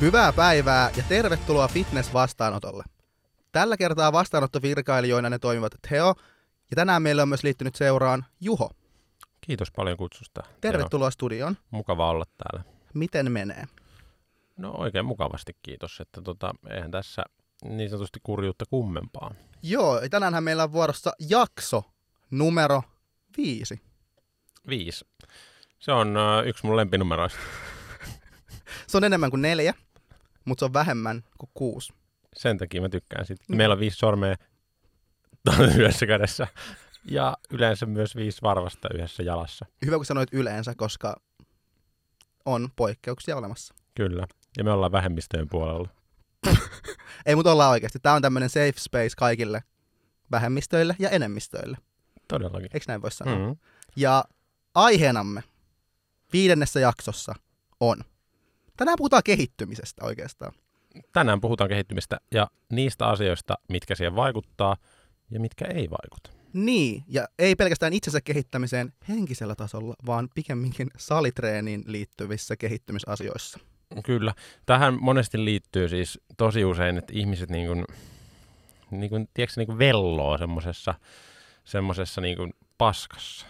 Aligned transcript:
Hyvää 0.00 0.32
päivää 0.32 0.90
ja 0.96 1.02
tervetuloa 1.08 1.68
fitness-vastaanotolle. 1.68 2.84
Tällä 3.52 3.76
kertaa 3.76 4.12
vastaanottovirkailijoina 4.12 5.30
ne 5.30 5.38
toimivat 5.38 5.72
Theo 5.88 6.14
ja 6.70 6.74
tänään 6.74 7.02
meillä 7.02 7.22
on 7.22 7.28
myös 7.28 7.42
liittynyt 7.42 7.74
seuraan 7.74 8.24
Juho. 8.40 8.70
Kiitos 9.40 9.70
paljon 9.70 9.96
kutsusta. 9.96 10.42
Tervetuloa 10.60 11.10
studioon. 11.10 11.52
Joo, 11.52 11.66
mukava 11.70 12.10
olla 12.10 12.24
täällä. 12.36 12.72
Miten 12.94 13.32
menee? 13.32 13.64
No 14.56 14.72
oikein 14.72 15.04
mukavasti 15.04 15.56
kiitos, 15.62 16.00
että 16.00 16.22
tota, 16.22 16.54
eihän 16.70 16.90
tässä 16.90 17.22
niin 17.64 17.90
sanotusti 17.90 18.20
kurjuutta 18.22 18.64
kummempaa. 18.70 19.34
Joo, 19.62 20.00
ja 20.00 20.08
tänäänhän 20.08 20.44
meillä 20.44 20.62
on 20.62 20.72
vuorossa 20.72 21.12
jakso 21.28 21.82
numero 22.30 22.82
viisi. 23.36 23.80
Viisi. 24.68 25.06
Se 25.78 25.92
on 25.92 26.16
uh, 26.16 26.46
yksi 26.46 26.66
mun 26.66 26.76
lempinumeroista. 26.76 27.38
Se 28.86 28.96
on 28.96 29.04
enemmän 29.04 29.30
kuin 29.30 29.42
neljä, 29.42 29.74
mutta 30.46 30.60
se 30.60 30.64
on 30.64 30.72
vähemmän 30.72 31.24
kuin 31.38 31.50
kuusi. 31.54 31.92
Sen 32.36 32.58
takia 32.58 32.80
mä 32.80 32.88
tykkään 32.88 33.26
siitä. 33.26 33.44
Meillä 33.48 33.72
on 33.72 33.80
viisi 33.80 33.96
sormea 33.96 34.36
yhdessä 35.76 36.06
kädessä 36.06 36.46
ja 37.10 37.36
yleensä 37.50 37.86
myös 37.86 38.16
viisi 38.16 38.42
varvasta 38.42 38.88
yhdessä 38.94 39.22
jalassa. 39.22 39.66
Hyvä, 39.86 39.96
kun 39.96 40.06
sanoit 40.06 40.28
yleensä, 40.32 40.74
koska 40.76 41.16
on 42.44 42.68
poikkeuksia 42.76 43.36
olemassa. 43.36 43.74
Kyllä. 43.94 44.26
Ja 44.58 44.64
me 44.64 44.70
ollaan 44.70 44.92
vähemmistöjen 44.92 45.48
puolella. 45.48 45.88
Ei, 47.26 47.36
mutta 47.36 47.52
ollaan 47.52 47.70
oikeasti. 47.70 47.98
Tämä 47.98 48.14
on 48.14 48.22
tämmöinen 48.22 48.50
safe 48.50 48.72
space 48.78 49.16
kaikille 49.16 49.62
vähemmistöille 50.30 50.96
ja 50.98 51.10
enemmistöille. 51.10 51.78
Todellakin. 52.28 52.70
Eikö 52.74 52.84
näin 52.88 53.02
voi 53.02 53.10
sanoa? 53.10 53.38
Mm-hmm. 53.38 53.56
Ja 53.96 54.24
aiheenamme 54.74 55.42
viidennessä 56.32 56.80
jaksossa 56.80 57.34
on. 57.80 57.96
Tänään 58.76 58.96
puhutaan 58.98 59.22
kehittymisestä 59.24 60.04
oikeastaan. 60.04 60.52
Tänään 61.12 61.40
puhutaan 61.40 61.70
kehittymistä 61.70 62.16
ja 62.30 62.50
niistä 62.72 63.06
asioista, 63.06 63.58
mitkä 63.68 63.94
siihen 63.94 64.16
vaikuttaa 64.16 64.76
ja 65.30 65.40
mitkä 65.40 65.64
ei 65.64 65.90
vaikuta. 65.90 66.30
Niin, 66.52 67.04
ja 67.08 67.28
ei 67.38 67.56
pelkästään 67.56 67.92
itsensä 67.92 68.20
kehittämiseen 68.20 68.92
henkisellä 69.08 69.54
tasolla, 69.54 69.94
vaan 70.06 70.28
pikemminkin 70.34 70.90
salitreeniin 70.98 71.84
liittyvissä 71.86 72.56
kehittymisasioissa. 72.56 73.58
Kyllä. 74.04 74.34
Tähän 74.66 74.98
monesti 75.00 75.44
liittyy 75.44 75.88
siis 75.88 76.20
tosi 76.36 76.64
usein, 76.64 76.98
että 76.98 77.12
ihmiset 77.16 77.50
niin 77.50 77.66
kuin, 77.66 77.84
niin 78.90 79.10
kuin, 79.10 79.28
tiedätkö, 79.34 79.60
niin 79.60 79.66
kuin 79.66 79.78
velloo 79.78 80.38
semmoisessa 80.38 80.94
semmosessa 81.64 82.20
niin 82.20 82.36
kuin 82.36 82.54
paskassa. 82.78 83.46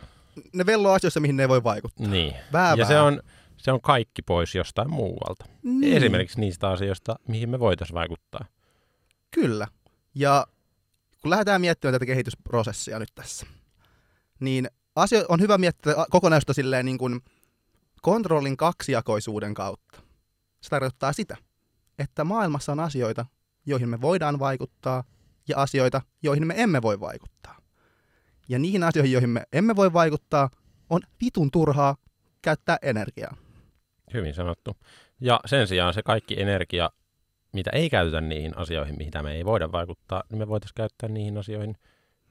Ne 0.53 0.67
velloo 0.67 0.93
asioissa, 0.93 1.21
mihin 1.21 1.37
ne 1.37 1.43
ei 1.43 1.49
voi 1.49 1.65
vaikuttaa. 1.65 2.07
Niin. 2.09 2.35
Väävää. 2.53 2.83
Ja 2.83 2.87
se 2.87 3.01
on, 3.01 3.23
se 3.67 3.73
on 3.73 3.81
kaikki 3.81 4.23
pois 4.23 4.55
jostain 4.55 4.91
muualta. 4.91 5.45
niin. 5.63 5.97
Esimerkiksi 5.97 6.41
niistä 6.41 6.71
asioista, 6.71 7.17
mihin 7.29 7.51
me 7.51 7.59
voitaisiin 7.59 7.95
vaikuttaa. 7.95 8.45
Kyllä. 9.31 9.69
Ja 10.15 10.47
kun 11.23 11.31
lähdetään 11.31 11.61
miettimään 11.61 11.93
tätä 11.93 12.07
kehitysprosessia 12.07 12.99
nyt 12.99 13.09
tässä, 13.15 13.47
niin 14.41 14.71
asio- 14.97 15.25
on 15.29 15.41
hyvä 15.41 15.59
miettiä 15.59 15.95
kokonaisuutta 16.11 16.53
silleen 16.53 16.87
niin 16.87 16.99
kuin 16.99 17.21
kontrollin 18.03 18.57
kaksijakoisuuden 18.57 19.55
kautta. 19.55 20.01
Se 20.61 20.71
tarkoittaa 20.71 21.13
sitä, 21.13 21.37
että 21.99 22.25
maailmassa 22.25 22.73
on 22.73 22.81
asioita, 22.81 23.27
joihin 23.67 23.89
me 23.89 24.01
voidaan 24.01 24.39
vaikuttaa, 24.39 25.05
ja 25.49 25.59
asioita, 25.59 26.03
joihin 26.23 26.47
me 26.47 26.55
emme 26.57 26.83
voi 26.83 27.01
vaikuttaa. 27.01 27.59
Ja 28.49 28.59
niihin 28.59 28.83
asioihin, 28.83 29.13
joihin 29.13 29.31
me 29.31 29.43
emme 29.53 29.77
voi 29.77 29.93
vaikuttaa, 29.93 30.51
on 30.91 31.01
vitun 31.25 31.51
turhaa 31.51 31.97
käyttää 32.43 32.79
energiaa. 32.83 33.46
Hyvin 34.15 34.35
sanottu. 34.35 34.77
Ja 35.21 35.41
sen 35.47 35.69
sijaan 35.69 35.95
se 35.95 36.03
kaikki 36.03 36.41
energia, 36.41 36.91
mitä 37.53 37.71
ei 37.71 37.91
käytetä 37.91 38.21
niihin 38.21 38.59
asioihin, 38.59 38.97
mihin 38.99 39.13
me 39.23 39.33
ei 39.33 39.45
voida 39.45 39.73
vaikuttaa, 39.73 40.23
niin 40.31 40.39
me 40.39 40.49
voitaisiin 40.49 40.75
käyttää 40.75 41.09
niihin 41.09 41.39
asioihin, 41.39 41.77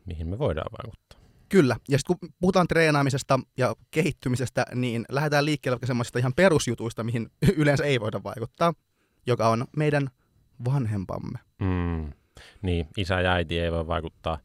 mihin 0.05 0.27
me 0.27 0.39
voidaan 0.39 0.71
vaikuttaa. 0.81 1.19
Kyllä. 1.49 1.75
Ja 1.89 1.97
sitten 1.97 2.17
kun 2.19 2.29
puhutaan 2.39 2.67
treenaamisesta 2.67 3.39
ja 3.57 3.75
kehittymisestä, 3.91 4.65
niin 4.75 5.05
lähdetään 5.09 5.45
liikkeelle 5.45 5.75
vaikka 5.75 5.87
semmoisista 5.87 6.19
ihan 6.19 6.33
perusjutuista, 6.35 7.03
mihin 7.03 7.29
yleensä 7.57 7.83
ei 7.83 7.99
voida 7.99 8.23
vaikuttaa, 8.23 8.73
joka 9.27 9.49
on 9.49 9.65
meidän 9.77 10.09
vanhempamme. 10.65 11.39
Mm. 11.59 12.13
Niin, 12.61 12.87
isä 12.97 13.21
ja 13.21 13.33
äiti 13.33 13.59
ei 13.59 13.71
voi 13.71 13.87
vaikuttaa 13.87 14.39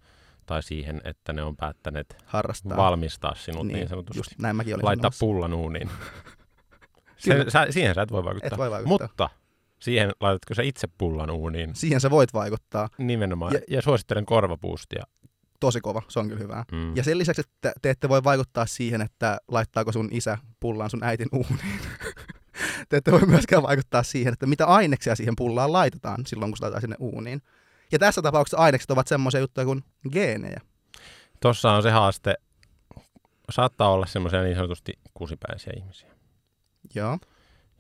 tai 0.46 0.62
siihen, 0.62 1.00
että 1.04 1.32
ne 1.32 1.42
on 1.42 1.56
päättäneet 1.56 2.16
Harrastaa. 2.24 2.76
valmistaa 2.76 3.34
sinut 3.34 3.66
niin, 3.66 3.74
niin 3.74 3.88
sanotusti. 3.88 4.18
Just 4.18 4.38
näin 4.38 4.56
mäkin 4.56 4.74
olin 4.74 4.84
Laittaa 4.84 5.10
pullan 5.20 5.54
uuniin. 5.54 5.90
Kyllä. 7.24 7.50
Sä, 7.50 7.66
siihen 7.70 7.94
sä 7.94 8.02
et 8.02 8.12
voi 8.12 8.24
vaikuttaa. 8.24 8.46
Et 8.52 8.58
voi 8.58 8.70
vaikuttaa. 8.70 8.98
Mutta 8.98 9.30
siihen 9.78 10.12
laitatko 10.20 10.54
sä 10.54 10.62
itse 10.62 10.88
pullan 10.98 11.30
uuniin? 11.30 11.74
Siihen 11.76 12.00
sä 12.00 12.10
voit 12.10 12.32
vaikuttaa. 12.34 12.88
Nimenomaan. 12.98 13.52
Ja- 13.54 13.60
Ja, 13.68 13.82
suosittelen 13.82 14.26
korvapuustia. 14.26 15.04
Tosi 15.60 15.80
kova, 15.80 16.02
se 16.08 16.18
on 16.18 16.28
kyllä 16.28 16.40
hyvää. 16.40 16.64
Mm. 16.72 16.96
Ja 16.96 17.04
sen 17.04 17.18
lisäksi, 17.18 17.40
että 17.40 17.72
te 17.82 17.90
ette 17.90 18.08
voi 18.08 18.24
vaikuttaa 18.24 18.66
siihen, 18.66 19.00
että 19.02 19.38
laittaako 19.48 19.92
sun 19.92 20.08
isä 20.12 20.38
pullaan 20.60 20.90
sun 20.90 21.04
äitin 21.04 21.28
uuniin. 21.32 21.80
te 22.88 22.96
ette 22.96 23.12
voi 23.12 23.20
myöskään 23.26 23.62
vaikuttaa 23.62 24.02
siihen, 24.02 24.32
että 24.32 24.46
mitä 24.46 24.66
aineksia 24.66 25.14
siihen 25.16 25.36
pullaan 25.36 25.72
laitetaan 25.72 26.26
silloin, 26.26 26.50
kun 26.50 26.56
se 26.56 26.62
laitetaan 26.64 26.80
sinne 26.80 26.96
uuniin. 26.98 27.42
Ja 27.92 27.98
tässä 27.98 28.22
tapauksessa 28.22 28.56
ainekset 28.58 28.90
ovat 28.90 29.06
semmoisia 29.08 29.40
juttuja 29.40 29.64
kuin 29.64 29.84
geenejä. 30.12 30.60
Tuossa 31.40 31.72
on 31.72 31.82
se 31.82 31.90
haaste. 31.90 32.34
Saattaa 33.50 33.90
olla 33.92 34.06
semmoisia 34.06 34.42
niin 34.42 34.56
sanotusti 34.56 34.92
kusipäisiä 35.14 35.72
ihmisiä. 35.76 36.08
Joo. 36.94 37.18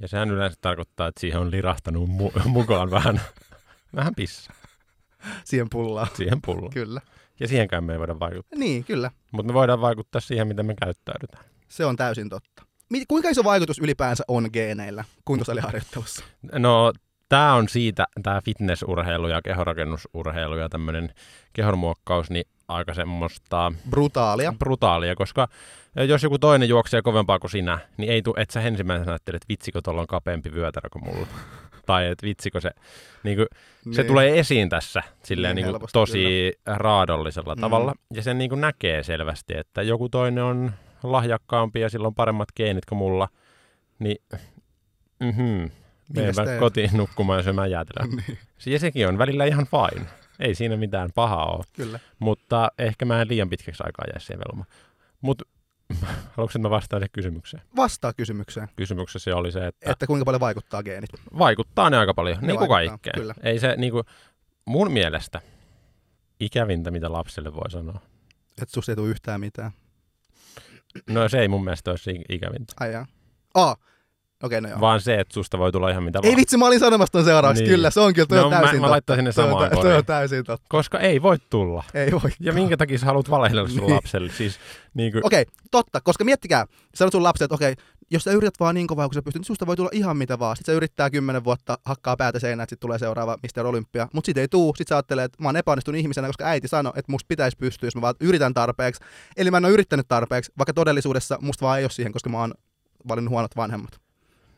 Ja 0.00 0.08
sehän 0.08 0.30
yleensä 0.30 0.58
tarkoittaa, 0.60 1.06
että 1.08 1.20
siihen 1.20 1.40
on 1.40 1.50
lirahtanut 1.50 2.08
mu- 2.08 2.48
mukaan 2.48 2.90
vähän, 2.90 3.20
vähän 3.96 4.14
pissa 4.14 4.52
Siihen 5.44 5.66
pullaan. 5.70 6.08
siihen 6.14 6.42
pulloon. 6.46 6.70
Kyllä. 6.72 7.00
Ja 7.40 7.48
siihenkään 7.48 7.84
me 7.84 7.92
ei 7.92 7.98
voida 7.98 8.18
vaikuttaa. 8.20 8.58
Niin, 8.58 8.84
kyllä. 8.84 9.10
Mutta 9.32 9.46
me 9.52 9.54
voidaan 9.54 9.80
vaikuttaa 9.80 10.20
siihen, 10.20 10.48
miten 10.48 10.66
me 10.66 10.74
käyttäydytään. 10.74 11.44
Se 11.68 11.84
on 11.84 11.96
täysin 11.96 12.28
totta. 12.28 12.62
Kuinka 13.08 13.28
iso 13.28 13.44
vaikutus 13.44 13.78
ylipäänsä 13.78 14.24
on 14.28 14.48
geeneillä 14.52 15.04
kuntosaliharjoittelussa? 15.24 16.24
No, 16.52 16.92
tämä 17.28 17.54
on 17.54 17.68
siitä, 17.68 18.06
tämä 18.22 18.40
fitnessurheilu 18.44 19.28
ja 19.28 19.42
kehorakennusurheilu 19.42 20.56
ja 20.56 20.68
tämmöinen 20.68 21.14
kehonmuokkaus, 21.52 22.30
niin 22.30 22.44
aika 22.70 22.94
semmoista 22.94 23.72
Brutaalia. 23.90 24.52
brutaalia, 24.58 25.14
koska 25.16 25.48
jos 26.08 26.22
joku 26.22 26.38
toinen 26.38 26.68
juoksee 26.68 27.02
kovempaa 27.02 27.38
kuin 27.38 27.50
sinä, 27.50 27.78
niin 27.96 28.12
ei 28.12 28.22
tu, 28.22 28.34
et 28.36 28.50
sä 28.50 28.60
ensimmäisenä 28.62 29.12
ajattele, 29.12 29.36
että 29.36 29.48
vitsikö 29.48 29.80
tuolla 29.84 30.00
on 30.00 30.06
kapeampi 30.06 30.52
vyötärö 30.52 30.88
kuin 30.92 31.04
mulla. 31.04 31.26
tai 31.86 32.06
että 32.06 32.26
vitsikö 32.26 32.60
se, 32.60 32.70
niin 33.22 33.36
kuin, 33.36 33.46
se 33.94 34.02
Niin. 34.02 34.06
tulee 34.08 34.38
esiin 34.38 34.68
tässä 34.68 35.02
silleen 35.22 35.56
Niin 35.56 35.66
niin 35.66 35.78
kuin 35.78 35.88
tosi 35.92 36.52
raadollisella 36.66 37.54
Mm. 37.54 37.60
tavalla. 37.60 37.94
Ja 38.14 38.22
sen 38.22 38.38
niin 38.38 38.50
kuin 38.50 38.60
näkee 38.60 39.02
selvästi, 39.02 39.56
että 39.56 39.82
joku 39.82 40.08
toinen 40.08 40.44
on 40.44 40.72
lahjakkaampi 41.02 41.80
ja 41.80 41.90
sillä 41.90 42.06
on 42.06 42.14
paremmat 42.14 42.48
geenit 42.56 42.84
kuin 42.84 42.98
mulla, 42.98 43.28
niin 43.98 44.16
mhm, 45.20 45.64
teet? 46.14 46.58
kotiin 46.60 46.90
nukkumaan 46.92 47.38
ja 47.38 47.42
syömään 47.42 47.70
jäätelöä. 47.70 48.06
Niin, 48.26 48.38
Ja 48.66 48.78
sekin 48.78 49.08
on 49.08 49.18
välillä 49.18 49.44
ihan 49.44 49.66
fine. 49.66 50.06
Ei 50.40 50.54
siinä 50.54 50.76
mitään 50.76 51.10
pahaa 51.14 51.46
ole. 51.56 51.64
kyllä. 51.72 52.00
Mutta 52.18 52.70
ehkä 52.78 53.04
mä 53.04 53.22
en 53.22 53.28
liian 53.28 53.48
pitkäksi 53.50 53.82
aikaa 53.86 54.04
jää 54.12 54.18
siihen 54.18 54.38
velomaan. 54.48 54.68
Mutta 55.20 55.44
haluatko, 56.36 56.44
että 56.44 56.58
mä 56.58 56.70
vastaan 56.70 57.00
siihen 57.00 57.10
kysymykseen? 57.12 57.62
Vastaa 57.76 58.12
kysymykseen, 58.12 58.68
Kysymyksessä 58.76 59.36
oli 59.36 59.52
se, 59.52 59.66
että 59.66 59.90
että 59.92 60.06
kuinka 60.06 60.24
paljon 60.24 60.40
vaikuttaa 60.40 60.82
geenit. 60.82 61.10
vaikuttaa 61.38 61.90
ne 61.90 61.96
aika 61.96 62.14
paljon, 62.14 62.38
Ne 62.40 62.46
niin 62.46 62.58
kuin 62.58 62.68
kaikkeen. 62.68 63.14
kyllä. 63.20 63.34
Ei 63.42 63.58
se 63.58 63.74
niin 63.76 63.92
kuin, 63.92 64.04
mun 64.64 64.92
mielestä 64.92 65.40
ikävintä, 66.40 66.90
mitä 66.90 67.12
lapselle 67.12 67.54
voi 67.54 67.70
sanoa. 67.70 68.00
Että 68.62 68.74
susta 68.74 68.92
ei 68.92 68.96
tule 68.96 69.08
yhtään 69.08 69.40
mitään. 69.40 69.70
No 71.10 71.28
se 71.28 71.38
ei 71.40 71.48
mun 71.48 71.64
mielestä 71.64 71.90
olisi 71.90 72.20
ikävintä, 72.28 72.74
Ai 72.80 72.92
jaa. 72.92 73.06
Aa, 73.54 73.76
okei, 74.42 74.60
no 74.60 74.68
joo. 74.68 74.80
vaan 74.80 75.00
se, 75.00 75.20
että 75.20 75.34
susta 75.34 75.58
voi 75.58 75.72
tulla 75.72 75.90
ihan 75.90 76.02
mitä 76.02 76.20
Ei 76.22 76.30
vaan. 76.30 76.36
vitsi, 76.36 76.56
mä 76.56 76.66
olin 76.66 76.80
sanomassa 76.80 77.12
ton 77.12 77.24
seuraavaksi. 77.24 77.62
Niin. 77.62 77.70
Kyllä, 77.74 77.90
se 77.90 78.00
on 78.00 78.14
kyllä, 78.14 78.26
toi 78.26 78.38
No, 78.38 78.44
on 78.44 78.50
mä- 78.52 78.60
täysin 78.60 78.76
mä 78.76 78.80
totta. 78.80 78.90
laittaisin 78.90 79.24
ne 79.24 79.32
Toi 79.32 79.44
samaan 79.44 79.70
Toi 79.70 79.76
koriin. 79.76 79.96
on 79.96 80.04
täysin 80.04 80.44
totta. 80.44 80.66
Koska 80.68 80.98
ei 80.98 81.22
voi 81.22 81.36
tulla. 81.50 81.84
Ei 81.94 82.12
voi. 82.12 82.30
Ja 82.40 82.52
minkä 82.52 82.76
takia 82.76 82.98
sä 82.98 83.06
haluat 83.06 83.30
valehdella 83.30 83.68
sun 83.68 83.78
Niin. 83.78 83.94
lapselle? 83.94 84.30
Siis, 84.32 84.58
niin 84.94 85.12
kuin, 85.12 85.26
Okei, 85.26 85.44
totta, 85.70 86.00
koska 86.00 86.24
miettikää, 86.24 86.66
sanot 86.94 87.12
sun 87.12 87.22
lapselle, 87.22 87.44
että 87.46 87.54
okei, 87.54 87.74
jos 88.12 88.24
sä 88.24 88.32
yrität 88.32 88.54
vaan 88.60 88.74
niin 88.74 88.86
kovaa 88.86 89.08
kuin 89.08 89.14
sä 89.14 89.22
pystyt, 89.22 89.40
niin 89.40 89.46
susta 89.46 89.66
voi 89.66 89.76
tulla 89.76 89.90
ihan 89.92 90.16
mitä 90.16 90.38
vaan. 90.38 90.56
Sitten 90.56 90.72
sä 90.72 90.76
yrittää 90.76 91.10
kymmenen 91.10 91.44
vuotta, 91.44 91.78
hakkaa 91.84 92.16
päätä 92.16 92.38
seinään, 92.38 92.62
että 92.64 92.70
sit 92.72 92.80
tulee 92.80 92.98
seuraava 92.98 93.36
Mr. 93.56 93.66
Olympia. 93.66 94.08
Mutta 94.12 94.26
sit 94.26 94.38
ei 94.38 94.48
tuu, 94.48 94.74
sit 94.76 94.88
sä 94.88 94.94
ajattelee, 94.96 95.24
että 95.24 95.42
mä 95.42 95.48
oon 95.48 95.56
epäonnistunut 95.56 95.98
ihmisenä, 96.00 96.26
koska 96.28 96.44
äiti 96.44 96.68
sanoi, 96.68 96.92
että 96.96 97.12
musta 97.12 97.26
pitäisi 97.28 97.56
pystyä, 97.56 97.86
jos 97.86 97.94
mä 97.96 98.00
vaan 98.02 98.14
yritän 98.20 98.54
tarpeeksi. 98.54 99.00
Eli 99.36 99.50
mä 99.50 99.56
en 99.56 99.64
ole 99.64 99.72
yrittänyt 99.72 100.08
tarpeeksi, 100.08 100.52
vaikka 100.58 100.72
todellisuudessa 100.72 101.38
musta 101.40 101.66
vaan 101.66 101.78
ei 101.78 101.84
ole 101.84 101.90
siihen, 101.90 102.12
koska 102.12 102.30
mä 102.30 102.38
oon 102.38 102.54
valinnut 103.08 103.30
huonot 103.30 103.56
vanhemmat. 103.56 104.00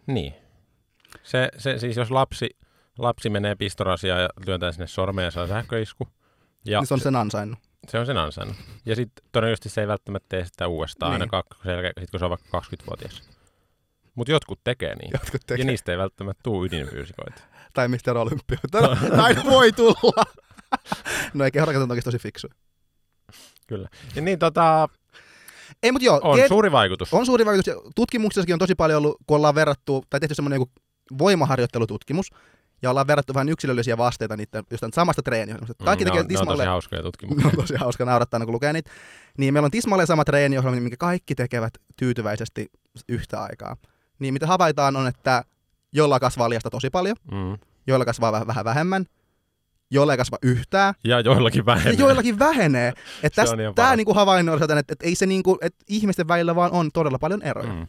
Niin. 0.07 0.35
Se, 1.23 1.49
se, 1.59 1.79
siis 1.79 1.97
jos 1.97 2.11
lapsi, 2.11 2.51
lapsi 2.99 3.31
menee 3.31 3.55
pistorasiaan 3.55 4.23
ja 4.23 4.29
työntää 4.45 4.73
sinne 4.73 4.87
sormeen 4.87 5.25
ja 5.25 5.31
saa 5.31 5.47
sähköisku, 5.47 6.09
ja 6.65 6.79
niin 6.81 6.87
se 6.87 6.95
on 6.95 7.01
sen 7.01 7.17
ansainnut. 7.17 7.59
se 7.89 7.99
on 7.99 8.07
sen 8.07 8.17
ansainnut. 8.17 8.57
Ja 8.87 8.97
sitten 8.97 9.25
todennäköisesti 9.33 9.69
se 9.69 9.81
ei 9.81 9.89
välttämättä 9.89 10.27
tee 10.29 10.45
sitä 10.45 10.69
uudestaan 10.69 11.13
Niin. 11.13 11.23
aina 11.23 11.41
kak- 11.43 11.69
jälkeen, 11.71 11.93
sit 12.01 12.11
kun 12.11 12.21
se 12.21 12.25
on 12.27 12.31
vaikka 12.31 12.61
20-vuotias. 12.61 13.23
Mutta 14.15 14.31
jotkut 14.33 14.61
tekee 14.65 14.95
niin. 14.95 15.11
jotkut 15.13 15.35
Ja 15.35 15.47
tekee. 15.47 15.65
niistä 15.65 15.93
ei 15.93 15.99
välttämättä 15.99 16.41
tule 16.43 16.67
ydinfyysikoita. 16.67 17.43
Tai 17.75 17.89
Mr. 17.89 18.17
Olympioita. 18.19 18.97
Näin 19.17 19.37
voi 19.45 19.73
tulla. 19.73 20.25
no 21.35 21.45
ei 21.45 21.51
kehorakennus 21.51 21.85
on 21.85 21.91
oikeasti 21.91 22.09
tosi 22.09 22.19
fiksu. 22.23 22.49
Kyllä. 23.67 23.89
Ja 24.17 24.23
niin 24.23 24.39
tota, 24.39 24.89
Ei, 25.83 25.93
mutta 25.93 26.07
joo, 26.07 26.21
on 26.23 26.39
gen- 26.39 26.49
suuri 26.49 26.73
vaikutus. 26.73 27.15
on 27.15 27.27
suuri 27.27 27.47
vaikutus. 27.47 27.67
Ja 27.67 27.75
Tutkimuksessakin 27.95 28.53
on 28.53 28.59
tosi 28.59 28.75
paljon 28.75 28.99
ollut, 28.99 29.17
kun 29.27 29.37
ollaan 29.37 29.55
verrattu, 29.55 30.05
tai 30.11 30.21
tehty 30.21 30.35
semmoinen 30.35 30.57
joku 30.61 30.73
voimaharjoittelututkimus, 31.19 32.27
ja 32.83 32.91
ollaan 32.91 33.07
verrattu 33.07 33.35
vähän 33.35 33.49
yksilöllisiä 33.49 33.99
vasteita 33.99 34.37
niiden 34.37 34.65
jostain 34.71 34.93
samasta 34.93 35.23
treeniohjelmasta. 35.23 35.85
Kaikki 35.85 36.05
Mm, 36.05 36.09
tekee 36.09 36.21
on, 36.21 36.27
ne 36.29 36.39
on 36.39 36.47
tosi 36.57 36.65
hauskoja 36.69 36.99
ne 37.03 37.03
tutkimuksia. 37.03 37.47
on 37.51 37.57
tosi 37.57 37.75
hauska 37.77 38.05
naurattaa, 38.05 38.41
kun 38.41 38.53
lukee 38.53 38.73
niitä. 38.73 38.91
Niin 39.39 39.55
meillä 39.55 39.65
on 39.65 39.71
tismalleen 39.71 40.07
sama 40.07 40.25
treeniohjelma, 40.25 40.81
minkä 40.81 40.97
kaikki 40.97 41.35
tekevät 41.35 41.75
tyytyväisesti 41.97 42.67
yhtä 43.09 43.41
aikaa. 43.43 43.77
Niin 44.19 44.35
mitä 44.35 44.47
havaitaan 44.47 44.97
on, 44.97 45.07
että 45.07 45.45
jolla 45.93 46.21
kasvaa 46.21 46.51
liasta 46.51 46.71
tosi 46.71 46.91
paljon, 46.91 47.17
Mm. 47.31 47.59
joilla 47.87 48.05
kasvaa 48.05 48.33
vähän, 48.33 48.47
vähän 48.47 48.65
vähemmän, 48.65 49.07
joilla 49.93 50.13
ei 50.13 50.17
kasva 50.17 50.39
yhtään, 50.43 50.95
Ja 51.05 51.21
joillakin 51.21 51.61
ja 51.61 51.67
vähemmän. 51.67 51.99
joillakin 51.99 52.39
vähenee. 52.39 52.93
Että 53.23 53.43
on 53.53 53.61
ihan 53.61 53.75
tämä 53.75 53.97
niinku 53.97 54.15
havainnolliselta, 54.15 54.79
että, 54.79 54.93
että 54.93 55.07
ei 55.07 55.15
se 55.15 55.27
niinku, 55.27 55.59
että 55.61 55.85
ihmisten 55.89 56.29
välillä 56.29 56.55
vaan 56.57 56.73
on 56.73 56.91
todella 56.93 57.19
paljon 57.19 57.43
eroja. 57.43 57.73
Mm. 57.73 57.87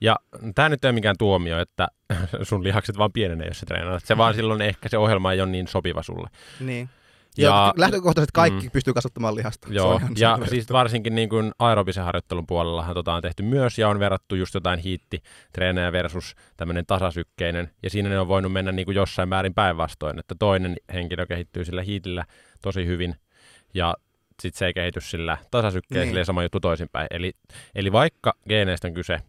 Ja 0.00 0.16
tämä 0.54 0.68
nyt 0.68 0.84
ei 0.84 0.88
ole 0.88 0.94
mikään 0.94 1.16
tuomio, 1.18 1.58
että 1.60 1.88
sun 2.42 2.64
lihakset 2.64 2.98
vaan 2.98 3.12
pienenee, 3.12 3.48
jos 3.48 3.60
sä 3.60 3.66
treenaat. 3.66 4.04
Se 4.04 4.16
vaan 4.16 4.34
silloin 4.34 4.62
ehkä 4.62 4.88
se 4.88 4.98
ohjelma 4.98 5.32
ei 5.32 5.40
ole 5.40 5.50
niin 5.50 5.68
sopiva 5.68 6.02
sulle. 6.02 6.28
Niin. 6.60 6.88
Ja, 7.38 7.48
Ja, 7.48 7.74
lähtökohtaisesti 7.76 8.32
kaikki 8.34 8.66
mm. 8.66 8.70
pystyy 8.70 8.94
kasvattamaan 8.94 9.34
lihasta. 9.34 9.68
Se 9.68 9.74
joo, 9.74 9.94
on 9.94 10.00
ihan 10.00 10.14
ja 10.18 10.38
siis 10.48 10.72
varsinkin 10.72 11.14
niin 11.14 11.28
kuin 11.28 11.52
aerobisen 11.58 12.04
harjoittelun 12.04 12.46
puolellahan 12.46 12.94
tota 12.94 13.14
on 13.14 13.22
tehty 13.22 13.42
myös 13.42 13.78
ja 13.78 13.88
on 13.88 13.98
verrattu 13.98 14.34
just 14.34 14.54
jotain 14.54 14.78
hiittitreenejä 14.78 15.92
versus 15.92 16.34
tämmöinen 16.56 16.86
tasasykkeinen. 16.86 17.70
Ja 17.82 17.90
siinä 17.90 18.08
ne 18.08 18.18
on 18.18 18.28
voinut 18.28 18.52
mennä 18.52 18.72
niin 18.72 18.86
kuin 18.86 18.94
jossain 18.94 19.28
määrin 19.28 19.54
päinvastoin, 19.54 20.18
että 20.18 20.34
toinen 20.38 20.76
henkilö 20.92 21.26
kehittyy 21.26 21.64
sillä 21.64 21.82
hiitillä 21.82 22.24
tosi 22.62 22.86
hyvin 22.86 23.14
ja 23.74 23.94
sitten 24.42 24.58
se 24.58 24.66
ei 24.66 24.74
kehity 24.74 25.00
sillä 25.00 25.38
tasasykkeellä 25.50 26.04
Niin. 26.04 26.14
niin. 26.14 26.26
sama 26.26 26.42
juttu 26.42 26.60
toisinpäin. 26.60 27.06
Eli, 27.10 27.32
eli 27.74 27.92
vaikka 27.92 28.34
geeneistä 28.48 28.88
on 28.88 28.94
kyse, 28.94 29.20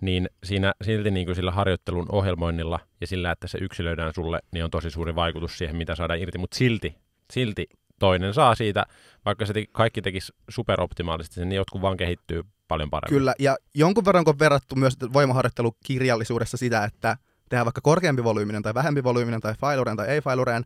niin 0.00 0.30
siinä 0.44 0.72
silti 0.84 1.10
niin 1.10 1.26
kuin 1.26 1.36
sillä 1.36 1.50
harjoittelun 1.50 2.06
ohjelmoinnilla 2.12 2.80
ja 3.00 3.06
sillä, 3.06 3.30
että 3.30 3.48
se 3.48 3.58
yksilöidään 3.60 4.12
sulle, 4.14 4.40
niin 4.52 4.64
on 4.64 4.70
tosi 4.70 4.90
suuri 4.90 5.14
vaikutus 5.14 5.58
siihen, 5.58 5.76
mitä 5.76 5.94
saadaan 5.94 6.20
irti. 6.20 6.38
Mutta 6.38 6.56
silti, 6.56 6.96
silti 7.32 7.66
toinen 7.98 8.34
saa 8.34 8.54
siitä, 8.54 8.86
vaikka 9.24 9.46
se 9.46 9.52
teki, 9.52 9.70
kaikki 9.72 10.02
tekisi 10.02 10.32
superoptimaalisesti 10.48 11.44
niin 11.44 11.56
jotkut 11.56 11.82
vaan 11.82 11.96
kehittyy 11.96 12.42
paljon 12.68 12.90
paremmin. 12.90 13.18
Kyllä, 13.18 13.34
ja 13.38 13.56
jonkun 13.74 14.04
verran 14.04 14.24
on 14.26 14.38
verrattu 14.38 14.76
myös 14.76 14.96
voimaharjoittelukirjallisuudessa 15.12 16.56
sitä, 16.56 16.84
että 16.84 17.16
tehdään 17.48 17.66
vaikka 17.66 17.80
korkeampi 17.80 18.24
volyyminen 18.24 18.62
tai 18.62 18.74
vähempi 18.74 19.04
volyyminen 19.04 19.40
tai 19.40 19.54
failureen 19.54 19.96
tai 19.96 20.08
ei 20.08 20.20
failureen, 20.20 20.62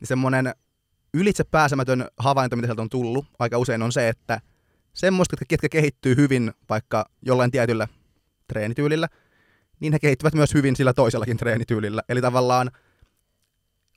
niin 0.00 0.08
semmoinen 0.08 0.54
ylitse 1.14 1.44
pääsemätön 1.44 2.08
havainto, 2.18 2.56
mitä 2.56 2.66
sieltä 2.66 2.82
on 2.82 2.88
tullut 2.88 3.26
aika 3.38 3.58
usein 3.58 3.82
on 3.82 3.92
se, 3.92 4.08
että 4.08 4.40
semmoista, 4.92 5.36
ketkä 5.48 5.68
kehittyy 5.68 6.16
hyvin 6.16 6.52
vaikka 6.68 7.10
jollain 7.22 7.50
tietyllä 7.50 7.88
treenityylillä, 8.48 9.08
niin 9.80 9.92
he 9.92 9.98
kehittyvät 9.98 10.34
myös 10.34 10.54
hyvin 10.54 10.76
sillä 10.76 10.92
toisellakin 10.92 11.36
treenityylillä. 11.36 12.02
Eli 12.08 12.20
tavallaan 12.20 12.70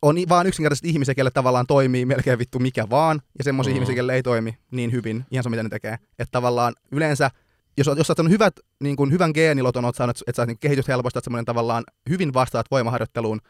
on 0.01 0.15
vaan 0.30 0.48
yksinkertaisesti 0.48 0.89
ihmisiä, 0.89 1.15
kelle 1.15 1.31
tavallaan 1.31 1.68
toimii 1.68 2.06
melkein 2.06 2.39
vittu 2.39 2.59
mikä 2.59 2.89
vaan, 2.89 3.21
ja 3.38 3.44
semmoisia 3.44 3.71
Mm. 3.71 3.75
ihmisiä, 3.75 3.95
kelle 3.95 4.13
ei 4.15 4.24
toimi 4.24 4.57
niin 4.71 4.92
hyvin, 4.92 5.25
ihan 5.31 5.44
sama 5.44 5.51
mitä 5.51 5.63
ne 5.63 5.69
tekee. 5.69 5.94
Että 5.94 6.31
tavallaan 6.31 6.74
yleensä, 6.92 7.31
jos, 7.77 7.88
jos 7.98 8.07
sä 8.07 8.12
oot 8.12 8.18
saanut 8.18 8.31
hyvät, 8.31 8.53
niin 8.83 8.95
kuin 8.95 9.12
hyvän 9.12 9.31
geeniloton, 9.33 9.86
oot 9.86 9.95
saanut, 9.95 10.18
että 10.27 10.42
sä 10.42 10.45
niin 10.45 10.59
kehitys 10.59 10.88
helposti, 10.88 11.19
että 11.19 11.25
semmoinen 11.25 11.45
tavallaan 11.45 11.83
hyvin 12.09 12.33
vastaat 12.33 12.65
voimaharjoitteluun, 12.71 13.42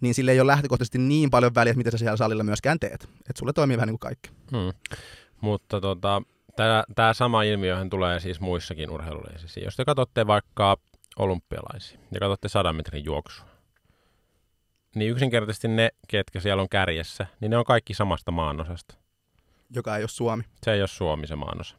niin 0.00 0.14
sille 0.14 0.32
ei 0.32 0.40
ole 0.40 0.46
lähtökohtaisesti 0.46 0.98
niin 0.98 1.30
paljon 1.30 1.54
väliä, 1.54 1.70
että 1.70 1.78
mitä 1.78 1.90
sä 1.90 1.98
siellä 1.98 2.16
salilla 2.16 2.44
myöskään 2.44 2.80
teet. 2.80 3.02
Että 3.04 3.38
sulle 3.38 3.52
toimii 3.52 3.76
vähän 3.76 3.86
niin 3.86 3.98
kuin 3.98 4.08
kaikki. 4.08 4.30
Hmm. 4.50 4.72
Mutta 5.40 5.80
tota, 5.80 6.22
tämä 6.94 7.14
sama 7.14 7.42
ilmiöhän 7.42 7.90
tulee 7.90 8.20
siis 8.20 8.40
muissakin 8.40 8.90
urheilulajissa. 8.90 9.60
Jos 9.60 9.76
te 9.76 9.84
katsotte 9.84 10.26
vaikka 10.26 10.76
olympialaisia 11.18 11.98
ja 12.12 12.20
katsotte 12.20 12.48
100 12.48 12.72
metrin 12.72 13.04
juoksua, 13.04 13.46
niin 14.96 15.10
yksinkertaisesti 15.10 15.68
ne, 15.68 15.90
ketkä 16.08 16.40
siellä 16.40 16.62
on 16.62 16.68
kärjessä, 16.68 17.26
niin 17.40 17.50
ne 17.50 17.56
on 17.56 17.64
kaikki 17.64 17.94
samasta 17.94 18.30
maanosasta. 18.30 18.94
Joka 19.70 19.96
ei 19.96 20.02
ole 20.02 20.08
Suomi. 20.08 20.42
Se 20.62 20.72
ei 20.72 20.80
ole 20.80 20.88
Suomi 20.88 21.26
se 21.26 21.36
maanosa. 21.36 21.76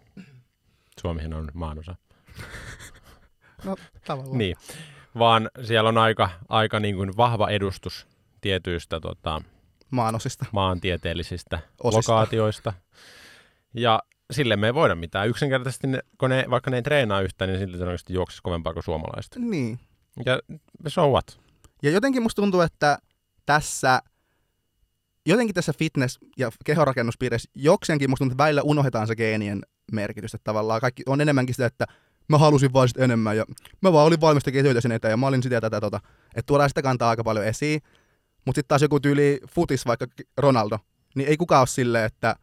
Suomihan 1.01 1.33
on 1.33 1.51
maanosa. 1.53 1.95
No, 3.63 3.75
tavallaan. 4.05 4.37
Niin, 4.37 4.55
vaan 5.19 5.49
siellä 5.63 5.89
on 5.89 5.97
aika, 5.97 6.29
aika 6.49 6.79
niin 6.79 6.95
kuin 6.95 7.17
vahva 7.17 7.49
edustus 7.49 8.07
tietyistä 8.41 8.99
tota, 8.99 9.41
Maanosista. 9.91 10.45
maantieteellisistä 10.51 11.59
Osista. 11.83 12.13
lokaatioista. 12.13 12.73
Ja 13.73 14.03
sille 14.31 14.55
me 14.55 14.67
ei 14.67 14.73
voida 14.73 14.95
mitään. 14.95 15.29
Yksinkertaisesti, 15.29 15.87
ne, 15.87 15.99
kun 16.17 16.29
ne, 16.29 16.45
vaikka 16.49 16.71
ne 16.71 16.77
ei 16.77 16.83
treenaa 16.83 17.21
yhtään, 17.21 17.49
niin 17.49 17.59
silti 17.59 17.73
todennäköisesti 17.73 18.13
juoksisi 18.13 18.41
kovempaa 18.43 18.73
kuin 18.73 18.83
suomalaiset. 18.83 19.35
Niin. 19.35 19.79
Ja 20.25 20.39
so 20.87 21.09
what? 21.09 21.39
Ja 21.83 21.91
jotenkin 21.91 22.23
musta 22.23 22.41
tuntuu, 22.41 22.61
että 22.61 22.97
tässä, 23.47 24.01
jotenkin 25.25 25.53
tässä 25.53 25.71
fitness- 25.71 26.29
ja 26.37 26.51
kehorakennuspiirissä 26.65 27.49
jokseenkin 27.55 28.09
musta 28.09 28.21
tuntuu, 28.21 28.33
että 28.33 28.43
välillä 28.43 28.61
unohdetaan 28.61 29.07
se 29.07 29.15
geenien 29.15 29.61
merkitys. 29.91 30.33
Että 30.33 30.43
tavallaan 30.43 30.81
kaikki 30.81 31.03
on 31.05 31.21
enemmänkin 31.21 31.55
sitä, 31.55 31.65
että 31.65 31.85
mä 32.29 32.37
halusin 32.37 32.73
vaan 32.73 32.87
sitä 32.87 33.03
enemmän 33.03 33.37
ja 33.37 33.45
mä 33.81 33.93
vaan 33.93 34.07
olin 34.07 34.21
valmis 34.21 34.43
tekemään 34.43 34.65
töitä 34.65 34.81
sen 34.81 34.91
eteen 34.91 35.11
ja 35.11 35.17
mä 35.17 35.27
olin 35.27 35.43
sitä 35.43 35.61
tätä 35.61 35.81
tota. 35.81 35.99
Että 36.35 36.47
tuodaan 36.47 36.69
sitä 36.69 36.81
kantaa 36.81 37.09
aika 37.09 37.23
paljon 37.23 37.45
esiin. 37.45 37.81
Mutta 38.45 38.57
sitten 38.57 38.67
taas 38.67 38.81
joku 38.81 38.99
tyyli 38.99 39.39
futis, 39.49 39.85
vaikka 39.85 40.05
Ronaldo, 40.37 40.79
niin 41.15 41.29
ei 41.29 41.37
kukaan 41.37 41.61
ole 41.61 41.67
silleen, 41.67 42.05
että 42.05 42.35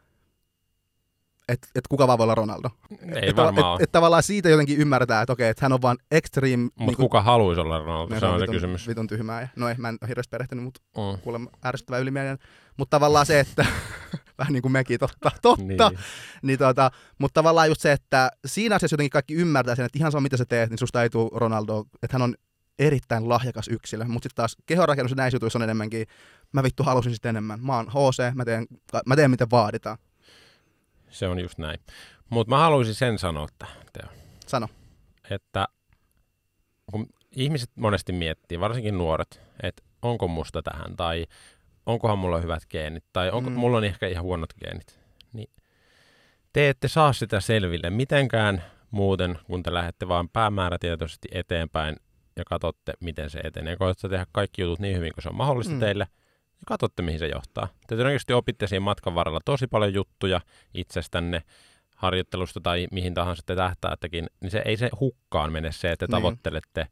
et, 1.49 1.69
et 1.75 1.89
kuka 1.89 2.07
vaan 2.07 2.19
voi 2.19 2.25
olla 2.25 2.35
Ronaldo. 2.35 2.71
Ei 2.91 3.29
et, 3.29 3.37
varmaan 3.37 3.59
et, 3.59 3.65
ole. 3.65 3.83
et, 3.83 3.93
tavallaan 3.93 4.23
siitä 4.23 4.49
jotenkin 4.49 4.79
ymmärretään, 4.79 5.23
että 5.23 5.33
okei, 5.33 5.49
että 5.49 5.65
hän 5.65 5.73
on 5.73 5.83
vaan 5.83 5.97
extreme... 6.11 6.57
Mutta 6.65 6.81
niinku- 6.85 7.03
kuka 7.03 7.23
haluaisi 7.23 7.61
olla 7.61 7.79
Ronaldo? 7.79 8.21
Se 8.21 8.27
on 8.27 8.39
se 8.39 8.43
vitun, 8.43 8.55
kysymys. 8.55 8.89
Vitun 8.89 9.07
tyhmää. 9.07 9.41
Ja, 9.41 9.49
no 9.57 9.69
ei, 9.69 9.75
mä 9.79 9.89
en 9.89 9.99
ole 10.03 10.09
hirveästi 10.09 10.31
perehtynyt, 10.31 10.65
mutta 10.65 10.81
Mm. 10.97 11.21
kuulemma 11.23 11.51
ärsyttävä 11.65 11.99
ylimielinen. 11.99 12.39
Mutta 12.77 12.97
tavallaan 12.97 13.27
se, 13.27 13.41
että 13.41 13.67
vähän 14.39 14.53
niin 14.53 14.63
kuin 14.63 14.73
mekin, 14.73 15.01
totta, 15.01 15.31
totta. 15.43 15.65
Niin. 15.65 15.79
Niin. 15.79 15.99
Niin 16.43 16.59
tota, 16.59 16.91
mutta 17.19 17.35
tavallaan 17.43 17.69
just 17.69 17.81
se, 17.81 17.93
että 17.93 18.31
siinä 18.47 18.77
asiassa 18.77 18.95
jotenkin 18.95 19.11
kaikki 19.11 19.35
ymmärtää 19.35 19.75
sen, 19.75 19.85
että 19.85 19.99
ihan 19.99 20.13
sama 20.13 20.21
mitä 20.23 20.37
sä 20.37 20.45
teet, 20.45 20.71
niin 20.71 20.79
susta 20.79 21.03
ei 21.03 21.11
tule 21.11 21.31
Ronaldo, 21.35 21.85
että 22.03 22.15
hän 22.15 22.23
on 22.23 22.35
erittäin 22.79 23.29
lahjakas 23.29 23.69
yksilö. 23.69 24.05
Mutta 24.05 24.27
sitten 24.27 24.37
taas 24.37 24.57
kehonrakennus 24.67 25.11
ja 25.11 25.17
näissä 25.17 25.37
jutuissa 25.37 25.59
on 25.59 25.63
enemmänkin, 25.63 26.07
mä 26.53 26.63
vittu 26.63 26.83
halusin 26.83 27.15
sitä 27.15 27.29
enemmän. 27.29 27.61
Mä 27.63 27.77
oon 27.77 27.87
HC, 27.89 28.35
mä 28.35 28.45
teen, 28.45 28.67
mä 29.07 29.17
teen 29.17 29.31
mitä 29.31 29.47
vaaditaan. 29.51 29.99
Se 31.15 31.29
on 31.29 31.41
just 31.41 31.59
näin. 31.59 31.79
Mutta 32.31 32.51
mä 32.51 32.59
haluaisin 32.59 32.95
sen 32.95 33.19
sanoa 33.19 33.47
tähän. 33.59 33.77
Sano. 34.47 34.69
että 35.31 35.69
kun 36.93 37.07
ihmiset 37.37 37.71
monesti 37.77 38.13
miettii, 38.13 38.61
varsinkin 38.61 38.99
nuoret, 38.99 39.41
että 39.63 39.83
onko 40.03 40.29
musta 40.29 40.63
tähän 40.63 40.97
tai 40.97 41.27
onkohan 41.87 42.19
mulla 42.19 42.39
hyvät 42.41 42.63
geenit 42.71 43.05
tai 43.13 43.31
onko 43.31 43.51
Mm. 43.51 43.57
mulla 43.57 43.77
on 43.77 43.85
ehkä 43.85 44.07
ihan 44.07 44.25
huonot 44.25 44.51
geenit, 44.65 45.01
niin 45.33 45.51
te 46.53 46.69
ette 46.69 46.89
saa 46.89 47.13
sitä 47.13 47.41
selville 47.41 47.91
mitenkään 47.91 48.63
muuten, 48.91 49.39
kun 49.45 49.63
te 49.63 49.75
lähdette 49.75 50.09
vaan 50.09 50.29
päämäärätietoisesti 50.29 51.29
eteenpäin 51.33 51.97
ja 52.37 52.45
katsotte, 52.45 52.93
miten 53.01 53.31
se 53.31 53.39
etenee. 53.45 53.77
Koetatte 53.77 54.09
tehdä 54.09 54.27
kaikki 54.33 54.63
jutut 54.63 54.79
niin 54.79 54.97
hyvin 54.97 55.13
kuin 55.15 55.23
se 55.23 55.29
on 55.29 55.35
mahdollista 55.35 55.75
mm. 55.75 55.81
teille 55.81 56.07
ja 56.55 56.65
katsotte, 56.67 57.03
mihin 57.03 57.19
se 57.19 57.27
johtaa. 57.29 57.67
Te 57.67 57.95
todennäköisesti 57.97 58.33
opitte 58.33 58.67
siinä 58.67 58.81
matkan 58.81 59.15
varrella 59.15 59.41
tosi 59.45 59.67
paljon 59.67 59.95
juttuja 59.95 60.41
itsestänne, 60.75 61.43
harjoittelusta 61.97 62.61
tai 62.61 62.87
mihin 62.93 63.15
tahansa 63.15 63.43
te 63.47 63.57
tähtäättekin, 63.57 64.27
niin 64.41 64.51
se 64.51 64.63
ei 64.65 64.77
se 64.77 64.91
hukkaan 65.01 65.53
mene 65.53 65.73
se, 65.73 65.93
että 65.93 66.07
te 66.07 66.11
Niin. 66.13 66.23
tavoittelette 66.23 66.87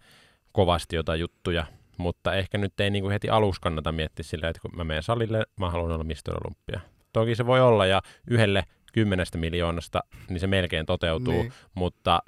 kovasti 0.52 0.96
jotain 0.96 1.20
juttuja, 1.20 1.66
mutta 1.98 2.34
ehkä 2.34 2.58
nyt 2.58 2.80
ei 2.80 2.90
niinku 2.90 3.08
heti 3.10 3.28
aluksi 3.30 3.60
kannata 3.60 3.92
miettiä 3.92 4.22
sillä, 4.22 4.48
että 4.48 4.62
kun 4.62 4.70
mä 4.76 4.84
menen 4.84 5.02
salille, 5.02 5.46
mä 5.60 5.70
haluan 5.70 5.92
olla 5.92 6.04
Mr. 6.04 6.36
Olympia. 6.44 6.80
Toki 7.12 7.34
se 7.34 7.46
voi 7.46 7.60
olla, 7.60 7.86
ja 7.86 8.02
yhdelle 8.30 8.64
kymmenestä 8.92 9.38
miljoonasta, 9.38 10.00
niin 10.28 10.40
se 10.40 10.46
melkein 10.46 10.86
toteutuu, 10.86 11.42
Niin. 11.42 11.52
mutta 11.74 12.22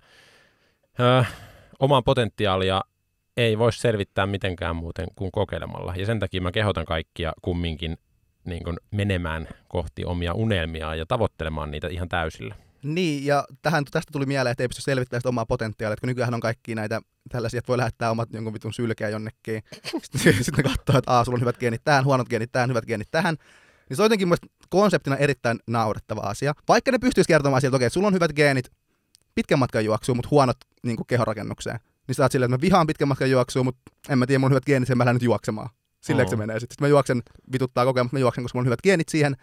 ö, 1.00 1.24
omaa 1.78 2.02
potentiaalia 2.02 2.80
ei 3.36 3.58
voi 3.58 3.72
selvittää 3.72 4.26
mitenkään 4.26 4.76
muuten 4.76 5.06
kuin 5.16 5.32
kokeilemalla. 5.32 5.94
Ja 5.96 6.06
sen 6.06 6.20
takia 6.20 6.40
mä 6.40 6.52
kehotan 6.52 6.84
kaikkia 6.84 7.32
kumminkin 7.42 7.98
niin 8.44 8.64
kuin 8.64 8.76
menemään 8.90 9.48
kohti 9.68 10.04
omia 10.04 10.34
unelmiaan 10.34 10.98
ja 10.98 11.06
tavoittelemaan 11.06 11.70
niitä 11.70 11.88
ihan 11.88 12.08
täysillä. 12.08 12.54
Niin, 12.82 13.26
ja 13.26 13.44
tähän, 13.62 13.84
tästä 13.90 14.12
tuli 14.12 14.26
mieleen, 14.26 14.50
että 14.52 14.62
ei 14.62 14.68
pysty 14.68 14.82
selvittämään 14.82 15.20
sitä 15.20 15.28
omaa 15.28 15.46
potentiaalia, 15.46 15.92
että 15.92 16.00
kun 16.00 16.08
nykyään 16.08 16.34
on 16.34 16.40
kaikki 16.40 16.74
näitä 16.74 17.00
tällaisia, 17.28 17.58
että 17.58 17.68
voi 17.68 17.78
lähettää 17.78 18.10
omat 18.10 18.28
jonkun 18.32 18.54
vitun 18.54 18.72
sylkeä 18.72 19.08
jonnekin, 19.08 19.62
sitten, 20.02 20.44
sitten 20.44 20.64
katsoo, 20.64 20.98
että 20.98 21.12
Aa, 21.12 21.24
sulla 21.24 21.36
on 21.36 21.40
hyvät 21.40 21.58
geenit 21.58 21.84
tähän, 21.84 22.04
huonot 22.04 22.28
geenit 22.28 22.52
tähän, 22.52 22.70
hyvät 22.70 22.86
geenit 22.86 23.10
tähän, 23.10 23.36
niin 23.88 23.96
se 23.96 24.02
on 24.02 24.04
jotenkin 24.04 24.28
konseptina 24.68 25.16
erittäin 25.16 25.58
naurettava 25.66 26.20
asia. 26.20 26.54
Vaikka 26.68 26.90
ne 26.90 26.98
pystyisi 26.98 27.28
kertomaan 27.28 27.60
sieltä, 27.60 27.76
okei, 27.76 27.86
että 27.86 27.94
sulla 27.94 28.06
on 28.06 28.14
hyvät 28.14 28.32
geenit 28.32 28.70
pitkän 29.34 29.58
matkan 29.58 29.84
juoksuun, 29.84 30.16
mutta 30.18 30.28
huonot 30.30 30.56
niin 30.82 30.96
kehorakennukseen, 31.06 31.80
niin 32.08 32.14
sä 32.14 32.22
oot 32.22 32.32
silleen, 32.32 32.54
että 32.54 32.56
mä 32.56 32.60
vihaan 32.66 32.86
pitkän 32.86 33.08
matkan 33.08 33.30
juoksua, 33.30 33.62
mutta 33.64 33.82
en 34.08 34.18
mä 34.18 34.26
tiedä, 34.26 34.38
mun 34.38 34.46
on 34.46 34.52
hyvät 34.52 34.64
geenit, 34.64 34.86
sen 34.86 34.98
mä 34.98 35.04
lähden 35.04 35.14
nyt 35.16 35.22
juoksemaan. 35.22 35.68
Silleen 36.00 36.26
Oo. 36.26 36.30
se 36.30 36.36
menee. 36.36 36.60
Sitten 36.60 36.74
sit 36.74 36.80
mä 36.80 36.88
juoksen, 36.88 37.22
vituttaa 37.52 37.84
koko 37.84 37.98
ajan, 37.98 38.06
mutta 38.06 38.14
mä 38.16 38.20
juoksen, 38.20 38.44
koska 38.44 38.56
mulla 38.58 38.62
on 38.64 38.66
hyvät 38.66 38.82
geenit 38.82 39.08
siihen. 39.08 39.36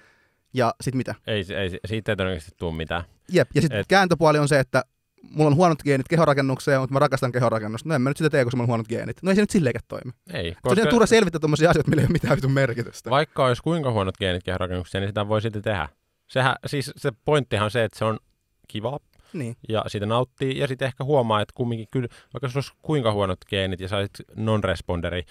Ja 0.53 0.73
sit 0.81 0.95
mitä? 0.95 1.15
Ei, 1.27 1.45
ei, 1.57 1.79
siitä 1.85 2.11
ei 2.11 2.15
todennäköisesti 2.15 2.51
tule 2.57 2.75
mitään. 2.75 3.03
Jep. 3.31 3.49
Ja 3.55 3.61
sitten 3.61 3.79
Et- 3.79 3.87
kääntöpuoli 3.87 4.39
on 4.39 4.47
se, 4.47 4.59
että 4.59 4.83
mulla 5.29 5.47
on 5.47 5.55
huonot 5.55 5.83
geenit 5.83 6.07
kehonrakennukseen, 6.07 6.79
mutta 6.81 6.93
mä 6.93 6.99
rakastan 6.99 7.31
kehonrakennusta. 7.31 7.89
No 7.89 7.95
en 7.95 8.01
mä 8.01 8.09
nyt 8.09 8.17
sitä 8.17 8.29
tee, 8.29 8.43
koska 8.43 8.57
mulla 8.57 8.63
on 8.65 8.67
huonot 8.67 8.87
geenit. 8.87 9.17
No 9.23 9.31
ei 9.31 9.35
se 9.35 9.41
nyt 9.41 9.49
silleenkään 9.49 9.83
toimi. 9.87 10.11
Ei, 10.33 10.55
Koska... 10.61 10.75
Se 10.75 10.81
on 10.81 10.87
turha 10.87 11.05
selvittää 11.05 11.39
tommosia 11.39 11.69
asioita, 11.69 11.89
millä 11.89 12.01
ei 12.01 12.05
ole 12.05 12.11
mitään 12.13 12.35
vitun 12.35 12.51
merkitystä. 12.51 13.09
vaikka 13.09 13.45
olisi 13.45 13.61
kuinka 13.63 13.91
huonot 13.91 14.17
geenit 14.17 14.43
kehonrakennukseen, 14.43 15.01
niin 15.01 15.09
sitä 15.09 15.27
voi 15.27 15.41
silti 15.41 15.61
tehdä. 15.61 15.89
Sehän, 16.27 16.55
siis 16.67 16.91
se 16.97 17.11
pointtihan 17.25 17.65
on 17.65 17.71
se, 17.71 17.83
että 17.83 17.99
se 17.99 18.05
on 18.05 18.19
kiva 18.67 18.99
Niin. 19.33 19.55
ja 19.69 19.83
siitä 19.87 20.05
nauttii 20.05 20.59
ja 20.59 20.67
sitten 20.67 20.85
ehkä 20.85 21.03
huomaa, 21.03 21.41
että 21.41 21.53
kumminkin 21.55 21.87
kyllä, 21.91 22.07
vaikka 22.33 22.49
sulla 22.49 22.57
olisi 22.57 22.73
kuinka 22.81 23.11
huonot 23.11 23.45
geenit 23.49 23.79
ja 23.79 23.87
saisit 23.87 24.13
non-responderi, 24.35 25.23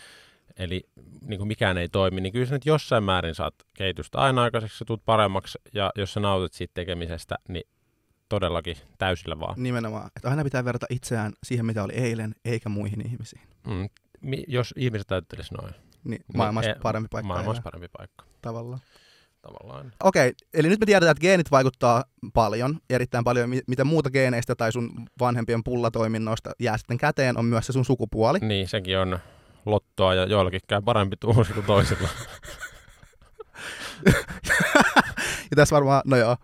eli 0.57 0.83
niin 1.27 1.39
kuin 1.39 1.49
mikään 1.49 1.79
ei 1.79 1.89
toimi, 1.89 2.21
niin 2.21 2.33
kyllä 2.33 2.47
sä 2.47 2.55
nyt 2.55 2.67
jossain 2.67 3.05
määrin 3.05 3.35
saat 3.35 3.55
kehitystä 3.75 4.19
aina 4.19 4.43
aikaiseksi, 4.43 4.79
sä 4.79 4.85
tulet 4.85 5.03
paremmaksi 5.05 5.59
ja 5.75 5.93
jos 5.97 6.13
sä 6.13 6.21
nautit 6.21 6.53
siitä 6.53 6.75
tekemisestä, 6.75 7.39
niin 7.49 7.65
todellakin 8.29 8.77
täysillä 8.99 9.41
vaan. 9.41 9.55
Nimenomaan. 9.57 10.11
Että 10.17 10.31
aina 10.31 10.45
pitää 10.45 10.65
verrata 10.65 10.87
itseään 10.91 11.33
siihen, 11.45 11.67
mitä 11.67 11.85
oli 11.85 11.93
eilen, 11.93 12.35
eikä 12.45 12.69
muihin 12.69 13.07
ihmisiin. 13.07 13.43
Mm. 13.67 13.89
Jos 14.49 14.75
ihmiset 14.77 15.13
ajattelisi 15.13 15.55
noin, 15.55 15.75
Niin 16.05 16.25
maailmassa 16.35 16.71
eh, 16.71 16.77
parempi 16.83 17.09
paikka 17.11 17.29
maailmassa 17.29 17.63
parempi 17.63 17.89
paikka 17.99 18.25
tavallaan. 18.43 18.81
Tavallaan. 19.43 19.93
Okei, 20.05 20.33
eli 20.55 20.69
nyt 20.69 20.81
me 20.81 20.87
tiedetään, 20.87 21.11
että 21.11 21.21
geenit 21.21 21.51
vaikuttaa 21.51 22.05
paljon, 22.35 22.79
erittäin 22.91 23.25
paljon. 23.25 23.51
Mi- 23.51 23.61
Mitä 23.67 23.85
muuta 23.85 24.11
geeneistä 24.11 24.55
tai 24.55 24.73
sun 24.73 24.91
vanhempien 25.21 25.65
pullatoiminnoista 25.65 26.51
jää 26.59 26.77
sitten 26.79 26.99
käteen, 26.99 27.39
on 27.39 27.45
myös 27.45 27.67
se 27.67 27.73
sun 27.73 27.85
sukupuoli. 27.85 28.39
Niin, 28.39 28.69
sekin 28.69 28.99
on 28.99 29.19
lottoa 29.67 30.15
ja 30.15 30.25
joillakin 30.25 30.61
käy 30.67 30.83
parempi 30.83 31.17
tuusi 31.21 31.53
kuin 31.53 31.67
toisilla. 31.67 32.09
Ja 35.51 35.57
tässä 35.57 35.75
varmaan, 35.75 36.03
no 36.05 36.17
joo, 36.17 36.37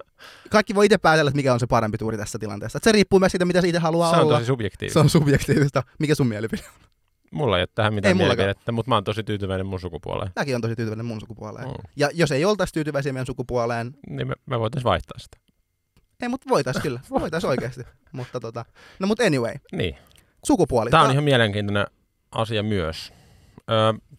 kaikki 0.51 0.75
voi 0.75 0.87
itse 0.87 0.99
päätellä, 0.99 1.29
että 1.29 1.37
mikä 1.37 1.53
on 1.53 1.61
se 1.61 1.67
parempi 1.67 1.99
tuuri 1.99 2.17
tässä 2.17 2.39
tilanteessa. 2.39 2.77
Et 2.77 2.83
se 2.85 2.93
riippuu 2.93 3.19
myös 3.19 3.33
siitä, 3.33 3.45
mitä 3.45 3.61
siitä 3.61 3.81
haluaa 3.81 4.11
Se 4.11 4.17
on 4.17 4.23
olla. 4.23 4.35
tosi 4.35 4.47
subjektiivista. 4.47 4.93
Se 4.93 5.01
on 5.01 5.11
subjektiivista. 5.11 5.83
Mikä 5.99 6.15
sun 6.15 6.27
mielipide? 6.27 6.63
on? 6.67 6.89
Mulla 7.37 7.57
ei 7.59 7.63
ole 7.63 7.69
tähän 7.75 7.95
mitään 7.95 8.17
mielipidettä, 8.17 8.73
mutta 8.73 8.89
mä 8.89 8.95
oon 8.95 9.05
tosi 9.05 9.25
tyytyväinen 9.25 9.67
mun 9.67 9.81
sukupuoleen. 9.81 10.31
Mäkin 10.37 10.55
on 10.55 10.61
tosi 10.61 10.77
tyytyväinen 10.77 11.07
mun 11.07 11.21
sukupuoleen. 11.21 11.69
Mm. 11.69 11.75
Ja 11.97 12.11
jos 12.15 12.33
ei 12.33 12.45
oltaisi 12.45 12.75
tyytyväisiä 12.75 13.13
meidän 13.13 13.27
sukupuoleen, 13.27 13.95
Niin 14.11 14.29
me, 14.29 14.35
me 14.47 14.61
voitaisiin 14.61 14.85
vaihtaa 14.91 15.19
sitä. 15.19 15.37
ei, 16.23 16.29
mutta 16.29 16.49
voitais 16.49 16.77
kyllä. 16.83 17.01
Voitais 17.21 17.45
oikeasti. 17.45 17.83
mutta 18.13 18.41
tota, 18.41 18.65
no 18.99 19.07
mut 19.07 19.21
anyway, 19.21 19.55
Niin. 19.73 19.97
sukupuoli. 20.47 20.91
Tämä 20.91 21.03
on 21.03 21.11
ihan 21.13 21.25
mielenkiintoinen 21.25 21.87
asia 22.33 22.63
myös. 22.63 23.13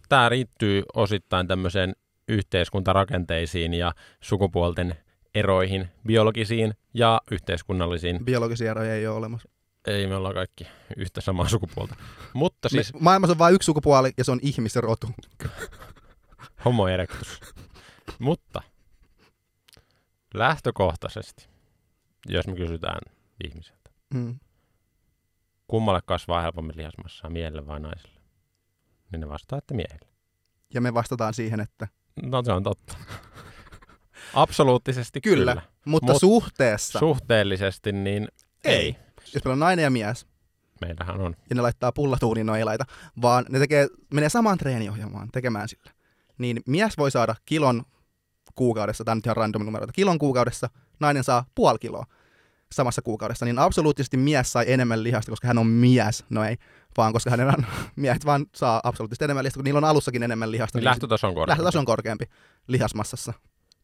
Tämä 0.10 0.30
riittyy 0.30 0.84
osittain 0.96 1.48
tämmöiseen 1.48 1.96
yhteiskuntarakenteisiin 2.28 3.74
ja 3.74 3.94
sukupuolten 4.22 4.96
eroihin, 5.36 5.88
biologisiin 6.08 6.74
ja 6.94 7.22
yhteiskunnallisiin. 7.32 8.26
Biologisia 8.26 8.72
eroja 8.72 8.94
ei 8.96 9.08
ole 9.08 9.18
olemassa. 9.18 9.50
Ei 9.88 10.08
me 10.08 10.16
olla 10.16 10.34
kaikki 10.34 10.68
yhtä 10.98 11.22
samaa 11.22 11.48
sukupuolta. 11.50 11.96
Mutta 12.34 12.70
siis 12.70 12.94
Me, 12.94 13.00
maailmassa 13.02 13.32
on 13.32 13.38
vain 13.38 13.56
yksi 13.56 13.66
sukupuoli 13.66 14.12
ja 14.18 14.24
se 14.24 14.32
on 14.32 14.40
ihmisrotu. 14.42 15.10
homo 16.66 16.88
erectus. 16.88 17.40
Mutta 18.20 18.62
lähtökohtaisesti, 20.34 21.48
jos 22.28 22.48
me 22.48 22.56
kysytään 22.56 23.00
ihmiseltä, 23.44 23.90
Mm. 24.14 24.40
kummalle 25.68 26.00
kasvaa 26.06 26.42
helpommin 26.42 26.78
lihasmassaa, 26.78 27.30
miehelle 27.30 27.68
vai 27.68 27.80
naiselle? 27.80 28.22
Niin 29.12 29.20
ne 29.20 29.30
vastaa, 29.30 29.58
että 29.60 29.74
miehelle. 29.74 30.08
Ja 30.74 30.82
me 30.82 30.94
vastataan 30.94 31.34
siihen, 31.34 31.60
että 31.60 31.88
No 32.24 32.44
se 32.44 32.52
on 32.52 32.64
totta. 32.64 32.98
Absoluuttisesti 34.34 35.22
Kyllä. 35.22 35.52
kyllä. 35.52 35.68
mutta 35.86 36.14
Mut- 36.14 36.20
suhteessa, 36.20 37.00
Suhteellisesti 37.00 37.92
niin 37.92 38.28
ei. 38.64 38.96
Jos 39.34 39.44
meillä 39.46 39.54
on 39.54 39.60
nainen 39.60 39.84
ja 39.84 39.90
mies, 39.90 40.28
Meillähän 40.82 41.22
on. 41.22 41.36
ja 41.50 41.56
ne 41.56 41.62
laittaa 41.62 41.92
pullatuuniin 41.92 42.46
no 42.48 42.56
ei 42.56 42.64
laita, 42.64 42.86
vaan 43.22 43.46
ne 43.50 43.60
tekee, 43.60 43.88
menee 44.14 44.30
samaan 44.30 44.58
treeniohjelmaan 44.58 45.30
tekemään 45.32 45.70
sillä. 45.70 45.92
Niin 46.38 46.62
mies 46.68 46.98
voi 46.98 47.12
saada 47.12 47.36
kilon 47.46 47.84
kuukaudessa, 48.56 49.04
tämä 49.04 49.14
on 49.14 49.18
nyt 49.18 49.26
ihan 49.26 49.38
random 49.38 49.66
numeroita, 49.66 49.94
kilon 49.94 50.20
kuukaudessa, 50.20 50.70
nainen 51.00 51.24
saa 51.24 51.46
puoli 51.56 51.80
kiloa 51.80 52.06
samassa 52.72 53.02
kuukaudessa, 53.02 53.46
niin 53.46 53.60
absoluuttisesti 53.60 54.18
mies 54.18 54.52
sai 54.52 54.66
enemmän 54.72 55.04
lihasta, 55.04 55.32
koska 55.32 55.48
hän 55.48 55.58
on 55.58 55.68
mies, 55.68 56.26
no 56.30 56.44
ei, 56.44 56.58
vaan 56.98 57.14
koska 57.14 57.30
hänen 57.30 57.48
on, 57.48 57.66
miehet 57.96 58.26
vaan 58.26 58.46
saa 58.56 58.82
absoluuttisesti 58.84 59.24
enemmän 59.26 59.44
lihasta, 59.44 59.58
kun 59.58 59.64
niillä 59.64 59.78
on 59.78 59.84
alussakin 59.84 60.24
enemmän 60.24 60.52
lihasta, 60.52 60.78
Niin 60.78 60.86
lähtötaso 60.86 61.28
on 61.28 61.34
korkeampi. 61.34 61.50
lähtötaso 61.52 61.80
on 61.80 61.86
korkeampi 61.86 62.26
lihasmassassa. 62.68 63.34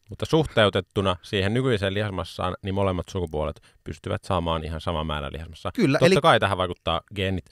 Mutta 0.08 0.26
suhteutettuna 0.26 1.16
siihen 1.22 1.54
nykyiseen 1.54 1.94
lihasmassaan, 1.94 2.54
niin 2.62 2.74
molemmat 2.74 3.08
sukupuolet 3.08 3.60
pystyvät 3.84 4.24
saamaan 4.24 4.64
ihan 4.64 4.80
saman 4.80 5.06
määrän 5.06 5.32
lihasmassaa. 5.32 5.72
Kyllä, 5.72 5.98
Totta 5.98 6.06
eli 6.06 6.20
kai 6.20 6.40
tähän 6.40 6.58
vaikuttaa 6.58 7.00
geenit 7.14 7.44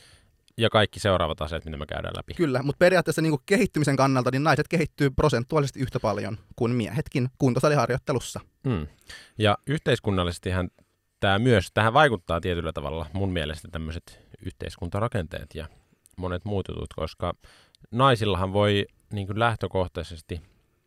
ja 0.58 0.70
kaikki 0.70 1.00
seuraavat 1.00 1.42
asiat, 1.42 1.64
mitä 1.64 1.76
me 1.76 1.86
käydään 1.86 2.14
läpi. 2.16 2.34
Kyllä, 2.34 2.62
mutta 2.62 2.78
periaatteessa 2.78 3.22
niin 3.22 3.38
kehittymisen 3.46 3.96
kannalta 3.96 4.30
niin 4.30 4.44
naiset 4.44 4.68
kehittyy 4.68 5.10
prosentuaalisesti 5.10 5.80
yhtä 5.80 6.00
paljon 6.00 6.38
kuin 6.56 6.72
miehetkin 6.72 7.28
kuntosaliharjoittelussa. 7.38 8.40
Mm. 8.66 8.86
Ja 9.38 9.58
yhteiskunnallisestihan 9.66 10.70
tämä 11.20 11.38
myös, 11.38 11.68
tähän 11.74 11.92
vaikuttaa 11.92 12.40
tietyllä 12.40 12.72
tavalla 12.72 13.06
mun 13.12 13.32
mielestä 13.32 13.68
tämmöiset 13.72 14.20
yhteiskuntarakenteet 14.46 15.54
ja 15.54 15.66
monet 16.16 16.44
muut 16.44 16.68
jutut, 16.68 16.94
koska 16.96 17.32
naisillahan 17.90 18.52
voi 18.52 18.86
niin 19.12 19.26
kuin 19.26 19.38
lähtökohtaisesti, 19.38 20.40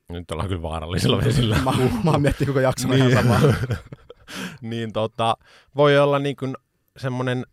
nyt 0.10 0.32
ollaan 0.32 0.48
kyllä 0.50 0.62
vaarallisilla 0.62 1.18
vesillä, 1.26 1.56
Mä, 1.56 1.72
mä 2.04 2.12
oon 2.12 2.22
miettinyt 2.22 2.48
koko 2.48 2.60
jakson 2.60 2.92
Niin. 2.92 3.10
ihan 3.10 3.24
samaa. 3.24 3.54
niin 4.62 4.94
tota, 4.94 5.38
voi 5.76 6.00
olla 6.00 6.20
niin 6.20 6.36
kuin 6.36 6.56
semmoinen 6.98 7.46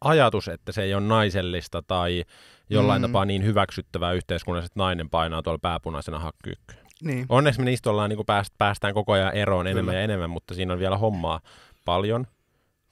ajatus, 0.00 0.48
että 0.48 0.72
se 0.72 0.82
ei 0.82 0.94
ole 0.94 1.02
naisellista 1.06 1.82
tai 1.82 2.24
jollain 2.70 3.02
Mm. 3.02 3.08
tapaa 3.08 3.24
niin 3.24 3.44
hyväksyttävää 3.44 4.12
yhteiskunnassa, 4.12 4.66
että 4.66 4.80
nainen 4.80 5.10
painaa 5.10 5.42
tuolla 5.42 5.58
pääpunaisena 5.62 6.18
hakkyykkyä. 6.18 6.76
Niin. 7.02 7.26
Onneksi 7.28 7.60
me 7.60 7.64
niistä 7.64 7.90
ollaan, 7.90 8.10
niin 8.10 8.16
kuin 8.16 8.26
pääst, 8.26 8.54
päästään 8.58 8.94
koko 8.94 9.12
ajan 9.12 9.34
eroon 9.34 9.66
enemmän 9.66 9.84
Kyllä. 9.92 9.98
ja 9.98 10.04
enemmän, 10.04 10.30
mutta 10.30 10.54
siinä 10.54 10.72
on 10.72 10.78
vielä 10.78 10.96
hommaa 10.98 11.40
paljon, 11.84 12.26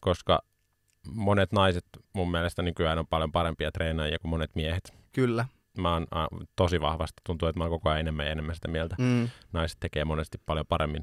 koska 0.01 0.39
monet 1.15 1.53
naiset 1.53 1.85
mun 2.13 2.31
mielestä 2.31 2.63
nykyään 2.63 2.99
on 2.99 3.07
paljon 3.07 3.33
parempia 3.33 3.73
treenaajia 3.73 4.19
kuin 4.19 4.31
monet 4.31 4.51
miehet. 4.55 4.95
Kyllä. 5.13 5.47
Mä 5.79 5.93
oon 5.93 6.07
a, 6.11 6.27
tosi 6.57 6.81
vahvasti, 6.81 7.21
tuntuu, 7.25 7.49
että 7.49 7.59
mä 7.59 7.65
oon 7.65 7.71
koko 7.71 7.89
ajan 7.89 8.01
enemmän 8.01 8.27
ja 8.27 8.33
enemmän 8.33 8.55
sitä 8.55 8.69
mieltä. 8.69 8.97
Mm. 8.99 9.29
Naiset 9.53 9.81
tekee 9.81 10.05
monesti 10.05 10.39
paljon 10.47 10.67
paremmin 10.69 11.03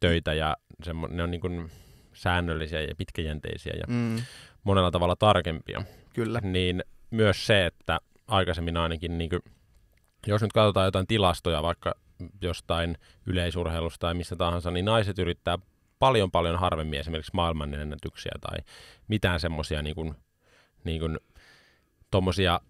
töitä 0.00 0.34
ja 0.34 0.56
semmo, 0.82 1.06
ne 1.06 1.22
on 1.22 1.30
niin 1.30 1.40
kuin 1.40 1.70
säännöllisiä 2.12 2.80
ja 2.80 2.94
pitkäjänteisiä 2.96 3.72
ja 3.76 3.84
Mm. 3.88 4.16
monella 4.64 4.90
tavalla 4.90 5.16
tarkempia. 5.16 5.82
Kyllä. 6.14 6.40
Niin 6.42 6.84
myös 7.10 7.46
se, 7.46 7.66
että 7.66 7.98
aikaisemmin 8.28 8.76
ainakin, 8.76 9.18
niin 9.18 9.30
kuin, 9.30 9.40
jos 10.26 10.42
nyt 10.42 10.52
katsotaan 10.52 10.86
jotain 10.86 11.06
tilastoja 11.06 11.62
vaikka 11.62 11.94
jostain 12.42 12.98
yleisurheilusta 13.26 14.06
tai 14.06 14.14
mistä 14.14 14.36
tahansa, 14.36 14.70
niin 14.70 14.84
naiset 14.84 15.18
yrittää 15.18 15.58
paljon 15.98 16.30
paljon 16.30 16.58
harvemmin 16.58 17.00
esimerkiksi 17.00 17.30
maailmanennätyksiä 17.34 18.32
tai 18.40 18.58
mitään 19.08 19.40
semmoisia 19.40 19.82
niin 19.82 19.94
kuin, 19.94 20.14
niin 20.84 21.00
kuin, 21.00 21.18
tommosia 22.10 22.60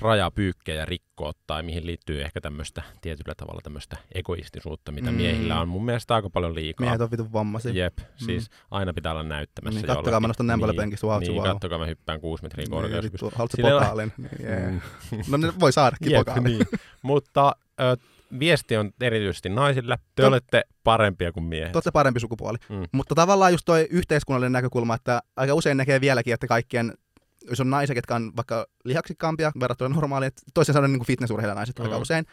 rajapyykkejä 0.00 0.84
rikkoa 0.84 1.32
tai 1.46 1.62
mihin 1.62 1.86
liittyy 1.86 2.22
ehkä 2.22 2.40
tämmöistä 2.40 2.82
tietyllä 3.00 3.34
tavalla 3.36 3.60
tämmöistä 3.62 3.96
egoistisuutta, 4.14 4.92
mitä 4.92 5.10
Mm. 5.10 5.12
mm. 5.16 5.22
miehillä 5.22 5.60
on 5.60 5.68
mun 5.68 5.84
mielestä 5.84 6.14
aika 6.14 6.30
paljon 6.30 6.54
liikaa. 6.54 6.84
Miehet 6.84 7.00
on 7.00 7.10
vitun 7.10 7.32
vammaisia. 7.32 7.72
Jep, 7.72 7.98
siis 8.16 8.50
aina 8.70 8.92
pitää 8.94 9.12
olla 9.12 9.22
näyttämässä 9.22 9.80
Niin, 9.80 9.86
kattokaa, 9.86 10.20
mä 10.20 10.26
nostan 10.26 10.46
näin 10.46 10.60
paljon 10.60 10.76
niin, 10.76 10.82
penkistä, 10.82 11.06
wow, 11.06 11.20
niin, 11.20 11.42
kattokaa, 11.42 11.78
mä 11.78 11.86
hyppään 11.86 12.20
kuusi 12.20 12.42
metriä 12.42 12.62
Niin, 12.64 12.70
korkeus. 12.70 13.04
vittu, 13.04 13.32
haluatko 13.34 13.62
pokaalin? 13.62 14.12
Niin, 14.18 14.30
jee. 14.42 14.70
Mm. 14.70 14.80
No 15.28 15.36
ne 15.36 15.52
voi 15.60 15.72
saadakin 15.72 16.10
Jep, 16.12 16.18
pokaalin. 16.20 16.44
niin. 16.44 16.66
Mutta 17.02 17.56
ö, 17.80 17.96
viesti 18.38 18.76
on 18.76 18.90
erityisesti 19.00 19.48
naisille. 19.48 19.98
Te 20.14 20.22
Tot- 20.22 20.26
olette 20.26 20.62
parempia 20.84 21.32
kuin 21.32 21.44
miehet. 21.44 21.72
Te 21.72 21.76
olette 21.78 21.90
parempi 21.90 22.20
sukupuoli. 22.20 22.58
Mm. 22.68 22.82
Mutta 22.92 23.14
tavallaan 23.14 23.52
just 23.52 23.64
toi 23.64 23.86
yhteiskunnallinen 23.90 24.52
näkökulma, 24.52 24.94
että 24.94 25.20
aika 25.36 25.54
usein 25.54 25.76
näkee 25.76 26.00
vieläkin, 26.00 26.34
että 26.34 26.46
kaikkien, 26.46 26.94
jos 27.48 27.60
on 27.60 27.70
naisia, 27.70 27.94
ketkä 27.94 28.14
on 28.14 28.32
vaikka 28.36 28.66
lihaksikkaampia 28.84 29.52
verrattuna 29.60 29.94
normaaliin, 29.94 30.28
että 30.28 30.42
toisin 30.54 30.72
sanoen 30.72 30.92
niin 30.92 31.06
fitnessurheilijanaiset 31.06 31.78
mm. 31.78 31.84
aika 31.84 31.98
usein, 31.98 32.26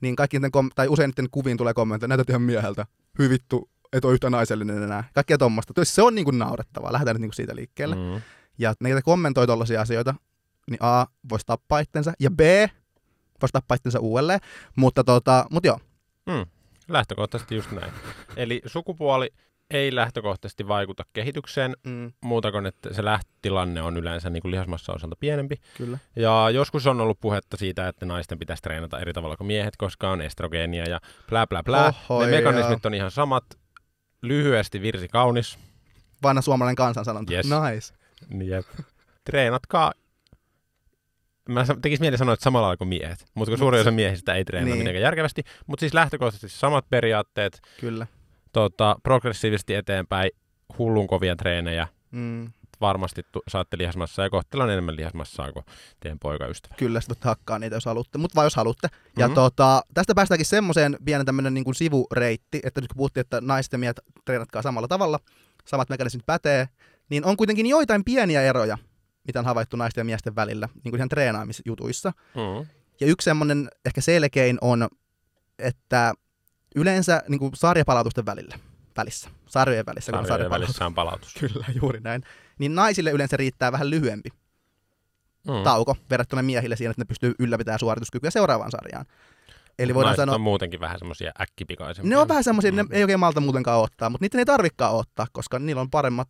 niin 0.00 0.16
kaikki 0.16 0.36
niiden 0.36 0.50
kom- 0.50 0.70
tai 0.74 0.88
usein 0.88 1.10
niiden 1.10 1.30
kuviin 1.30 1.56
tulee 1.56 1.74
kommentteja, 1.74 2.08
näytät 2.08 2.30
ihan 2.30 2.42
mieheltä, 2.42 2.86
hyvin 3.18 3.30
vittu, 3.30 3.70
et 3.92 4.04
ole 4.04 4.12
yhtä 4.12 4.30
naisellinen 4.30 4.82
enää. 4.82 5.04
Kaikkea 5.14 5.38
tommoista. 5.38 5.74
Tois 5.74 5.94
se 5.94 6.02
on 6.02 6.14
niin 6.14 6.24
kuin 6.24 6.38
naurettavaa, 6.38 6.92
lähdetään 6.92 7.14
nyt 7.14 7.20
niin 7.20 7.28
kuin 7.30 7.36
siitä 7.36 7.56
liikkeelle. 7.56 7.96
Mm. 7.96 8.22
Ja 8.58 8.74
ne, 8.80 8.88
ketä 8.88 9.02
kommentoi 9.02 9.46
tollaisia 9.46 9.80
asioita, 9.80 10.14
niin 10.70 10.78
A, 10.82 11.06
voisi 11.30 11.46
tappaa 11.46 11.78
itsensä, 11.78 12.12
ja 12.20 12.30
B, 12.30 12.40
voisi 13.42 13.52
tappaa 13.52 13.74
itsensä 13.74 14.00
uudelleen. 14.00 14.40
Mutta 14.76 15.04
tota, 15.04 15.46
mut 15.50 15.64
joo, 15.64 15.78
Mm. 16.26 16.46
Lähtökohtaisesti 16.88 17.54
just 17.54 17.70
näin. 17.72 17.92
Eli 18.36 18.62
sukupuoli 18.66 19.30
ei 19.70 19.94
lähtökohtaisesti 19.94 20.68
vaikuta 20.68 21.02
kehitykseen, 21.12 21.76
Mm, 21.84 22.12
muuta 22.20 22.52
kuin 22.52 22.66
että 22.66 22.94
se 22.94 23.04
lähtötilanne 23.04 23.82
on 23.82 23.96
yleensä 23.96 24.30
niin 24.30 24.42
kuin 24.42 24.52
lihasmassa 24.52 24.92
osalta 24.92 25.16
pienempi. 25.20 25.56
kyllä. 25.76 25.98
Ja 26.16 26.50
joskus 26.52 26.86
on 26.86 27.00
ollut 27.00 27.20
puhetta 27.20 27.56
siitä, 27.56 27.88
että 27.88 28.06
naisten 28.06 28.38
pitäisi 28.38 28.62
treenata 28.62 28.98
eri 28.98 29.12
tavalla 29.12 29.36
kuin 29.36 29.46
miehet, 29.46 29.76
koska 29.76 30.10
on 30.10 30.22
estrogeenia 30.22 30.84
ja 30.88 31.00
plää 31.28 31.46
plää 31.46 31.62
plää. 31.62 31.92
Oho, 32.10 32.24
ne 32.26 32.30
mekanismit 32.30 32.86
on 32.86 32.94
ihan 32.94 33.10
samat. 33.10 33.44
Lyhyesti 34.22 34.82
virsi 34.82 35.08
kaunis. 35.08 35.58
Vanha 36.22 36.42
suomalainen 36.42 36.76
kansansanonta. 36.76 37.32
Yes. 37.32 37.46
Nice. 37.46 37.94
Jep. 38.44 38.66
Treenatkaa. 39.24 39.92
Mä 41.48 41.64
sa- 41.64 41.76
tekis 41.82 42.00
mieli 42.00 42.18
sanoa, 42.18 42.34
että 42.34 42.44
samalla 42.44 42.66
lailla 42.66 42.76
kuin 42.76 42.88
miehet, 42.88 43.24
mutta 43.34 43.50
kun 43.50 43.58
suurin 43.58 43.80
osa 43.80 43.90
miehistä 43.90 44.34
ei 44.34 44.44
treenaa 44.44 44.66
niin. 44.66 44.78
mitenkään 44.78 45.02
järkevästi. 45.02 45.42
Mutta 45.66 45.80
siis 45.80 45.94
lähtökohtaisesti 45.94 46.58
samat 46.58 46.84
periaatteet, 46.90 47.60
Kyllä. 47.80 48.06
Tota, 48.52 48.96
progressiivisesti 49.02 49.74
eteenpäin, 49.74 50.30
hullun 50.78 51.06
kovia 51.06 51.36
treenejä, 51.36 51.88
Mm, 52.10 52.52
varmasti 52.80 53.22
tu- 53.32 53.42
saatte 53.48 53.78
lihasmassaa 53.78 54.24
ja 54.26 54.30
kohta 54.30 54.62
on 54.62 54.70
enemmän 54.70 54.96
lihasmassaa 54.96 55.52
kuin 55.52 55.64
teidän 56.00 56.18
poikaystävä. 56.18 56.74
kyllä, 56.78 57.00
sitten 57.00 57.16
hakkaa 57.22 57.58
niitä, 57.58 57.76
jos 57.76 57.84
haluatte. 57.84 58.18
Mutta 58.18 58.34
vaan 58.34 58.46
jos 58.46 58.56
haluatte. 58.56 58.88
Ja 59.18 59.26
Mhm. 59.28 59.34
tota, 59.34 59.82
tästä 59.94 60.14
päästäänkin 60.14 60.46
semmoiseen 60.46 60.96
pienen 61.04 61.26
tämmöinen 61.26 61.54
niin 61.54 61.74
sivureitti, 61.74 62.60
että 62.64 62.80
nyt 62.80 62.88
kun 62.88 62.96
puhuttiin, 62.96 63.20
että 63.20 63.40
naiset 63.40 63.72
ja 63.72 63.78
miehet 63.78 64.00
treenatkaa 64.24 64.62
samalla 64.62 64.88
tavalla, 64.88 65.20
samat 65.66 65.88
mekanismit 65.88 66.26
pätee, 66.26 66.68
niin 67.08 67.24
on 67.24 67.36
kuitenkin 67.36 67.66
joitain 67.66 68.04
pieniä 68.04 68.42
eroja, 68.42 68.78
mitä 69.26 69.38
on 69.38 69.44
havaittu 69.44 69.76
naisten 69.76 70.00
ja 70.00 70.04
miesten 70.04 70.34
välillä, 70.36 70.68
niin 70.74 70.90
kuin 70.90 70.98
ihan 70.98 71.08
treenaamisjutuissa. 71.08 72.12
Mm. 72.34 72.66
Ja 73.00 73.06
yksi 73.06 73.24
semmoinen 73.24 73.68
ehkä 73.84 74.00
selkein 74.00 74.58
on, 74.60 74.88
että 75.58 76.14
yleensä 76.76 77.22
niin 77.28 77.38
kuin 77.38 77.52
sarjapalautusten 77.54 78.26
välillä, 78.26 78.58
välissä, 78.96 79.30
sarjojen 79.46 79.86
välissä, 79.86 80.12
kun 80.12 80.18
on 80.18 80.24
Sarjojen 80.26 80.38
sarjapalautus. 80.50 80.68
välissä 80.68 80.86
on 80.86 80.94
palautus. 80.94 81.34
Kyllä, 81.40 81.66
juuri 81.82 82.00
näin. 82.00 82.22
Niin 82.58 82.74
naisille 82.74 83.10
yleensä 83.10 83.36
riittää 83.36 83.72
vähän 83.72 83.90
lyhyempi 83.90 84.28
Mm. 85.48 85.62
tauko 85.64 85.96
verrattuna 86.10 86.42
miehille 86.42 86.76
siihen, 86.76 86.90
että 86.90 87.00
ne 87.00 87.04
pystyy 87.04 87.34
ylläpitämään 87.38 87.78
suorituskykyä 87.78 88.30
seuraavaan 88.30 88.70
sarjaan. 88.70 89.06
Eli 89.78 89.94
voidaan 89.94 90.08
Naiset 90.10 90.22
sanoa, 90.22 90.34
on 90.34 90.40
muutenkin 90.40 90.80
vähän 90.80 90.98
semmoisia 90.98 91.32
äkkipikaisempia. 91.40 92.10
ne 92.10 92.16
on 92.18 92.28
vähän 92.28 92.44
semmoisia, 92.44 92.72
ne 92.72 92.82
Mm. 92.82 92.88
ei 92.92 93.02
oikein 93.02 93.20
malta 93.20 93.40
muutenkaan 93.40 93.80
ottaa, 93.80 94.10
mutta 94.10 94.24
niiden 94.24 94.38
ei 94.38 94.44
tarvikaan 94.44 94.94
ottaa, 94.94 95.26
koska 95.32 95.58
niillä 95.58 95.80
on 95.80 95.90
paremmat 95.90 96.28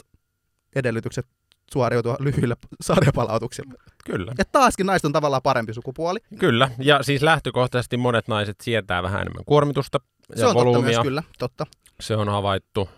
edellytykset 0.76 1.26
suoriutua 1.72 2.16
lyhyillä 2.20 2.56
sarjapalautuksilla. 2.80 3.74
Kyllä. 4.04 4.32
Ja 4.38 4.44
taaskin 4.44 4.86
naiset 4.86 5.04
on 5.04 5.12
tavallaan 5.12 5.42
parempi 5.42 5.74
sukupuoli. 5.74 6.18
Kyllä, 6.38 6.70
ja 6.78 7.02
siis 7.02 7.22
lähtökohtaisesti 7.22 7.96
monet 7.96 8.28
naiset 8.28 8.56
sietää 8.62 9.02
vähän 9.02 9.20
enemmän 9.20 9.44
kuormitusta 9.44 9.98
ja 10.30 10.36
Se 10.38 10.46
on 10.46 10.54
totta 10.54 10.66
volyymia. 10.68 10.82
myös, 10.98 11.02
kyllä, 11.02 11.22
totta. 11.38 11.66
Se 12.00 12.16
on 12.16 12.28
havaittu, 12.28 12.88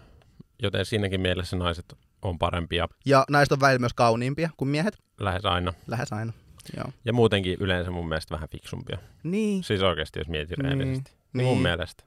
joten 0.63 0.85
siinäkin 0.85 1.21
mielessä 1.21 1.57
naiset 1.57 1.95
on 2.23 2.39
parempia 2.39 2.89
Ja 3.07 3.25
naiset 3.31 3.53
on 3.53 3.61
välillä 3.61 3.79
myös 3.79 3.95
kauniimpia 3.95 4.51
kuin 4.57 4.69
miehet, 4.69 4.99
lähes 5.21 5.45
aina. 5.45 5.73
lähes 5.87 6.13
aina. 6.13 6.33
Joo. 6.77 6.87
Ja 7.05 7.13
muutenkin 7.13 7.57
yleensä 7.61 7.91
mun 7.91 8.09
mielestä 8.09 8.35
vähän 8.35 8.49
fiksumpia. 8.49 8.99
Niin. 9.23 9.65
Siis 9.65 9.83
oikeasti, 9.83 10.19
jos 10.21 10.29
mietit 10.29 10.59
Niin, 10.59 10.65
rehellisesti. 10.65 11.13
niin. 11.33 11.47
Mun 11.47 11.63
mielestä. 11.63 12.05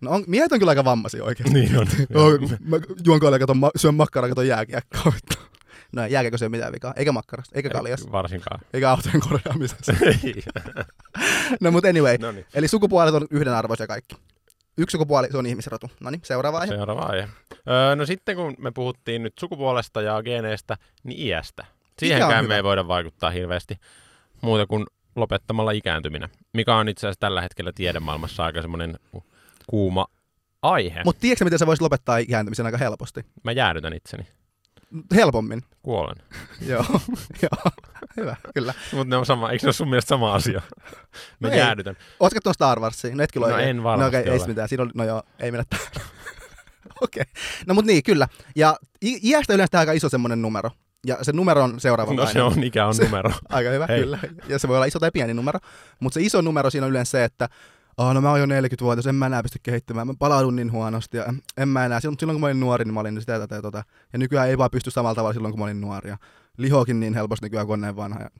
No 0.00 0.10
on, 0.10 0.24
miehet 0.26 0.52
on 0.52 0.58
kyllä 0.58 0.70
aika 0.70 0.84
vammaisia 0.84 1.24
oikeasti. 1.24 1.54
Niin 1.54 1.78
on. 1.78 1.86
Oh, 2.14 2.32
mä 2.60 2.76
juon 3.06 3.20
kaljaa, 3.20 3.38
katon, 3.38 3.56
ma- 3.58 3.70
syön 3.76 3.94
makkaraa, 3.94 4.28
katon 4.28 4.46
jääkiekkoa. 4.46 5.12
No 5.92 6.06
jääkiekko 6.06 6.38
syö 6.38 6.48
mitään 6.48 6.72
vikaa. 6.72 6.92
Eikä 6.96 7.12
makkarasta, 7.12 7.56
eikä 7.56 7.70
kaljasta, 7.70 8.12
Varsinkaan. 8.12 8.60
eikä 8.72 8.90
autojen 8.90 9.20
korjaamisessa. 9.20 9.92
No 11.60 11.70
mut 11.70 11.84
anyway. 11.84 12.18
no 12.18 12.32
niin, 12.32 12.46
Eli 12.54 12.68
sukupuolet 12.68 13.14
on 13.14 13.26
yhdenarvoisia 13.30 13.86
kaikki. 13.86 14.16
Yksi 14.78 14.92
sukupuoli, 14.92 15.28
se 15.30 15.38
on 15.38 15.46
ihmisrotu. 15.46 15.90
No 16.00 16.10
niin, 16.10 16.20
seuraava 16.24 16.58
aihe. 16.58 16.74
seuraava 16.74 17.02
aihe. 17.02 17.28
Öö, 17.68 17.96
no 17.96 18.06
sitten 18.06 18.36
kun 18.36 18.54
me 18.58 18.70
puhuttiin 18.70 19.22
nyt 19.22 19.32
sukupuolesta 19.40 20.02
ja 20.02 20.22
geeneistä, 20.22 20.76
niin 21.04 21.26
iästä. 21.26 21.64
Siihenkään 21.98 22.48
me 22.48 22.56
ei 22.56 22.64
voida 22.64 22.88
vaikuttaa 22.88 23.30
hirveästi 23.30 23.80
muuta 24.40 24.66
kuin 24.66 24.86
lopettamalla 25.16 25.70
ikääntyminen, 25.70 26.28
mikä 26.52 26.76
on 26.76 26.88
itse 26.88 27.06
asiassa 27.06 27.20
tällä 27.20 27.40
hetkellä 27.40 27.72
tiedemaailmassa 27.74 28.44
aika 28.44 28.62
semmoinen 28.62 28.98
kuuma 29.66 30.06
aihe. 30.62 31.02
Mutta 31.04 31.20
tiedätkö 31.20 31.44
miten 31.44 31.58
sä 31.58 31.66
voisit 31.66 31.82
lopettaa 31.82 32.18
ikääntymisen 32.18 32.66
aika 32.66 32.78
helposti? 32.78 33.24
Mä 33.44 33.52
jäädytän 33.52 33.92
itseni. 33.92 34.26
Helpommin. 35.14 35.62
Kuolen. 35.82 36.16
Joo, 36.68 36.84
joo. 37.42 37.72
Hyvä, 38.16 38.36
kyllä. 38.54 38.74
Mutta 38.92 39.08
ne 39.10 39.16
on 39.16 39.26
sama, 39.26 39.50
eikö 39.50 39.60
se 39.60 39.66
ole 39.66 39.72
sun 39.72 39.88
mielestä 39.90 40.08
sama 40.08 40.34
asia? 40.34 40.62
Mä 41.40 41.48
No 41.48 41.54
ei. 41.54 41.58
jäädytän. 41.58 41.96
Ootko 42.20 42.34
kattonut 42.36 42.54
Star 42.54 42.80
Warsia? 42.80 43.10
No 43.14 43.24
No 43.36 43.46
oikein. 43.46 43.68
en 43.68 43.82
varmasti 43.82 44.02
No 44.02 44.08
okei, 44.20 44.22
ei 44.22 44.30
ole. 44.30 44.38
se 44.38 44.46
mitään. 44.46 44.68
Siinä 44.68 44.82
oli, 44.82 44.90
no 44.94 45.04
joo, 45.04 45.22
ei 45.38 45.50
mennä 45.50 45.64
okei. 47.00 47.24
No 47.66 47.74
mut 47.74 47.84
niin, 47.84 48.02
kyllä. 48.02 48.28
Ja 48.56 48.76
i- 49.04 49.20
iästä 49.30 49.54
yleensä 49.54 49.78
aika 49.78 49.92
iso 49.92 50.08
semmonen 50.08 50.42
numero. 50.42 50.70
Ja 51.06 51.18
se 51.22 51.32
numero 51.32 51.62
on 51.64 51.80
seuraavanlainen. 51.80 52.34
No 52.42 52.50
se 52.50 52.56
on, 52.58 52.64
ikä 52.64 52.86
on 52.86 52.94
Se- 52.94 53.04
numero. 53.04 53.30
Aika 53.48 53.70
hyvä, 53.70 53.86
Hei. 53.88 54.00
kyllä. 54.00 54.18
Ja 54.48 54.58
se 54.58 54.68
voi 54.68 54.76
olla 54.76 54.86
iso 54.86 54.98
tai 54.98 55.10
pieni 55.12 55.34
numero. 55.34 55.58
Mutta 56.00 56.14
se 56.14 56.20
iso 56.22 56.40
numero 56.40 56.70
siinä 56.70 56.84
on 56.86 56.90
yleensä 56.90 57.10
se, 57.10 57.24
että 57.24 57.48
Oh, 57.98 58.14
no 58.14 58.20
mä 58.20 58.30
oon 58.30 58.40
jo 58.40 58.46
40-vuotias, 58.46 59.06
en 59.06 59.14
mä 59.14 59.26
enää 59.26 59.42
pysty 59.42 59.58
kehittymään, 59.62 60.06
mä 60.06 60.14
palaudun 60.18 60.56
niin 60.56 60.72
huonosti 60.72 61.16
ja 61.16 61.34
en 61.56 61.68
mä 61.68 61.84
enää. 61.84 62.00
Silloin, 62.00 62.18
silloin 62.18 62.34
kun 62.34 62.40
mä 62.40 62.46
olin 62.46 62.60
nuori, 62.60 62.84
niin 62.84 62.94
mä 62.94 63.00
olin 63.00 63.20
sitä 63.20 63.32
ja 63.32 63.38
tätä 63.38 63.54
ja 63.54 63.62
tota. 63.62 63.84
Ja 64.12 64.18
nykyään 64.18 64.48
ei 64.48 64.58
vaan 64.58 64.70
pysty 64.70 64.90
samalla 64.90 65.14
tavalla 65.14 65.32
silloin, 65.32 65.52
kun 65.52 65.58
mä 65.58 65.64
olin 65.64 65.80
nuori. 65.80 66.10
Ja 66.10 66.16
lihokin 66.56 67.00
niin 67.00 67.14
helposti 67.14 67.46
nykyään, 67.46 67.66
kun 67.66 67.74
on 67.74 67.80
näin 67.80 67.96
vanha. 67.96 68.20
Ja... 68.20 68.30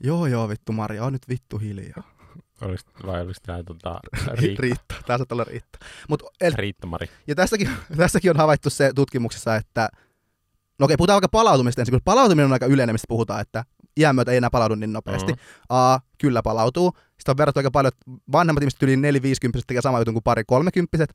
Joo, 0.00 0.26
joo, 0.26 0.48
vittu 0.48 0.72
Maria, 0.72 1.04
on 1.04 1.12
nyt 1.12 1.28
vittu 1.28 1.58
hiljaa. 1.58 2.02
Olis, 2.62 2.80
vai 3.06 3.20
oliko 3.20 3.38
tämä 3.46 3.62
tota, 3.62 4.00
Riikka? 4.40 4.62
Riitta, 4.62 4.94
tää 5.06 5.18
saattaa 5.18 5.36
olla 5.36 5.44
Riitta. 5.44 5.78
Mut, 6.08 6.22
el, 6.40 6.52
Riitta-Mari. 6.56 7.06
ja 7.26 7.34
tässäkin, 7.34 7.70
tässäkin 7.96 8.30
on 8.30 8.36
havaittu 8.36 8.70
se 8.70 8.92
tutkimuksessa, 8.94 9.56
että 9.56 9.88
No 10.78 10.84
okei, 10.84 10.96
puhutaan 10.96 11.14
vaikka 11.14 11.28
palautumista 11.28 11.80
ensin, 11.80 11.92
kun 11.92 12.00
palautuminen 12.04 12.46
on 12.46 12.52
aika 12.52 12.66
yleinen, 12.66 12.94
mistä 12.94 13.04
puhutaan, 13.08 13.40
että 13.40 13.64
iän 14.00 14.14
myötä 14.14 14.30
ei 14.30 14.36
enää 14.36 14.50
palaudu 14.50 14.74
niin 14.74 14.92
nopeasti. 14.92 15.32
Mhm. 15.32 15.40
A, 15.68 15.98
kyllä 16.18 16.42
palautuu. 16.42 16.92
Sitten 17.18 17.32
on 17.32 17.36
verrattu 17.38 17.58
aika 17.58 17.70
paljon, 17.70 17.92
että 17.94 18.22
vanhemmat 18.32 18.62
ihmiset 18.62 18.82
yli 18.82 18.96
4 18.96 19.22
50 19.22 19.66
tekee 19.66 19.82
sama 19.82 19.98
jutun 19.98 20.14
kuin 20.14 20.22
pari 20.22 20.44
30 20.44 21.06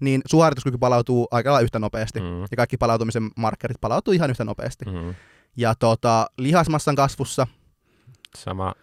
niin 0.00 0.22
suorituskyky 0.26 0.78
palautuu 0.78 1.28
aika 1.30 1.50
lailla 1.52 1.64
yhtä 1.64 1.78
nopeasti. 1.78 2.20
Mm. 2.20 2.40
Ja 2.40 2.56
kaikki 2.56 2.76
palautumisen 2.76 3.30
markkerit 3.36 3.80
palautuu 3.80 4.14
ihan 4.14 4.30
yhtä 4.30 4.44
nopeasti. 4.44 4.84
Mm. 4.84 5.14
Ja 5.56 5.74
tota, 5.74 6.26
lihasmassan 6.38 6.94
kasvussa 6.94 7.46
Sama, 8.36 8.74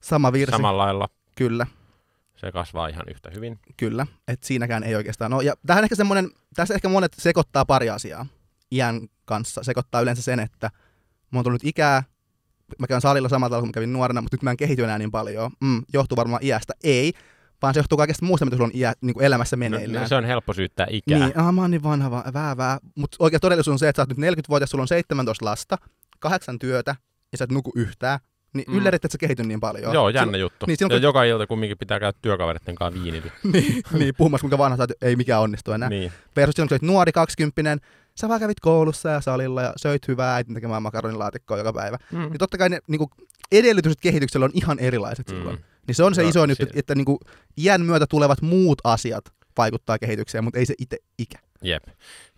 sama 0.00 0.32
virsi. 0.32 0.50
samalla 0.52 0.82
lailla 0.84 1.08
Kyllä, 1.36 1.66
se 2.36 2.52
kasvaa 2.52 2.88
ihan 2.88 3.04
yhtä 3.10 3.30
hyvin. 3.34 3.58
kyllä. 3.76 4.06
Et 4.28 4.42
siinäkään 4.42 4.82
ei 4.84 4.94
oikeastaan 4.94 5.30
no, 5.30 5.40
Ja 5.40 5.54
tähän 5.66 5.84
ehkä 5.84 5.94
semmoinen, 5.96 6.30
tässä 6.56 6.74
ehkä 6.74 6.88
monet 6.88 7.12
sekoittaa 7.18 7.64
pari 7.64 7.90
asiaa 7.90 8.26
iän 8.72 9.00
kanssa. 9.24 9.62
Sekoittaa 9.62 10.00
yleensä 10.00 10.22
sen, 10.22 10.40
että 10.40 10.70
mä 11.30 11.38
oon 11.38 11.44
tullut 11.44 11.64
ikää, 11.64 12.02
mä 12.78 12.86
käyn 12.86 13.00
salilla 13.00 13.28
samalla 13.28 13.48
tavalla 13.50 13.62
kuin 13.62 13.68
mä 13.68 13.72
kävin 13.72 13.92
nuorena, 13.92 14.20
mutta 14.20 14.34
nyt 14.34 14.42
mä 14.42 14.50
en 14.50 14.56
kehity 14.56 14.84
enää 14.84 14.98
niin 14.98 15.10
paljon. 15.10 15.50
Mm, 15.60 15.82
johtuu 15.92 16.16
varmaan 16.16 16.44
iästä. 16.44 16.72
Ei, 16.84 17.12
vaan 17.62 17.74
se 17.74 17.80
johtuu 17.80 17.98
kaikesta 17.98 18.26
muusta, 18.26 18.44
mitä 18.44 18.56
sulla 18.56 18.66
on 18.74 18.78
iä, 18.80 18.92
niin 19.00 19.14
kuin 19.14 19.26
elämässä 19.26 19.56
meneillään. 19.56 20.02
No, 20.02 20.08
se 20.08 20.14
on 20.14 20.24
helppo 20.24 20.52
syyttää 20.52 20.86
ikää. 20.90 21.18
Niin, 21.18 21.38
ah, 21.38 21.52
mä 21.54 21.60
oon 21.60 21.70
niin 21.70 21.82
vanha, 21.82 22.10
va- 22.10 22.24
vää, 22.34 22.56
vää. 22.56 22.78
Mutta 22.94 23.16
oikea 23.20 23.40
todellisuus 23.40 23.72
on 23.72 23.78
se, 23.78 23.88
että 23.88 23.98
sä 23.98 24.02
oot 24.02 24.16
nyt 24.18 24.18
40-vuotias, 24.38 24.70
sulla 24.70 24.82
on 24.82 24.88
17 24.88 25.44
lasta, 25.44 25.78
kahdeksan 26.18 26.58
työtä, 26.58 26.96
ja 27.32 27.38
sä 27.38 27.44
et 27.44 27.52
nuku 27.52 27.72
yhtään. 27.76 28.18
Niin 28.52 28.64
Mm. 28.68 28.76
yllärit, 28.78 29.04
että 29.04 29.12
sä 29.14 29.18
kehity 29.18 29.42
niin 29.42 29.60
paljon. 29.60 29.94
Joo, 29.94 30.08
jännä 30.08 30.38
juttu. 30.38 30.66
niin, 30.66 30.76
silloin 30.76 30.92
ja 30.94 30.98
kun- 30.98 31.02
joka 31.02 31.24
ilta 31.24 31.46
kumminkin 31.46 31.78
pitää 31.78 32.00
käydä 32.00 32.18
työkaveritten 32.22 32.74
kanssa 32.74 33.02
viinillä. 33.02 33.30
niin, 33.52 33.82
niin, 33.92 34.14
puhumassa 34.18 34.42
kuinka 34.42 34.58
vanha 34.58 34.76
sä 34.76 34.86
ei 35.02 35.16
mikään 35.16 35.40
onnistu 35.40 35.72
enää. 35.72 35.88
niin. 35.88 36.12
Versus 36.36 36.54
silloin, 36.54 36.68
kun 36.68 36.74
sä 36.74 36.74
olit 36.74 36.92
nuori, 36.92 37.12
kaksikymppinen, 37.12 37.80
sä 38.20 38.28
vaan 38.28 38.40
kävit 38.40 38.60
koulussa 38.60 39.08
ja 39.08 39.20
salilla 39.20 39.62
ja 39.62 39.72
söit 39.76 40.08
hyvää 40.08 40.34
äitin 40.34 40.54
tekemään 40.54 40.82
makaronilaatikkoa 40.82 41.58
joka 41.58 41.72
päivä. 41.72 41.98
Mm. 42.12 42.18
Niin 42.18 42.38
totta 42.38 42.58
kai 42.58 42.68
ne 42.68 42.78
niin 42.88 42.98
kuin, 42.98 43.10
edellytykset 43.52 44.00
kehityksellä 44.00 44.44
on 44.44 44.50
ihan 44.54 44.78
erilaiset 44.78 45.28
Mm. 45.30 45.36
silloin. 45.36 45.64
Niin 45.86 45.94
se 45.94 46.04
on 46.04 46.14
se 46.14 46.22
No, 46.22 46.28
iso 46.28 46.40
juttu, 46.44 46.54
si- 46.56 46.62
että, 46.62 46.78
että 46.78 46.94
niin 46.94 47.04
kuin, 47.04 47.18
iän 47.58 47.80
myötä 47.82 48.06
tulevat 48.06 48.42
muut 48.42 48.78
asiat 48.84 49.24
vaikuttaa 49.58 49.98
kehitykseen, 49.98 50.44
mutta 50.44 50.58
ei 50.58 50.66
se 50.66 50.74
itse 50.78 50.96
ikä. 51.18 51.38
Jep. 51.62 51.82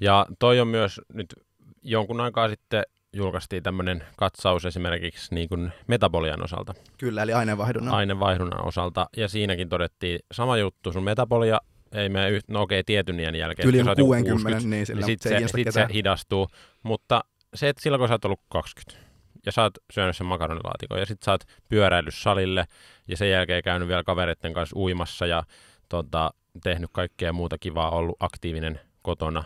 Ja 0.01 0.27
toi 0.39 0.61
on 0.61 0.69
myös 0.69 1.01
nyt 1.15 1.35
jonkun 1.83 2.21
aikaa 2.21 2.49
sitten 2.49 2.83
julkaistiin 3.12 3.62
tämmöinen 3.62 4.05
katsaus 4.17 4.65
esimerkiksi 4.67 5.35
niin 5.35 5.49
kuin 5.49 5.73
metabolian 5.87 6.45
osalta, 6.45 6.75
Kyllä, 6.99 7.23
eli 7.23 7.33
aineenvaihdunnan. 7.33 7.95
aineenvaihdunnan 7.95 8.67
osalta, 8.67 9.07
ja 9.17 9.29
siinäkin 9.29 9.69
todettiin 9.69 10.19
sama 10.33 10.57
juttu, 10.57 10.93
sun 10.93 11.05
metabolia 11.05 11.61
ei 11.92 12.09
mene 12.09 12.31
yht, 12.31 12.49
no 12.49 12.62
okei, 12.62 12.85
tietyn 12.85 13.20
iän 13.20 13.35
jälkeen, 13.35 13.68
Yli 13.68 13.77
jos 13.79 13.85
sä 13.85 13.90
oot 13.90 13.99
joku 13.99 14.09
60, 14.09 14.33
60, 14.51 14.68
niin 14.77 14.87
sillä 14.87 15.01
niin 15.01 15.07
sit 15.07 15.22
se, 15.22 15.40
sit 15.57 15.72
se 15.75 15.87
hidastuu, 15.94 16.49
mutta 16.83 17.25
se, 17.55 17.68
että 17.68 17.83
silloin 17.83 17.99
kun 18.01 18.09
sä 18.09 18.14
oot 18.14 18.25
ollut 18.25 18.40
20 18.49 19.07
ja 19.46 19.53
sä 19.53 19.62
oot 19.62 19.79
syönyt 19.92 20.16
sen 20.16 20.27
makaronilaatikon 20.27 20.99
ja 20.99 21.07
sit 21.07 21.22
sä 21.22 21.31
oot 21.31 21.44
pyöräillyt 21.68 22.14
salille 22.14 22.64
ja 23.09 23.16
sen 23.16 23.31
jälkeen 23.31 23.62
käynyt 23.62 23.88
vielä 23.88 24.05
kavereiden 24.05 24.53
kanssa 24.53 24.77
uimassa 24.79 25.27
ja 25.27 25.42
tota, 25.88 26.31
tehnyt 26.62 26.90
kaikkea 26.92 27.33
muuta 27.33 27.59
kivaa, 27.59 27.90
ollut 27.90 28.16
aktiivinen 28.20 28.81
kotona 29.03 29.44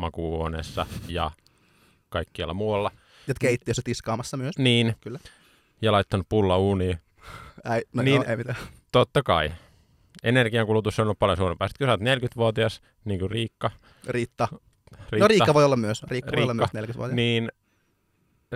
makuuhuoneessa 0.00 0.86
ja 1.08 1.30
kaikkialla 2.08 2.54
muualla, 2.54 2.90
Ja 3.26 3.34
keittiössä 3.40 3.82
tiskaamassa 3.84 4.36
myös. 4.36 4.58
niin 4.58 4.94
Kyllä. 5.00 5.18
ja 5.82 5.92
laittanut 5.92 6.26
pulla 6.28 6.58
uuniin. 6.58 6.98
Ei, 7.74 7.82
no 7.92 8.02
Niin- 8.02 8.04
niin, 8.04 8.14
joo, 8.14 8.24
ei 8.30 8.36
mitään. 8.36 8.56
Totta 8.92 9.22
kai. 9.22 9.52
Energiankulutus 10.28 10.98
on 10.98 11.02
ollut 11.02 11.18
paljon 11.18 11.36
suurempaa. 11.36 11.68
Sitten 11.68 11.86
kun 11.88 12.06
sä 12.06 12.18
oot 12.18 12.22
40-vuotias, 12.22 12.80
niin 13.04 13.20
kuin 13.20 13.30
Riikka, 13.30 13.70
Riitta. 14.08 14.48
Riitta 15.10 15.16
No 15.18 15.28
Riikka 15.28 15.54
voi 15.54 15.64
olla 15.64 15.76
myös. 15.76 16.02
Riikka, 16.02 16.30
voi 16.36 16.42
olla 16.42 16.52
Riikka. 16.52 16.54
myös 16.54 16.72
40 16.72 16.98
vuotta. 16.98 17.16
niin 17.16 17.48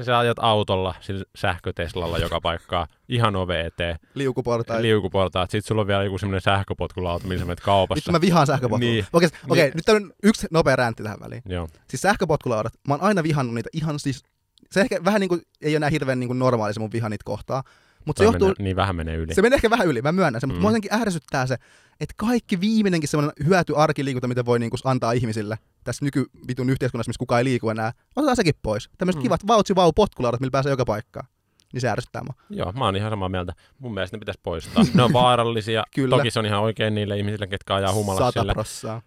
sä 0.03 0.19
ajat 0.19 0.39
autolla 0.41 0.95
sillä 1.01 1.25
sähköteslalla 1.37 2.19
joka 2.19 2.41
paikkaa, 2.41 2.87
ihan 3.09 3.37
ove 3.37 3.61
eteen, 3.61 3.99
Liukuportaita. 4.15 4.83
liukuportaat, 4.83 5.51
sit 5.51 5.65
sulla 5.65 5.81
on 5.81 5.87
vielä 5.87 6.05
joku 6.05 6.19
semmoinen 6.19 6.41
sähköpotkulauta, 6.41 7.27
millä 7.27 7.39
sä 7.41 7.45
menet 7.47 7.61
kaupassa. 7.61 7.97
Vittu 7.97 8.13
mä 8.13 8.21
vihaan 8.21 8.47
sähköpotkulaudat. 8.47 8.95
Niin. 8.95 9.07
Okei, 9.13 9.29
Niin. 9.29 9.53
okei, 9.53 9.71
nyt 9.75 9.85
tämmönen 9.85 10.13
yksi 10.23 10.47
nopea 10.51 10.77
räntti 10.77 11.03
tähän 11.03 11.21
väliin. 11.21 11.43
Joo. 11.49 11.69
Siis 11.89 12.01
sähköpotkulaudat, 12.03 12.73
mä 12.89 12.95
oon 12.95 13.03
aina 13.03 13.23
vihannut 13.23 13.55
niitä 13.55 13.69
ihan 13.73 13.99
siis, 13.99 14.23
se 14.71 14.81
ehkä 14.81 15.05
vähän 15.05 15.21
niinku, 15.21 15.35
ei 15.61 15.71
ole 15.71 15.77
enää 15.77 15.91
hirveän 15.91 16.21
niinku 16.21 16.33
normaali 16.35 16.75
se 16.75 16.81
mun 16.81 16.93
viha 16.93 17.09
niitä 17.09 17.25
kohtaa, 17.25 17.63
mutta 18.05 18.21
se 18.21 18.25
johtuu, 18.25 18.49
menee, 18.49 18.55
niin 18.65 18.77
vähän 18.77 18.97
menee 18.97 19.17
yli. 19.17 19.35
se 19.35 19.43
menee 19.43 19.55
ehkä 19.55 19.71
vähän 19.71 19.87
yli, 19.87 20.03
mä 20.03 20.13
myönnän 20.13 20.41
sen, 20.41 20.49
mutta 20.49 20.59
Mm. 20.59 20.63
mua 20.63 20.71
jotenkin 20.71 20.95
ärsyttää 20.95 21.47
se, 21.47 21.55
että 22.01 22.15
kaikki 22.17 22.61
viimeinenkin 22.61 23.09
semmoinen 23.09 23.47
hyöty 23.47 23.77
arkiliikunta, 23.77 24.29
mitä 24.29 24.45
voi 24.45 24.59
niinku 24.59 24.77
antaa 24.85 25.13
ihmisille 25.13 25.59
tässä 25.85 26.05
nykyvitun 26.05 26.71
yhteiskunnassa, 26.71 27.09
missä 27.11 27.19
kukaan 27.19 27.39
ei 27.39 27.45
liiku 27.45 27.71
enää, 27.71 27.93
otetaan 28.17 28.37
sekin 28.37 28.55
pois. 28.63 28.91
Tämmöiset 28.99 29.21
Mm. 29.21 29.23
kivat 29.23 29.47
vautsi 29.47 29.75
vau 29.75 29.93
potkulaudat, 29.93 30.41
millä 30.41 30.51
pääsee 30.51 30.71
joka 30.71 30.85
paikkaan. 30.85 31.27
Niin 31.73 31.81
se 31.81 31.89
ärsyttää 31.89 32.23
mua. 32.25 32.35
Joo, 32.51 32.73
mä 32.73 32.85
oon 32.85 32.97
ihan 32.97 33.11
samaa 33.13 33.29
mieltä. 33.29 33.53
Mun 33.79 33.95
mielestä 33.95 34.17
ne 34.17 34.19
pitäisi 34.19 34.41
poistaa. 34.43 34.85
Ne 34.95 35.03
on 35.03 35.13
vaarallisia. 35.13 35.85
Kyllä. 35.95 36.17
Toki 36.17 36.31
se 36.31 36.39
on 36.39 36.47
ihan 36.47 36.61
oikein 36.61 36.95
niille 36.95 37.19
ihmisille, 37.19 37.47
ketkä 37.47 37.75
ajaa 37.75 37.93
humalassa 37.93 38.45
prossaa. 38.53 39.03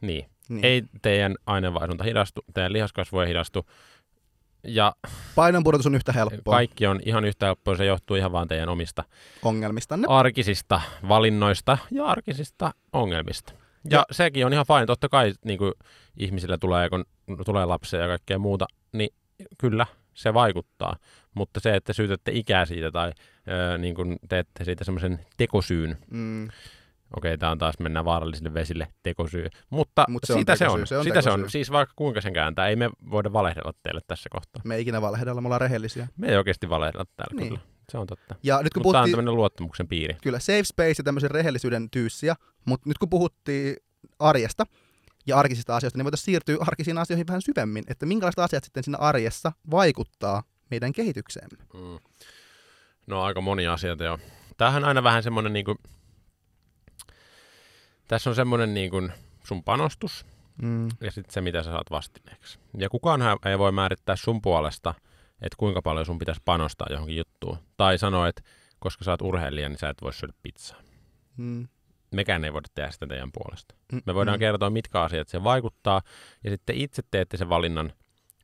Niin. 0.00 0.26
Niin. 0.48 0.64
Ei 0.64 0.82
teidän 1.02 1.34
aineenvaihdunta 1.46 2.04
hidastu, 2.04 2.44
teidän 2.54 2.72
lihaskasvu 2.72 3.18
ei 3.20 3.28
hidastu. 3.28 3.66
Ja 4.64 4.92
Painonpudotus 5.34 5.86
on 5.86 5.94
yhtä 5.94 6.12
helppoa 6.12 6.54
kaikki 6.54 6.86
on 6.86 7.00
ihan 7.04 7.24
yhtä 7.24 7.46
helppoa, 7.46 7.76
se 7.76 7.84
johtuu 7.84 8.16
ihan 8.16 8.32
vaan 8.32 8.48
teidän 8.48 8.68
omista 8.68 9.04
ongelmistanne. 9.42 10.06
arkisista 10.10 10.80
valinnoista 11.08 11.78
ja 11.90 12.04
arkisista 12.04 12.70
ongelmista. 12.92 13.52
Ja, 13.90 13.98
Ja- 13.98 14.04
sekin 14.10 14.46
on 14.46 14.52
ihan 14.52 14.66
fine. 14.66 14.86
Totta 14.86 15.08
kai 15.08 15.32
niin 15.44 15.58
kuin 15.58 15.72
ihmisillä 16.16 16.58
tulee, 16.58 16.88
kun 16.90 17.04
tulee 17.44 17.64
lapsia 17.64 18.00
ja 18.00 18.08
kaikkea 18.08 18.38
muuta, 18.38 18.66
niin 18.92 19.10
kyllä 19.58 19.86
se 20.14 20.34
vaikuttaa. 20.34 20.96
Mutta 21.34 21.60
se, 21.60 21.74
että 21.76 21.92
syytätte 21.92 22.32
ikää 22.34 22.66
siitä 22.66 22.90
tai 22.90 23.12
ö, 23.74 23.78
niin 23.78 23.94
kuin 23.94 24.16
teette 24.28 24.64
siitä 24.64 24.84
semmoisen 24.84 25.26
tekosyyn, 25.36 25.98
Mm. 26.10 26.48
Okei, 27.16 27.38
tämä 27.38 27.52
on 27.52 27.58
taas 27.58 27.74
mennään 27.78 28.04
vaarallisille 28.04 28.54
vesille, 28.54 28.88
tekosyy. 29.02 29.48
Mutta 29.70 30.04
Mut 30.08 30.22
se 30.26 30.32
on 30.32 30.38
sitä 30.38 30.56
se 30.56 30.64
tekosyy, 30.64 30.80
on. 30.80 30.86
se 30.86 30.98
on 30.98 31.04
sitä 31.04 31.22
se 31.22 31.30
on. 31.30 31.38
tekosyy. 31.40 31.50
Siis 31.50 31.70
vaikka 31.72 31.92
kuinka 31.96 32.20
sen 32.20 32.32
kääntää, 32.32 32.68
ei 32.68 32.76
me 32.76 32.90
voida 33.10 33.32
valehdella 33.32 33.72
teille 33.82 34.00
tässä 34.06 34.28
kohtaa. 34.32 34.62
Me 34.64 34.74
ei 34.74 34.82
ikinä 34.82 35.02
valehdella, 35.02 35.40
me 35.40 35.46
ollaan 35.46 35.60
rehellisiä. 35.60 36.08
Me 36.16 36.28
ei 36.28 36.36
oikeasti 36.36 36.68
valehdella 36.68 37.04
täällä 37.16 37.34
Niin. 37.40 37.48
kyllä. 37.48 37.60
Se 37.92 37.98
on 37.98 38.06
totta. 38.06 38.34
Ja 38.42 38.62
nyt 38.62 38.74
kun 38.74 38.80
Mutta 38.82 38.92
tämä 38.92 39.00
on 39.00 39.04
puhuttiin, 39.04 39.12
tämmöinen 39.12 39.34
luottamuksen 39.36 39.88
piiri. 39.88 40.16
kyllä 40.22 40.38
safe 40.38 40.64
space 40.64 40.94
ja 40.98 41.04
tämmöisen 41.04 41.30
rehellisyyden 41.30 41.90
tyyssiä, 41.90 42.34
mutta 42.64 42.88
nyt 42.88 42.98
kun 42.98 43.10
puhuttiin 43.10 43.76
arjesta 44.18 44.66
ja 45.26 45.38
arkisista 45.38 45.76
asioista, 45.76 45.98
niin 45.98 46.04
voitaisiin 46.04 46.24
siirtyä 46.24 46.56
arkisiin 46.60 46.98
asioihin 46.98 47.26
vähän 47.26 47.42
syvemmin, 47.42 47.84
että 47.88 48.06
minkälaiset 48.06 48.38
asiat 48.38 48.64
sitten 48.64 48.84
siinä 48.84 48.98
arjessa 48.98 49.52
vaikuttaa 49.70 50.42
meidän 50.70 50.92
kehitykseemme. 50.92 51.58
Mm. 51.74 51.98
No 53.06 53.22
aika 53.22 53.40
monia 53.40 53.72
asioita 53.72 54.04
jo. 54.04 54.18
Tämähän 54.56 54.82
on 54.84 54.88
aina 54.88 55.02
vähän 55.02 55.22
semmoinen 55.22 55.52
niin 55.52 55.64
kuin, 55.64 55.78
tässä 58.08 58.30
on 58.30 58.36
semmoinen 58.36 58.74
niin 58.74 58.90
kuin 58.90 59.12
sun 59.44 59.64
panostus 59.64 60.26
Mm. 60.62 60.88
ja 61.00 61.10
sitten 61.10 61.32
se, 61.32 61.40
mitä 61.40 61.62
sä 61.62 61.70
saat 61.70 61.90
vastineeksi. 61.90 62.58
Ja 62.78 62.88
kukaan 62.88 63.20
ei 63.46 63.58
voi 63.58 63.72
määrittää 63.72 64.16
sun 64.16 64.42
puolesta, 64.42 64.94
että 65.40 65.56
kuinka 65.56 65.82
paljon 65.82 66.06
sun 66.06 66.18
pitäisi 66.18 66.40
panostaa 66.44 66.86
johonkin 66.90 67.16
juttuun. 67.16 67.58
Tai 67.76 67.98
sanoa, 67.98 68.28
että 68.28 68.42
koska 68.78 69.04
sä 69.04 69.10
oot 69.10 69.22
urheilija, 69.22 69.68
niin 69.68 69.78
sä 69.78 69.88
et 69.88 70.02
voi 70.02 70.12
syödä 70.12 70.32
pizzaa. 70.42 70.78
Mm. 71.36 71.68
Mekään 72.10 72.44
ei 72.44 72.52
voida 72.52 72.68
tehdä 72.74 72.90
sitä 72.90 73.06
teidän 73.06 73.32
puolesta. 73.32 73.74
Mm. 73.92 74.02
Me 74.06 74.14
voidaan 74.14 74.36
mm. 74.36 74.40
kertoa, 74.40 74.70
mitkä 74.70 75.00
asiat 75.00 75.28
se 75.28 75.44
vaikuttaa, 75.44 76.02
ja 76.44 76.50
sitten 76.50 76.76
itse 76.76 77.02
teette 77.10 77.36
sen 77.36 77.48
valinnan, 77.48 77.92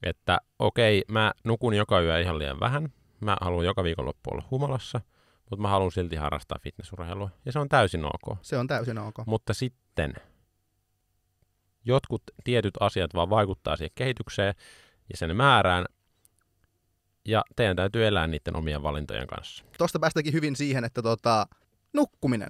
että 0.02 0.38
okei, 0.58 1.04
mä 1.08 1.32
nukun 1.44 1.74
joka 1.74 2.00
yö 2.00 2.20
ihan 2.20 2.38
liian 2.38 2.60
vähän, 2.60 2.92
mä 3.20 3.36
haluan 3.40 3.66
joka 3.66 3.84
viikonloppu 3.84 4.30
olla 4.30 4.44
humalassa, 4.50 5.00
mutta 5.50 5.62
mä 5.62 5.68
haluan 5.68 5.92
silti 5.92 6.16
harrastaa 6.16 6.58
fitnessurheilua, 6.62 7.30
ja 7.44 7.52
se 7.52 7.58
on 7.58 7.68
täysin 7.68 8.04
ok. 8.04 8.38
Se 8.42 8.56
on 8.58 8.66
täysin 8.66 8.98
ok. 8.98 9.14
Mutta 9.26 9.54
sitten 9.54 10.14
jotkut 11.84 12.22
tietyt 12.44 12.74
asiat 12.80 13.14
vaan 13.14 13.30
vaikuttaa 13.30 13.76
siihen 13.76 13.92
kehitykseen 13.94 14.54
ja 15.10 15.16
sen 15.16 15.36
määrään, 15.36 15.84
ja 17.24 17.42
teidän 17.56 17.76
täytyy 17.76 18.06
elää 18.06 18.26
niiden 18.26 18.56
omien 18.56 18.82
valintojen 18.82 19.26
kanssa. 19.26 19.64
Tuosta 19.78 19.98
päästäänkin 19.98 20.32
hyvin 20.32 20.56
siihen, 20.56 20.84
että 20.84 21.02
tota, 21.02 21.46
nukkuminen. 21.92 22.48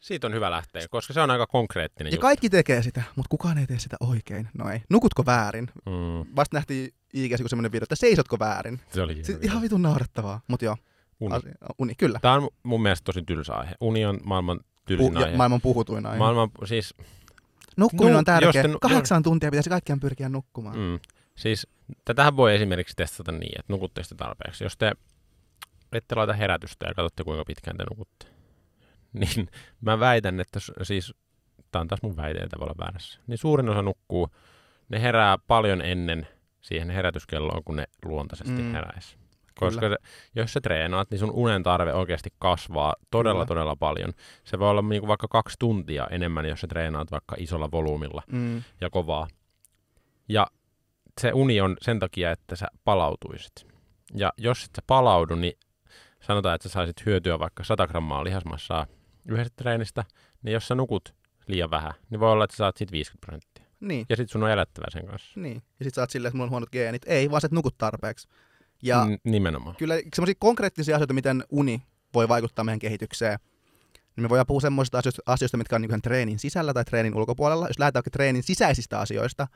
Siitä 0.00 0.26
on 0.26 0.34
hyvä 0.34 0.50
lähteä, 0.50 0.82
koska 0.90 1.12
se 1.12 1.20
on 1.20 1.30
aika 1.30 1.46
konkreettinen 1.46 2.10
Ja 2.10 2.14
juttu. 2.14 2.22
kaikki 2.22 2.50
tekee 2.50 2.82
sitä, 2.82 3.02
mutta 3.16 3.28
kukaan 3.28 3.58
ei 3.58 3.66
tee 3.66 3.78
sitä 3.78 3.96
oikein. 4.00 4.48
No 4.58 4.70
ei. 4.70 4.82
Nukutko 4.90 5.26
väärin? 5.26 5.68
Mm, 5.86 6.36
Vasta 6.36 6.56
nähtiin 6.56 6.94
IGS 7.14 7.42
semmoinen 7.46 7.72
video, 7.72 7.84
että 7.84 7.96
seisotko 7.96 8.38
väärin? 8.38 8.80
se 8.88 9.02
oli 9.02 9.22
ihan 9.42 9.62
vitun 9.62 9.82
naurettavaa. 9.82 10.40
Mutta 10.48 10.64
joo, 10.64 10.76
Uni. 11.24 11.34
asia, 11.36 11.52
uni, 11.78 11.94
kyllä. 11.94 12.18
Tämä 12.22 12.34
on 12.34 12.48
mun 12.62 12.82
mielestä 12.82 13.04
tosi 13.04 13.22
tylsä 13.22 13.54
aihe. 13.54 13.74
Uni 13.80 14.04
on 14.06 14.20
maailman 14.24 14.60
tylsin 14.84 15.14
Pu- 15.16 15.24
aihe. 15.24 15.36
maailman 15.36 15.60
puhutuin 15.60 16.06
aihe. 16.06 16.18
maailman, 16.18 16.50
siis, 16.64 16.94
Nukkuminen 17.76 18.12
Nu- 18.12 18.18
on 18.18 18.24
tärkeä. 18.24 18.62
te 18.62 18.68
nu- 18.68 18.78
Kahdeksan 18.80 19.22
tuntia 19.22 19.50
pitäisi 19.50 19.70
kaikkien 19.70 20.00
pyrkiä 20.00 20.28
nukkumaan. 20.28 20.76
mm, 20.78 20.98
siis 21.36 21.66
tätähän 22.04 22.36
voi 22.36 22.54
esimerkiksi 22.54 22.94
testata 22.96 23.32
niin, 23.32 23.60
että 23.60 23.72
nukutte 23.72 24.02
sitä 24.02 24.14
tarpeeksi. 24.14 24.64
Jos 24.64 24.76
te 24.76 24.92
ette 25.92 26.14
laita 26.14 26.32
herätystä 26.32 26.86
ja 26.86 26.94
katsotte 26.94 27.24
kuinka 27.24 27.44
pitkään 27.44 27.76
te 27.76 27.84
nukutte, 27.90 28.26
niin 29.20 29.48
mä 29.80 30.00
väitän, 30.00 30.40
että 30.40 30.60
siis, 30.82 31.14
tämä 31.72 31.80
on 31.80 31.88
taas 31.88 32.02
mun 32.02 32.16
väite, 32.16 32.38
että 32.40 32.58
voi 32.58 32.64
olla 32.64 32.74
väärässä, 32.78 33.20
niin 33.26 33.38
suurin 33.38 33.68
osa 33.68 33.82
nukkuu, 33.82 34.28
ne 34.88 35.02
herää 35.02 35.38
paljon 35.46 35.82
ennen 35.82 36.26
siihen 36.60 36.90
herätyskelloon, 36.90 37.64
kun 37.64 37.76
ne 37.76 37.84
luontaisesti 38.04 38.62
mm. 38.62 38.72
heräisi. 38.72 39.16
Koska 39.58 39.88
se, 39.88 39.96
jos 40.34 40.52
sä 40.52 40.60
treenaat, 40.60 41.10
niin 41.10 41.18
sun 41.18 41.30
unen 41.30 41.62
tarve 41.62 41.94
oikeasti 41.94 42.30
kasvaa 42.38 42.94
todella, 43.10 43.34
Kyllä. 43.34 43.46
todella 43.46 43.76
paljon. 43.76 44.12
Se 44.44 44.58
voi 44.58 44.70
olla 44.70 44.82
niinku 44.82 45.08
vaikka 45.08 45.28
kaksi 45.28 45.56
tuntia 45.58 46.06
enemmän, 46.10 46.46
jos 46.46 46.60
sä 46.60 46.66
treenaat 46.66 47.10
vaikka 47.10 47.36
isolla 47.38 47.70
volyymilla 47.72 48.22
Mm. 48.26 48.62
ja 48.80 48.90
kovaa. 48.90 49.28
Ja 50.28 50.46
se 51.20 51.32
uni 51.32 51.60
on 51.60 51.76
sen 51.80 51.98
takia, 51.98 52.30
että 52.30 52.56
sä 52.56 52.66
palautuisit. 52.84 53.52
Ja 54.14 54.32
jos 54.38 54.64
et 54.64 54.70
sä 54.76 54.82
palaudu, 54.86 55.34
niin 55.34 55.58
sanotaan, 56.20 56.54
että 56.54 56.68
sä 56.68 56.72
saisit 56.72 57.06
hyötyä 57.06 57.38
vaikka 57.38 57.64
100 57.64 57.86
grammaa 57.86 58.24
lihasmassaa 58.24 58.86
yhdestä 59.28 59.52
treenistä, 59.56 60.04
niin 60.42 60.52
jos 60.52 60.68
sä 60.68 60.74
nukut 60.74 61.14
liian 61.46 61.70
vähän, 61.70 61.92
niin 62.10 62.20
voi 62.20 62.32
olla, 62.32 62.44
että 62.44 62.54
sä 62.54 62.58
saat 62.58 62.76
siitä 62.76 62.92
50 62.92 63.26
prosenttia. 63.26 63.64
Niin, 63.80 64.06
Ja 64.08 64.16
sit 64.16 64.30
sun 64.30 64.42
on 64.42 64.50
elättävä 64.50 64.86
sen 64.90 65.06
kanssa. 65.06 65.40
niin. 65.40 65.62
Ja 65.80 65.84
sit 65.84 65.94
sä 65.94 66.00
oot 66.00 66.10
silleen, 66.10 66.28
että 66.28 66.36
mulla 66.36 66.46
on 66.46 66.50
huonot 66.50 66.70
geenit. 66.70 67.02
Ei, 67.06 67.30
vaan 67.30 67.40
sä 67.40 67.46
et 67.46 67.52
nukut 67.52 67.74
tarpeeksi. 67.78 68.28
Ja 68.82 69.04
N- 69.04 69.18
nimenomaan. 69.24 69.76
kyllä 69.76 69.94
semmoisia 70.14 70.34
konkreettisia 70.38 70.96
asioita, 70.96 71.14
miten 71.14 71.44
uni 71.50 71.82
voi 72.14 72.28
vaikuttaa 72.28 72.64
meidän 72.64 72.78
kehitykseen, 72.78 73.38
niin 74.16 74.24
me 74.24 74.28
voidaan 74.28 74.46
puhua 74.46 74.60
semmoisista 74.60 74.98
asioista, 74.98 75.22
asioista 75.26 75.56
mitkä 75.56 75.76
on 75.76 75.82
niin 75.82 76.02
treenin 76.02 76.38
sisällä 76.38 76.74
tai 76.74 76.84
treenin 76.84 77.14
ulkopuolella. 77.14 77.66
Jos 77.68 77.78
lähdetään 77.78 78.00
vaikka 78.00 78.10
treenin 78.10 78.42
sisäisistä 78.42 79.00
asioista, 79.00 79.46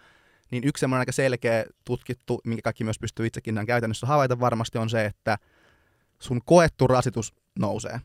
niin 0.50 0.64
yksi 0.64 0.80
semmoinen 0.80 1.00
aika 1.00 1.12
selkeä 1.12 1.64
tutkittu, 1.84 2.40
minkä 2.44 2.62
kaikki 2.62 2.84
myös 2.84 2.98
pystyy 2.98 3.26
itsekin 3.26 3.54
näin 3.54 3.66
käytännössä 3.66 4.06
havaita 4.06 4.40
varmasti, 4.40 4.78
on 4.78 4.90
se, 4.90 5.04
että 5.04 5.38
sun 6.18 6.40
koettu 6.44 6.86
rasitus 6.86 7.34
nousee. 7.58 8.00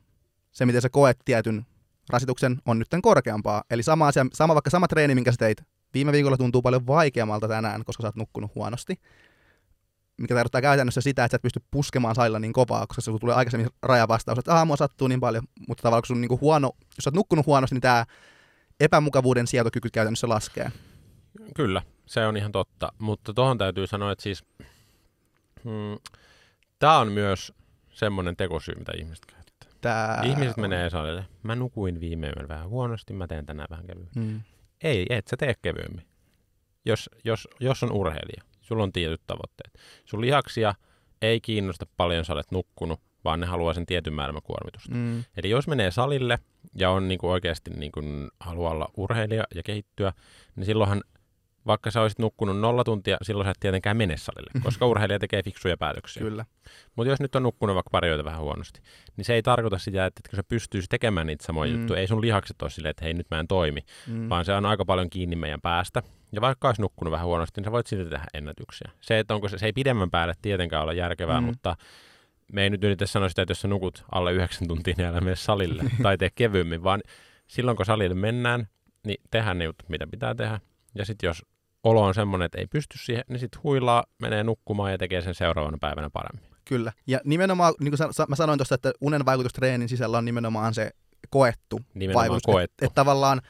Se, 0.52 0.66
miten 0.66 0.82
sä 0.82 0.90
koet 0.90 1.18
tietyn 1.26 1.66
rasituksen, 2.10 2.62
on 2.66 2.80
nyt 2.80 2.88
korkeampaa. 3.02 3.64
Eli 3.70 3.84
sama, 3.84 4.08
asia, 4.08 4.26
sama 4.34 4.56
vaikka 4.56 4.70
sama 4.70 4.88
treeni, 4.88 5.16
minkä 5.16 5.32
sä 5.32 5.38
teit 5.38 5.62
viime 5.94 6.12
viikolla, 6.12 6.38
tuntuu 6.38 6.62
paljon 6.62 6.88
vaikeammalta 6.88 7.48
tänään, 7.48 7.86
koska 7.86 8.02
sä 8.02 8.08
oot 8.08 8.16
nukkunut 8.16 8.56
huonosti 8.56 8.96
mikä 10.22 10.36
tarkoittaa 10.36 10.62
käytännössä 10.62 11.02
sitä, 11.02 11.26
että 11.26 11.34
sä 11.34 11.36
et 11.36 11.42
pysty 11.42 11.62
puskemaan 11.72 12.16
salilla 12.16 12.40
niin 12.40 12.54
kovaa, 12.54 12.88
koska 12.88 13.02
sulla 13.02 13.20
tulee 13.20 13.36
aikaisemmin 13.36 13.70
rajavastaus, 13.84 14.40
että 14.40 14.54
aah, 14.56 14.68
mua 14.68 14.76
sattuu 14.76 15.08
niin 15.08 15.20
paljon, 15.20 15.44
mutta 15.68 15.82
tavallaan 15.82 16.02
kun 16.02 16.08
sun 16.08 16.22
niinku 16.22 16.38
huono, 16.42 16.72
jos 16.82 17.04
sä 17.04 17.08
oot 17.08 17.16
nukkunut 17.16 17.46
huonosti, 17.46 17.76
niin 17.76 17.82
tämä 17.82 18.06
epämukavuuden 18.80 19.48
sietokyky 19.48 19.90
käytännössä 19.94 20.30
laskee. 20.30 20.72
Kyllä, 21.56 21.82
se 22.06 22.26
on 22.28 22.38
ihan 22.38 22.52
totta. 22.52 22.92
Mutta 23.00 23.34
tuohon 23.34 23.58
täytyy 23.58 23.88
sanoa, 23.88 24.12
että 24.12 24.24
siis 24.24 24.44
mm, 25.64 25.98
tämä 26.80 26.98
on 27.00 27.12
myös 27.12 27.54
semmoinen 27.90 28.36
tekosyy, 28.36 28.76
mitä 28.76 28.92
ihmiset 28.98 29.26
käyttää. 29.26 29.70
Tää 29.82 30.22
Ihmiset 30.26 30.58
on- 30.58 30.62
menee 30.62 30.90
salille. 30.90 31.26
Mä 31.44 31.56
nukuin 31.56 32.00
viime 32.00 32.28
yönä 32.28 32.48
vähän 32.48 32.70
huonosti, 32.70 33.14
mä 33.14 33.28
teen 33.28 33.46
tänään 33.46 33.68
vähän 33.70 33.86
kevyemmin. 33.88 34.34
Mm. 34.34 34.42
Ei, 34.84 35.06
et 35.10 35.28
sä 35.28 35.38
tee 35.38 35.54
kevyemmin. 35.62 36.06
Jos, 36.86 37.10
jos, 37.24 37.48
jos 37.60 37.84
on 37.84 37.92
urheilija, 37.92 38.44
sulla 38.72 38.84
on 38.84 38.92
tietyt 38.92 39.22
tavoitteet. 39.28 39.74
Sun 40.06 40.22
lihaksia 40.22 40.76
ei 41.22 41.42
kiinnosta 41.42 41.86
paljon, 41.98 42.26
sä 42.26 42.34
olet 42.34 42.52
nukkunut, 42.52 43.00
vaan 43.24 43.40
ne 43.40 43.46
haluaa 43.46 43.74
sen 43.74 43.86
tietyn 43.86 44.14
määrän 44.14 44.42
kuormitusta. 44.44 44.96
Mm. 44.96 45.24
Eli 45.38 45.50
jos 45.50 45.68
menee 45.68 45.92
salille 45.92 46.40
ja 46.76 46.90
on 46.90 47.08
niinku 47.08 47.30
oikeasti 47.30 47.72
niinku 47.72 48.02
haluaa 48.40 48.72
olla 48.72 48.92
urheilija 48.98 49.44
ja 49.56 49.64
kehittyä, 49.64 50.14
niin 50.56 50.66
silloinhan 50.66 51.04
vaikka 51.68 51.92
sä 51.92 52.02
olisit 52.02 52.20
nukkunut 52.20 52.60
nolla 52.60 52.84
tuntia, 52.84 53.18
silloin 53.22 53.46
sä 53.48 53.52
et 53.52 53.58
tietenkään 53.60 53.98
mene 53.98 54.18
salille, 54.18 54.52
koska 54.64 54.86
urheilija 54.86 55.20
tekee 55.20 55.44
fiksuja 55.44 55.78
päätöksiä. 55.78 56.24
Kyllä. 56.24 56.46
Mutta 56.96 57.10
jos 57.10 57.20
nyt 57.20 57.36
on 57.36 57.44
nukkunut 57.44 57.76
vaikka 57.76 57.90
pari 57.90 58.24
vähän 58.24 58.42
huonosti, 58.42 58.82
niin 59.18 59.26
se 59.26 59.34
ei 59.34 59.42
tarkoita 59.42 59.78
sitä, 59.78 60.06
että 60.06 60.22
kun 60.30 60.38
sä 60.38 60.44
pystyisi 60.44 60.88
tekemään 60.90 61.28
niitä 61.28 61.46
samoja 61.46 61.74
Mm. 61.74 61.80
juttuja, 61.80 62.00
ei 62.00 62.08
sun 62.08 62.22
lihakset 62.22 62.62
ole 62.62 62.70
silleen, 62.70 62.90
että 62.92 63.06
hei 63.06 63.14
nyt 63.14 63.28
mä 63.32 63.40
en 63.40 63.48
toimi, 63.48 63.82
Mm. 64.08 64.30
vaan 64.30 64.46
se 64.46 64.54
on 64.54 64.66
aika 64.66 64.86
paljon 64.86 65.10
kiinni 65.10 65.36
meidän 65.36 65.62
päästä. 65.62 66.04
Ja 66.32 66.42
vaikka 66.42 66.68
olisi 66.68 66.82
nukkunut 66.82 67.12
vähän 67.12 67.28
huonosti, 67.28 67.62
niin 67.62 67.66
sä 67.66 67.72
voit 67.72 67.88
silti 67.88 68.10
tehdä 68.10 68.26
ennätyksiä. 68.34 68.92
Se, 69.02 69.20
että 69.20 69.36
onko 69.36 69.50
se, 69.50 69.58
se 69.58 69.66
ei 69.66 69.74
pidemmän 69.74 70.12
päälle 70.12 70.34
tietenkään 70.42 70.82
olla 70.82 70.94
järkevää, 70.94 71.42
mm. 71.42 71.46
mutta 71.48 71.76
me 72.54 72.64
ei 72.64 72.70
nyt 72.70 72.84
yritä 72.84 73.06
sanoa 73.06 73.30
sitä, 73.30 73.42
että 73.42 73.52
jos 73.52 73.62
sä 73.62 73.68
nukut 73.68 74.06
alle 74.12 74.34
yhdeksän 74.34 74.68
tuntia, 74.68 74.94
niin 74.98 75.08
älä 75.08 75.22
mene 75.22 75.36
salille 75.36 75.84
tai 76.04 76.18
tee 76.18 76.30
kevyemmin, 76.36 76.84
vaan 76.84 77.02
silloin 77.48 77.78
kun 77.78 77.86
salille 77.86 78.16
mennään, 78.16 78.68
niin 79.06 79.18
tehdään 79.32 79.58
ne 79.58 79.64
jutut, 79.66 79.90
mitä 79.90 80.08
pitää 80.08 80.36
tehdä. 80.36 80.60
Ja 80.96 81.06
sitten 81.06 81.28
jos 81.28 81.46
olo 81.84 82.02
on 82.04 82.14
semmoinen, 82.14 82.46
että 82.46 82.58
ei 82.60 82.68
pysty 82.68 82.98
siihen, 82.98 83.24
niin 83.28 83.40
sitten 83.40 83.64
huilaa, 83.64 84.04
menee 84.20 84.44
nukkumaan 84.44 84.92
ja 84.92 84.98
tekee 84.98 85.22
sen 85.22 85.36
seuraavana 85.36 85.78
päivänä 85.82 86.10
paremmin. 86.10 86.52
Kyllä. 86.66 86.92
Ja 87.08 87.20
nimenomaan, 87.24 87.74
niin 87.80 87.92
kuin 87.98 88.14
sa- 88.14 88.26
mä 88.30 88.36
sanoin 88.36 88.60
tuossa, 88.60 88.76
että 88.76 88.92
unen 89.02 89.26
vaikutus 89.26 89.54
treenin 89.54 89.90
sisällä 89.90 90.18
on 90.18 90.26
nimenomaan 90.26 90.74
se 90.74 90.92
koettu 91.30 91.80
Nimenomaan 91.94 92.22
vaikutus. 92.30 92.54
koettu. 92.54 92.74
Että 92.74 92.86
et 92.86 92.96
tavallaan 92.96 93.42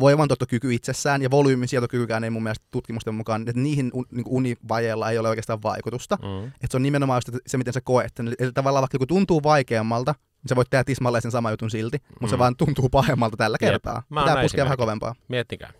voimantuottokyky 0.00 0.74
itsessään 0.74 1.22
ja 1.22 1.30
volyyminsietokykykään 1.30 2.24
ei 2.24 2.30
mun 2.30 2.42
mielestä 2.42 2.64
tutkimusten 2.70 3.14
mukaan, 3.14 3.48
että 3.48 3.60
niihin 3.60 3.90
un, 3.94 4.04
niin 4.10 4.24
univajeilla 4.28 5.10
ei 5.10 5.18
ole 5.18 5.28
oikeastaan 5.28 5.62
vaikutusta. 5.62 6.16
Mm. 6.22 6.46
Että 6.46 6.66
se 6.70 6.76
on 6.76 6.82
nimenomaan 6.82 7.16
just 7.26 7.42
se, 7.46 7.58
miten 7.58 7.72
sä 7.72 7.80
koet. 7.80 8.12
Eli, 8.20 8.52
tavallaan 8.54 8.82
vaikka 8.82 8.94
joku 8.94 9.06
tuntuu 9.06 9.42
vaikeammalta, 9.42 10.12
niin 10.12 10.48
sä 10.48 10.56
voit 10.56 10.70
tehdä 10.70 10.84
tismalleen 10.84 11.22
sen 11.22 11.30
saman 11.30 11.52
jutun 11.52 11.70
silti, 11.70 11.98
mutta 12.20 12.30
se 12.30 12.36
Mm. 12.36 12.38
vaan 12.38 12.56
tuntuu 12.56 12.88
pahemmalta 12.88 13.36
tällä 13.36 13.56
Jep. 13.60 13.70
kertaa. 13.70 14.02
Mä 14.08 14.20
oon 14.20 14.24
Pitää 14.24 14.34
näin 14.34 14.44
puskea 14.44 14.64
vähän 14.64 14.78
kovempaa. 14.78 15.14
Miettikää. 15.28 15.72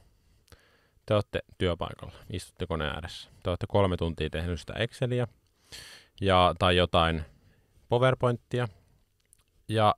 Te 1.07 1.15
olette 1.15 1.41
työpaikalla, 1.59 2.15
istutte 2.31 2.67
koneen 2.67 2.95
ääressä. 2.95 3.31
Te 3.43 3.51
olette 3.51 3.67
kolme 3.69 3.97
tuntia 3.97 4.31
tehnyt 4.31 4.61
sitä 4.61 4.73
Exceliä 4.73 5.29
ja, 6.21 6.55
tai 6.59 6.77
jotain 6.77 7.25
PowerPointtia. 7.89 8.69
Ja 9.69 9.95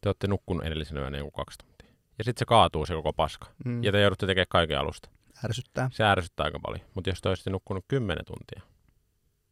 te 0.00 0.08
olette 0.08 0.26
nukkunut 0.26 0.64
edellisenä 0.64 1.00
yönä 1.00 1.18
joku 1.18 1.30
kaksi 1.30 1.58
tuntia. 1.58 1.88
Ja 2.18 2.24
sitten 2.24 2.38
se 2.38 2.44
kaatuu 2.44 2.86
se 2.86 2.94
koko 2.94 3.12
paska. 3.12 3.46
Mm. 3.64 3.84
Ja 3.84 3.92
te 3.92 4.00
joudutte 4.00 4.26
tekemään 4.26 4.46
kaiken 4.48 4.78
alusta. 4.78 5.08
Ärsyttää. 5.44 5.90
Se 5.92 6.04
ärsyttää 6.04 6.44
aika 6.44 6.60
paljon. 6.60 6.86
Mutta 6.94 7.10
jos 7.10 7.20
te 7.20 7.28
olisitte 7.28 7.50
nukkunut 7.50 7.84
kymmenen 7.88 8.24
tuntia, 8.24 8.62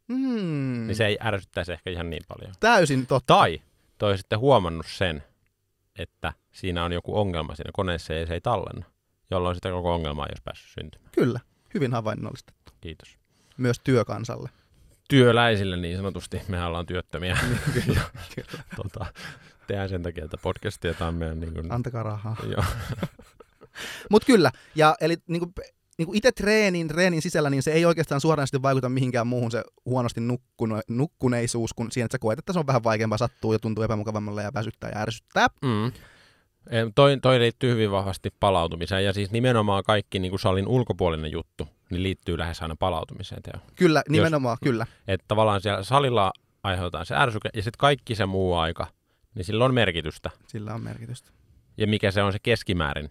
mm. 0.08 0.86
niin 0.86 0.96
se 0.96 1.06
ei 1.06 1.18
ärsyttäisi 1.22 1.72
ehkä 1.72 1.90
ihan 1.90 2.10
niin 2.10 2.22
paljon. 2.28 2.54
Täysin 2.60 3.06
totta. 3.06 3.34
Tai 3.34 3.62
te 3.98 4.06
olisitte 4.06 4.36
huomannut 4.36 4.86
sen, 4.88 5.22
että 5.98 6.32
siinä 6.52 6.84
on 6.84 6.92
joku 6.92 7.18
ongelma 7.18 7.54
siinä 7.54 7.70
koneessa 7.74 8.14
ja 8.14 8.26
se 8.26 8.34
ei 8.34 8.40
tallenna, 8.40 8.86
jolloin 9.30 9.54
sitä 9.54 9.70
koko 9.70 9.94
ongelmaa 9.94 10.26
ei 10.26 10.30
olisi 10.30 10.42
päässyt 10.42 10.70
syntymään. 10.70 11.10
Kyllä. 11.12 11.40
Hyvin 11.74 11.92
havainnollistettu. 11.92 12.72
Kiitos. 12.80 13.18
Myös 13.56 13.80
työkansalle. 13.84 14.50
Työläisille 15.08 15.76
niin 15.76 15.96
sanotusti, 15.96 16.40
mehän 16.48 16.68
ollaan 16.68 16.86
työttömiä. 16.86 17.38
Kyllä. 17.74 18.00
tota, 18.76 19.06
tehdään 19.66 19.88
sen 19.88 20.02
takia, 20.02 20.24
että 20.24 20.36
podcastia 20.36 20.94
tämä 20.94 21.08
on 21.08 21.14
meidän 21.14 21.40
niin 21.40 21.54
kuin, 21.54 21.72
Antakaa 21.72 22.02
rahaa. 22.02 22.36
joo, 22.56 22.64
Mutta 24.10 24.26
kyllä, 24.26 24.50
ja 24.74 24.96
eli 25.00 25.16
niinku, 25.26 25.52
niinku 25.98 26.12
itse 26.14 26.32
treenin, 26.32 26.88
treenin 26.88 27.22
sisällä, 27.22 27.50
niin 27.50 27.62
se 27.62 27.72
ei 27.72 27.84
oikeastaan 27.84 28.20
suoranaisesti 28.20 28.62
vaikuta 28.62 28.88
mihinkään 28.88 29.26
muuhun 29.26 29.50
se 29.50 29.64
huonosti 29.84 30.20
nukkune, 30.20 30.80
nukkuneisuus, 30.88 31.72
kun 31.74 31.92
siihen, 31.92 32.04
että 32.04 32.14
sä 32.14 32.18
koet, 32.18 32.38
että 32.38 32.52
se 32.52 32.58
on 32.58 32.66
vähän 32.66 32.84
vaikeampaa 32.84 33.18
sattuu 33.18 33.52
ja 33.52 33.58
tuntuu 33.58 33.84
epämukavammalle 33.84 34.42
ja 34.42 34.54
väsyttää 34.54 34.90
ja 34.90 35.00
ärsyttää. 35.00 35.46
mm. 35.62 35.92
Toi, 36.94 37.18
toi 37.22 37.38
liittyy 37.38 37.70
hyvin 37.70 37.90
vahvasti 37.90 38.34
palautumiseen 38.40 39.04
ja 39.04 39.12
siis 39.12 39.30
nimenomaan 39.30 39.82
kaikki 39.84 40.18
niin 40.18 40.30
kuin 40.30 40.40
salin 40.40 40.68
ulkopuolinen 40.68 41.32
juttu 41.32 41.68
niin 41.90 42.02
liittyy 42.02 42.38
lähes 42.38 42.62
aina 42.62 42.76
palautumiseen. 42.76 43.42
Teo. 43.42 43.60
Kyllä, 43.74 44.02
nimenomaan, 44.08 44.56
kyllä. 44.64 44.86
Että 45.08 45.24
tavallaan 45.28 45.60
siellä 45.60 45.82
salilla 45.82 46.32
aiheutetaan 46.62 47.06
se 47.06 47.14
ärsyke 47.16 47.48
ja 47.54 47.62
sitten 47.62 47.78
kaikki 47.78 48.14
se 48.14 48.26
muu 48.26 48.54
aika, 48.54 48.86
niin 49.34 49.44
sillä 49.44 49.64
on 49.64 49.74
merkitystä. 49.74 50.30
Sillä 50.46 50.74
on 50.74 50.82
merkitystä. 50.82 51.30
Ja 51.76 51.86
mikä 51.86 52.10
se 52.10 52.22
on 52.22 52.32
se 52.32 52.38
keskimäärin, 52.42 53.08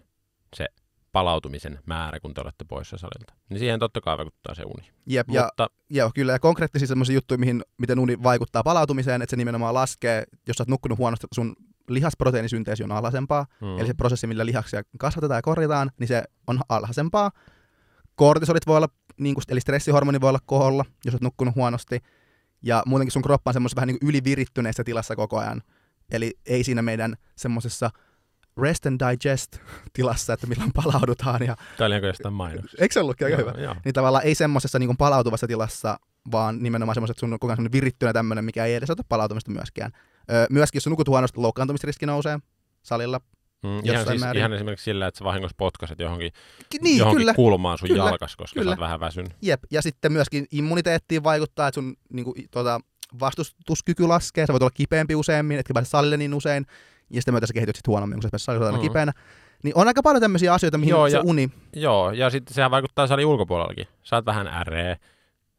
se 0.56 0.68
palautumisen 1.12 1.80
määrä, 1.86 2.20
kun 2.20 2.34
te 2.34 2.42
olette 2.42 2.66
poissa 2.66 2.98
salilta. 2.98 3.34
Niin 3.50 3.60
siihen 3.60 3.80
totta 3.80 4.02
kai 4.02 4.18
vaikuttaa 4.18 4.56
se 4.56 4.64
uni. 4.64 4.92
Jep, 5.06 5.28
ja, 5.32 5.44
Mutta 5.44 5.68
joo, 5.90 6.12
kyllä, 6.16 6.32
ja 6.32 6.40
konkreettisia 6.40 6.88
semmoisia 6.88 7.14
juttuja, 7.14 7.38
mihin, 7.38 7.64
miten 7.78 8.00
uni 8.00 8.24
vaikuttaa 8.24 8.64
palautumiseen, 8.64 9.22
että 9.22 9.32
se 9.32 9.38
nimenomaan 9.38 9.74
laskee, 9.74 10.24
jos 10.48 10.58
sä 10.58 10.62
oot 10.62 10.68
nukkunut 10.68 10.98
huonosti, 10.98 11.28
sun 11.36 11.56
lihasproteiinisynteesi 11.90 12.84
on 12.84 12.92
alhaisempaa, 12.92 13.46
mm, 13.62 13.78
Eli 13.78 13.88
se 13.88 13.94
prosessi, 13.94 14.28
millä 14.28 14.46
lihaksia 14.46 14.84
kasvatetaan 14.98 15.38
ja 15.38 15.42
korjataan, 15.42 15.92
niin 16.00 16.08
se 16.08 16.24
on 16.48 16.60
alhaisempaa. 16.70 17.32
Kortisolit 18.16 18.68
voi 18.68 18.78
olla, 18.78 18.88
niin 19.18 19.36
kuin, 19.36 19.44
eli 19.50 19.62
stressihormoni 19.62 20.22
voi 20.22 20.30
olla 20.30 20.40
koholla, 20.46 20.86
jos 21.06 21.14
olet 21.14 21.22
nukkunut 21.22 21.56
huonosti. 21.56 22.00
Ja 22.62 22.84
muutenkin 22.86 23.12
sun 23.12 23.22
kroppa 23.22 23.50
on 23.50 23.54
semmoisessa 23.54 23.76
vähän 23.76 23.88
niin 23.88 24.00
kuin 24.00 24.10
ylivirittyneessä 24.10 24.84
tilassa 24.84 25.16
koko 25.16 25.40
ajan. 25.40 25.62
Eli 26.12 26.34
ei 26.46 26.64
siinä 26.64 26.82
meidän 26.82 27.16
semmoisessa 27.36 27.90
rest 28.62 28.86
and 28.86 29.00
digest 29.12 29.58
tilassa, 29.94 30.34
että 30.34 30.48
milloin 30.48 30.72
palaudutaan. 30.84 31.44
Ja, 31.44 31.56
Tämä 31.78 31.86
oli 31.86 32.08
jostain 32.08 32.34
mainoksesta. 32.34 32.78
eikö 32.84 32.94
se 32.94 33.00
ollutkin 33.00 33.28
aika 33.28 33.42
Joo, 33.42 33.50
hyvä? 33.50 33.62
Joo. 33.64 33.76
Niin 33.86 33.94
tavallaan 33.94 34.24
ei 34.26 34.36
semmoisessa 34.36 34.80
niin 34.80 34.98
palautuvassa 34.98 35.48
tilassa, 35.48 36.00
vaan 36.32 36.64
nimenomaan 36.64 36.96
semmoiset, 36.96 37.14
että 37.14 37.20
sun 37.20 37.34
on 37.34 37.40
koko 37.40 37.54
ajan 37.54 37.72
virittynyt 37.72 38.14
tämmöinen, 38.14 38.46
mikä 38.46 38.66
ei 38.66 38.76
edes 38.76 38.90
ota 38.90 39.04
palautumista 39.10 39.52
myöskään. 39.52 39.92
Öö, 40.32 40.46
myöskin 40.50 40.78
jos 40.78 40.88
nukut 40.88 41.08
huonosti, 41.08 41.40
loukkaantumisriski 41.40 42.06
nousee 42.06 42.40
salilla. 42.84 43.20
Mm, 43.64 43.80
ihan, 43.84 44.06
siis, 44.08 44.20
määrin. 44.20 44.40
ihan 44.40 44.54
esimerkiksi 44.54 44.84
sillä, 44.84 45.08
että 45.08 45.18
sä 45.18 45.24
vahingossa 45.26 45.56
potkaset 45.58 46.00
johonkin, 46.00 46.32
Ki- 46.70 46.78
Niin, 46.82 46.98
johonkin 46.98 47.20
kyllä. 47.22 47.34
kulmaan 47.34 47.78
sun 47.78 47.88
Kyllä, 47.90 48.04
jalkas, 48.04 48.36
koska 48.36 48.60
kyllä. 48.60 48.70
sä 48.72 48.74
oot 48.74 48.80
vähän 48.80 49.00
väsynyt. 49.00 49.32
Jep, 49.42 49.64
ja 49.72 49.82
sitten 49.82 50.12
myöskin 50.12 50.46
immuniteettiin 50.52 51.24
vaikuttaa, 51.24 51.68
että 51.68 51.76
sun 51.82 51.96
niin 52.14 52.24
kuin, 52.26 52.36
tuota, 52.52 52.80
vastustuskyky 53.20 54.08
laskee, 54.08 54.46
sä 54.48 54.54
voit 54.54 54.64
olla 54.64 54.72
kipeämpi 54.74 55.16
useammin, 55.16 55.60
etkä 55.60 55.74
pääse 55.74 55.90
salille 55.90 56.18
niin 56.18 56.34
usein, 56.34 56.66
ja 57.10 57.22
sitten 57.22 57.34
myötä 57.34 57.48
sä 57.48 57.54
kehityt 57.54 57.76
sit 57.76 57.88
huonommin, 57.88 58.16
kun 58.16 58.24
sä 58.24 58.30
pääset 58.32 58.46
salille 58.46 58.66
aina 58.66 58.78
Mhm. 58.78 58.88
kipeänä. 58.88 59.12
Niin 59.64 59.78
on 59.78 59.88
aika 59.88 60.02
paljon 60.04 60.22
tämmöisiä 60.22 60.54
asioita, 60.54 60.78
mihin 60.78 60.90
Joo, 60.92 61.10
se 61.10 61.18
ja- 61.18 61.24
uni, 61.26 61.50
Joo, 61.76 62.12
ja 62.12 62.30
sitten 62.30 62.54
sehän 62.54 62.72
vaikuttaa 62.72 63.08
salin 63.08 63.26
ulkopuolellakin. 63.26 63.88
Sä 64.04 64.16
oot 64.16 64.26
vähän 64.26 64.48
äreä. 64.48 64.98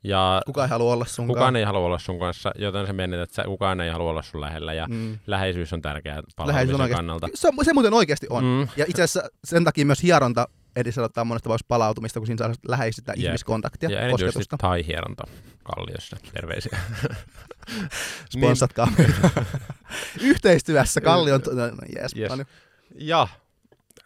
Ja 0.08 0.42
kukaan 0.46 0.66
ei 0.66 0.70
halua 0.70 0.92
olla 0.92 1.04
sunkaan. 1.04 1.34
kukaan 1.36 1.56
ei 1.56 1.64
halua 1.64 1.86
olla 1.86 1.98
sun 1.98 2.18
kanssa, 2.18 2.52
joten 2.58 2.86
se 2.86 2.92
menee, 2.92 3.22
että 3.22 3.34
sä, 3.36 3.42
kukaan 3.44 3.80
ei 3.80 3.90
halua 3.90 4.10
olla 4.10 4.22
sun 4.22 4.40
lähellä. 4.40 4.72
Ja 4.74 4.86
Mm. 4.90 5.18
läheisyys 5.26 5.72
on 5.72 5.82
tärkeää 5.82 6.22
Läheisyys 6.46 6.80
on 6.80 6.90
kannalta. 6.90 7.28
Se, 7.34 7.48
se 7.62 7.72
muuten 7.72 7.94
oikeasti 7.94 8.26
on. 8.30 8.44
Mm. 8.44 8.60
Ja 8.76 8.84
itse 8.88 9.02
asiassa 9.02 9.28
sen 9.44 9.64
takia 9.64 9.86
myös 9.86 10.02
hieronta 10.02 10.48
edesauttaa 10.76 11.24
monesta 11.24 11.44
tapauksessa 11.44 11.66
palautumista, 11.68 12.20
kun 12.20 12.26
siinä 12.26 12.38
saa 12.38 12.54
läheistä 12.68 13.12
Jep. 13.16 13.26
ihmiskontaktia, 13.26 13.90
Ja 13.90 14.00
erityisesti 14.00 14.26
kosketusta. 14.38 14.56
tai-hieronta 14.56 15.24
Kalliossa. 15.64 16.16
Terveisiä. 16.32 16.78
Sponssatkaa 18.30 18.88
meitä. 18.98 19.30
Yhteistyössä 20.20 21.00
Kallion... 21.00 21.40
No, 21.52 21.62
jees, 21.96 22.16
Yes. 22.16 22.30
yes. 22.38 22.46
Ja, 22.94 23.28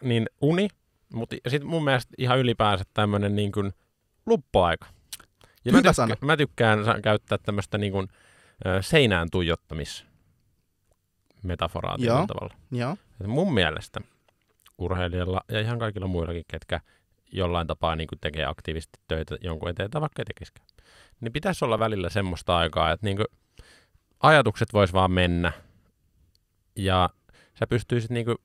niin 0.01 0.29
uni, 0.41 0.67
mutta 1.13 1.35
sitten 1.47 1.69
mun 1.69 1.83
mielestä 1.83 2.13
ihan 2.17 2.39
ylipäänsä 2.39 2.83
tämmöinen 2.93 3.35
niin 3.35 3.51
kuin 3.51 3.73
luppuaika. 4.25 4.87
Ja 5.65 5.71
Hyvä 5.71 5.81
mä, 5.81 5.93
sana. 5.93 6.15
mä 6.21 6.37
tykkään 6.37 6.79
käyttää 7.03 7.37
tämmöistä 7.37 7.77
niin 7.77 7.91
kuin, 7.91 8.07
seinään 8.81 9.27
tuijottamis 9.31 10.05
metaforaa 11.43 11.95
Joo. 11.99 12.27
tavalla. 12.27 12.55
Joo. 12.71 12.97
Et 13.21 13.27
mun 13.27 13.53
mielestä 13.53 14.01
urheilijalla 14.77 15.41
ja 15.51 15.59
ihan 15.59 15.79
kaikilla 15.79 16.07
muillakin, 16.07 16.43
ketkä 16.47 16.79
jollain 17.31 17.67
tapaa 17.67 17.95
niin 17.95 18.07
tekee 18.21 18.45
aktiivisesti 18.45 18.99
töitä 19.07 19.37
jonkun 19.41 19.69
eteen 19.69 19.91
tai 19.91 20.01
vaikka 20.01 20.21
ei 20.21 20.25
tekisikään, 20.25 20.67
niin 21.21 21.33
pitäisi 21.33 21.65
olla 21.65 21.79
välillä 21.79 22.09
semmoista 22.09 22.57
aikaa, 22.57 22.91
että 22.91 23.05
niin 23.05 23.17
kuin 23.17 23.27
ajatukset 24.19 24.73
vois 24.73 24.93
vaan 24.93 25.11
mennä 25.11 25.51
ja 26.75 27.09
sä 27.59 27.67
pystyisit 27.67 28.11
niin 28.11 28.25
kuin 28.25 28.37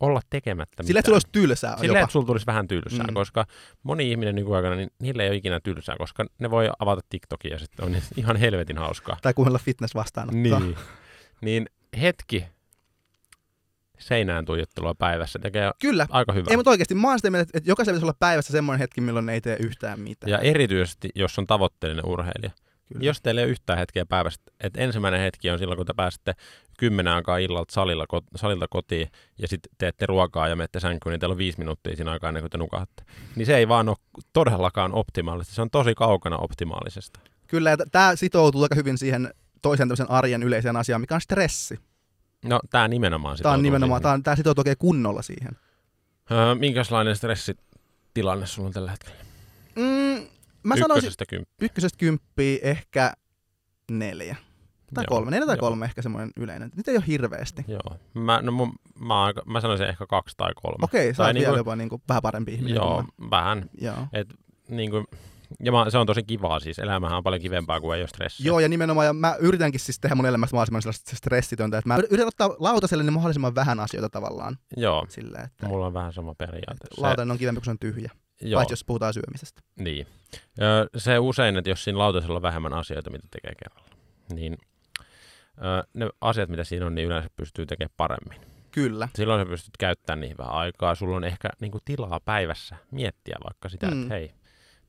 olla 0.00 0.20
tekemättä 0.30 0.82
Sillä, 0.82 0.98
että 0.98 1.08
mitään. 1.10 1.20
sulla 1.20 1.32
olisi 1.34 1.46
tylsää 1.46 1.76
Sillä, 1.76 1.86
jopa. 1.86 1.98
että 2.04 2.12
sulla 2.12 2.26
tulisi 2.26 2.46
vähän 2.46 2.68
tylsää, 2.68 3.06
Mm. 3.06 3.14
koska 3.14 3.46
moni 3.82 4.10
ihminen 4.10 4.34
nykyaikana, 4.34 4.74
niin 4.76 4.90
niillä 5.02 5.22
ei 5.22 5.28
ole 5.28 5.36
ikinä 5.36 5.60
tylsää, 5.60 5.96
koska 5.98 6.24
ne 6.38 6.50
voi 6.50 6.70
avata 6.78 7.00
TikTokia 7.10 7.50
ja 7.52 7.58
sitten 7.58 7.84
on 7.84 7.96
ihan 8.16 8.36
helvetin 8.36 8.78
hauskaa. 8.78 9.16
Tai 9.22 9.34
kuunnella 9.34 9.58
fitness 9.58 9.94
vastaanottoa. 9.94 10.60
Niin. 10.60 10.76
niin 11.40 11.66
hetki 12.00 12.44
seinään 13.98 14.44
tuijottelua 14.44 14.94
päivässä 14.94 15.38
tekee 15.38 15.70
Kyllä. 15.80 16.06
aika 16.10 16.32
hyvää. 16.32 16.50
Ei, 16.50 16.56
mutta 16.56 16.70
oikeasti 16.70 16.94
mä 16.94 17.08
oon 17.08 17.18
sitä 17.18 17.30
mieltä, 17.30 17.50
että 17.54 17.70
jokaisella 17.70 17.94
pitäisi 17.96 18.04
olla 18.04 18.16
päivässä 18.20 18.52
semmoinen 18.52 18.78
hetki, 18.78 19.00
milloin 19.00 19.26
ne 19.26 19.32
ei 19.32 19.40
tee 19.40 19.56
yhtään 19.60 20.00
mitään. 20.00 20.30
Ja 20.30 20.38
erityisesti, 20.38 21.08
jos 21.14 21.38
on 21.38 21.46
tavoitteellinen 21.46 22.06
urheilija. 22.06 22.50
Kyllä. 22.88 23.04
Jos 23.04 23.22
teillä 23.22 23.40
ei 23.40 23.44
ole 23.44 23.50
yhtään 23.50 23.78
hetkeä 23.78 24.06
päivästä, 24.06 24.52
että 24.60 24.80
ensimmäinen 24.80 25.20
hetki 25.20 25.50
on 25.50 25.58
silloin, 25.58 25.76
kun 25.76 25.86
te 25.86 25.94
pääsette 25.96 26.34
kymmenen 26.78 27.12
aikaa 27.12 27.38
illalta 27.38 27.72
salilla, 27.72 28.06
salilta 28.36 28.66
kotiin 28.70 29.10
ja 29.38 29.48
sitten 29.48 29.72
teette 29.78 30.06
ruokaa 30.06 30.48
ja 30.48 30.56
menette 30.56 30.80
sänkyyn, 30.80 31.10
niin 31.10 31.20
teillä 31.20 31.32
on 31.32 31.38
viisi 31.38 31.58
minuuttia 31.58 31.96
siinä 31.96 32.10
aikaa 32.10 32.28
ennen 32.28 32.42
kuin 32.42 32.50
te 32.50 32.58
nukahatte. 32.58 33.02
Niin 33.36 33.46
se 33.46 33.56
ei 33.56 33.68
vaan 33.68 33.88
ole 33.88 33.96
todellakaan 34.32 34.92
optimaalista. 34.92 35.54
Se 35.54 35.62
on 35.62 35.70
tosi 35.70 35.94
kaukana 35.94 36.36
optimaalisesta. 36.36 37.20
Kyllä, 37.46 37.70
ja 37.70 37.76
tämä 37.92 38.16
sitoutuu 38.16 38.62
aika 38.62 38.74
hyvin 38.74 38.98
siihen 38.98 39.30
toisen 39.62 39.88
tämmöisen 39.88 40.10
arjen 40.10 40.42
yleiseen 40.42 40.76
asiaan, 40.76 41.00
mikä 41.00 41.14
on 41.14 41.20
stressi. 41.20 41.78
No, 42.44 42.60
tämä 42.70 42.88
nimenomaan 42.88 43.22
Tämä 43.22 43.52
on 43.52 43.58
sitoutuu 43.58 43.62
nimenomaan, 43.62 43.98
siihen. 44.02 44.12
tämä, 44.12 44.22
tämä 44.22 44.36
sitoutuu 44.36 44.60
oikein 44.60 44.78
kunnolla 44.78 45.22
siihen. 45.22 45.52
Öö, 46.30 46.54
minkälainen 46.54 47.16
stressitilanne 47.16 47.68
tilanne 48.14 48.46
sulla 48.46 48.66
on 48.66 48.72
tällä 48.72 48.90
hetkellä? 48.90 49.16
Mm, 49.76 50.26
mä 50.62 50.76
sanoisin 50.76 50.96
Ykkösestä 51.08 51.24
kymppi. 51.28 51.64
ykkösestä 51.64 51.98
kymppiä 51.98 52.58
ehkä 52.62 53.12
neljä. 53.90 54.36
Tai 54.94 55.04
Joo, 55.04 55.16
kolme. 55.16 55.30
Neljä 55.30 55.46
tai 55.46 55.56
joo. 55.56 55.60
kolme 55.60 55.84
ehkä 55.84 56.02
semmoinen 56.02 56.30
yleinen. 56.36 56.70
Nyt 56.76 56.88
ei 56.88 56.96
ole 56.96 57.04
hirveästi. 57.06 57.64
Joo. 57.68 57.96
Mä, 58.14 58.42
no 58.42 58.52
mun, 58.52 58.72
mä, 58.98 59.32
mä 59.46 59.60
sanoisin 59.60 59.86
ehkä 59.86 60.06
kaksi 60.06 60.34
tai 60.36 60.52
kolme. 60.62 60.78
Okei, 60.82 61.12
sä 61.14 61.16
Tai 61.16 61.26
oot 61.26 61.34
niinku- 61.34 61.46
vielä 61.48 61.58
jopa 61.58 61.76
niinku 61.76 62.00
vähän 62.08 62.22
parempi 62.22 62.52
ihminen. 62.54 62.74
Joo, 62.74 63.04
vähän. 63.30 63.70
Joo. 63.80 63.96
Et, 64.12 64.28
niin 64.68 64.90
kuin, 64.90 65.04
ja 65.64 65.72
mä, 65.72 65.90
se 65.90 65.98
on 65.98 66.06
tosi 66.06 66.22
kivaa 66.22 66.60
siis. 66.60 66.78
Elämähän 66.78 67.16
on 67.18 67.24
paljon 67.24 67.42
kivempaa 67.42 67.80
kuin 67.80 67.96
ei 67.96 68.02
ole 68.02 68.08
stressiä. 68.08 68.46
Joo, 68.46 68.60
ja 68.60 68.68
nimenomaan, 68.68 69.06
ja 69.06 69.12
mä 69.12 69.36
yritänkin 69.40 69.80
siis 69.80 70.00
tehdä 70.00 70.14
mun 70.14 70.26
elämästä 70.26 70.56
mahdollisimman 70.56 70.82
sellaista 70.82 71.16
stressitöntä, 71.16 71.78
että 71.78 71.88
mä 71.88 71.96
yritän 71.96 72.26
ottaa 72.28 72.48
lautaselle 72.58 73.04
niin 73.04 73.12
mahdollisimman 73.12 73.54
vähän 73.54 73.80
asioita 73.80 74.08
tavallaan. 74.08 74.56
Joo. 74.76 75.06
Silleen, 75.08 75.44
että 75.44 75.66
Mulla 75.66 75.86
on 75.86 75.94
vähän 75.94 76.12
sama 76.12 76.34
periaate. 76.34 76.86
Se, 76.94 77.00
lautanen 77.00 77.30
on 77.32 77.38
kivempi, 77.38 77.58
kun 77.60 77.64
se 77.64 77.70
on 77.70 77.78
tyhjä. 77.78 78.10
joo, 78.42 78.58
Paitsi 78.58 78.72
jos 78.72 78.84
puhutaan 78.84 79.14
syömisestä. 79.14 79.60
niin. 79.78 80.06
Se 80.96 81.18
usein, 81.18 81.56
että 81.56 81.70
jos 81.70 81.84
siinä 81.84 81.98
lautasella 81.98 82.36
on 82.36 82.42
vähemmän 82.42 82.72
asioita, 82.72 83.10
mitä 83.10 83.28
tekee 83.30 83.52
kerralla, 83.64 83.90
niin 84.34 84.58
ne 85.94 86.08
asiat, 86.20 86.48
mitä 86.48 86.64
siinä 86.64 86.86
on, 86.86 86.94
niin 86.94 87.06
yleensä 87.06 87.30
pystyy 87.36 87.66
tekemään 87.66 87.94
paremmin. 87.96 88.40
Kyllä. 88.70 89.08
Silloin 89.14 89.40
sä 89.40 89.46
pystyt 89.50 89.76
käyttämään 89.78 90.20
niihin 90.20 90.38
vähän 90.38 90.52
aikaa. 90.54 90.94
Sulla 90.94 91.16
on 91.16 91.24
ehkä 91.24 91.48
niin 91.60 91.70
kuin, 91.70 91.82
tilaa 91.84 92.20
päivässä 92.24 92.76
miettiä 92.90 93.36
vaikka 93.44 93.68
sitä, 93.68 93.86
Mm. 93.86 94.02
että 94.02 94.14
hei, 94.14 94.32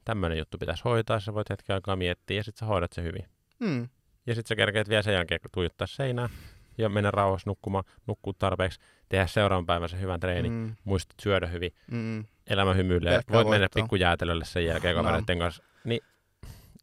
tämmöinen 0.05 0.37
juttu 0.37 0.57
pitäisi 0.57 0.83
hoitaa, 0.85 1.19
sä 1.19 1.33
voit 1.33 1.49
hetken 1.49 1.73
aikaa 1.73 1.95
miettiä 1.95 2.37
ja 2.37 2.43
sitten 2.43 2.59
sä 2.59 2.65
hoidat 2.65 2.93
se 2.93 3.03
hyvin. 3.03 3.25
Hmm. 3.65 3.89
Ja 4.27 4.35
sitten 4.35 4.49
sä 4.49 4.55
kerkeet 4.55 4.89
vielä 4.89 5.01
sen 5.01 5.13
jälkeen 5.13 5.39
tuijottaa 5.53 5.87
seinää 5.87 6.29
ja 6.77 6.89
mennä 6.89 7.11
rauhassa 7.11 7.49
nukkumaan, 7.49 7.83
nukkua 8.07 8.33
tarpeeksi, 8.39 8.79
tehdä 9.09 9.27
seuraavan 9.27 9.65
päivän 9.65 9.89
se 9.89 9.99
hyvän 9.99 10.19
treeni, 10.19 10.49
mm. 10.49 10.55
Mm. 10.55 10.75
muistat 10.83 11.15
syödä 11.21 11.47
hyvin, 11.47 11.71
Mm. 11.91 12.25
Elämä 12.49 12.73
hymyilee, 12.73 13.13
Pelkkää 13.13 13.33
voit 13.35 13.47
mennä 13.49 13.59
voittoa. 13.63 13.83
pikku 13.83 13.95
jäätelölle 13.95 14.45
sen 14.45 14.65
jälkeen 14.65 14.95
No. 14.95 15.03
kavereiden 15.03 15.39
kanssa. 15.39 15.63
Niin, 15.83 16.01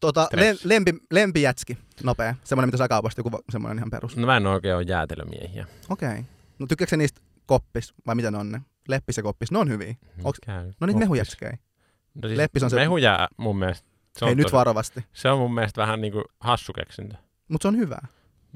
Tota, 0.00 0.28
lempi, 0.64 0.94
lempijätski, 1.10 1.78
nopea. 2.02 2.34
Semmoinen, 2.44 2.68
mitä 2.68 2.76
saa 2.76 2.88
kaupasta, 2.88 3.20
joku 3.20 3.38
semmoinen 3.50 3.78
ihan 3.78 3.90
perus. 3.90 4.16
no 4.16 4.26
mä 4.26 4.36
en 4.36 4.46
oikein 4.46 4.74
ole 4.76 4.82
jäätelömiehiä. 4.82 5.66
Okei. 5.88 6.08
Okay. 6.08 6.22
No 6.58 6.66
tykkääkö 6.66 6.96
niistä 6.96 7.20
koppis, 7.46 7.94
vai 8.06 8.14
mitä 8.14 8.30
ne 8.30 8.38
on 8.38 8.52
ne? 8.52 8.60
Leppis 8.88 9.16
ja 9.16 9.22
koppis, 9.22 9.50
ne 9.50 9.58
on 9.58 9.68
hyviä. 9.68 9.94
Onks- 10.18 10.72
No 10.80 10.86
niitä 10.86 10.98
mehujätskejä. 11.00 11.58
No 12.14 12.28
siis 12.28 12.36
Leppis 12.38 12.62
on 12.62 12.70
se- 12.70 12.76
Mehujää 12.76 13.28
mun 13.36 13.58
mielestä. 13.58 13.88
Se 14.18 14.24
on, 14.24 14.28
Hei, 14.28 14.34
nyt 14.34 14.44
tosi- 14.44 14.52
varovasti. 14.56 15.04
se 15.12 15.30
on 15.30 15.38
mun 15.38 15.54
mielestä 15.54 15.80
vähän 15.82 16.00
niinku 16.00 16.22
hassu 16.40 16.72
keksintö. 16.72 17.14
Mutta 17.48 17.64
se 17.64 17.68
on 17.68 17.76
hyvää. 17.76 18.06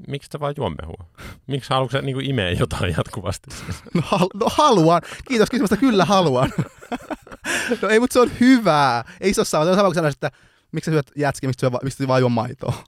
Miksi 0.07 0.29
sä 0.33 0.39
vaan 0.39 0.53
juo 0.57 0.69
mehua? 0.69 1.05
Miksi 1.47 1.69
haluatko 1.69 1.91
sä 1.97 2.01
niinku 2.01 2.19
imeä 2.19 2.51
jotain 2.51 2.95
jatkuvasti? 2.97 3.49
No, 3.95 4.01
hal- 4.01 4.29
no 4.33 4.45
haluan. 4.57 5.01
Kiitos 5.27 5.49
kysymystä, 5.49 5.77
kyllä 5.77 6.05
haluan. 6.05 6.53
no 7.81 7.89
ei, 7.89 7.99
mutta 7.99 8.13
se 8.13 8.19
on 8.19 8.31
hyvää. 8.39 9.03
Ei 9.21 9.33
se 9.33 9.41
ole 9.41 9.45
sama. 9.45 9.63
Se 9.65 9.69
on 9.69 9.75
sama 9.75 9.87
kuin 9.87 9.95
sanoisin, 9.95 10.15
että 10.17 10.31
miksi 10.71 10.91
sä 10.91 10.95
syöt 10.95 11.11
jätskiä, 11.15 11.47
miksi 11.49 11.65
sä, 11.67 11.71
miksi 11.83 11.97
sä 12.03 12.07
vaan 12.07 12.21
juo 12.21 12.29
maitoa. 12.29 12.83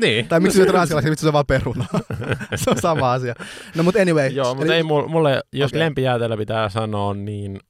niin. 0.00 0.28
Tai 0.28 0.40
miksi 0.40 0.56
sä 0.58 0.64
syöt 0.64 0.74
ranskalaisia, 0.74 1.10
miksi 1.10 1.26
sä 1.26 1.32
vaan 1.32 1.46
perunaa. 1.46 1.88
se 2.56 2.70
on 2.70 2.80
sama 2.80 3.12
asia. 3.12 3.34
No 3.74 3.82
mutta 3.82 4.00
anyway. 4.00 4.28
Joo, 4.28 4.54
mutta 4.54 4.66
Eli- 4.66 4.74
ei 4.74 4.82
mulle, 4.82 5.08
mulle 5.08 5.42
jos 5.52 5.70
okay. 5.70 5.80
lempijäätelö 5.80 6.36
pitää 6.36 6.68
sanoa, 6.68 7.14
niin 7.14 7.60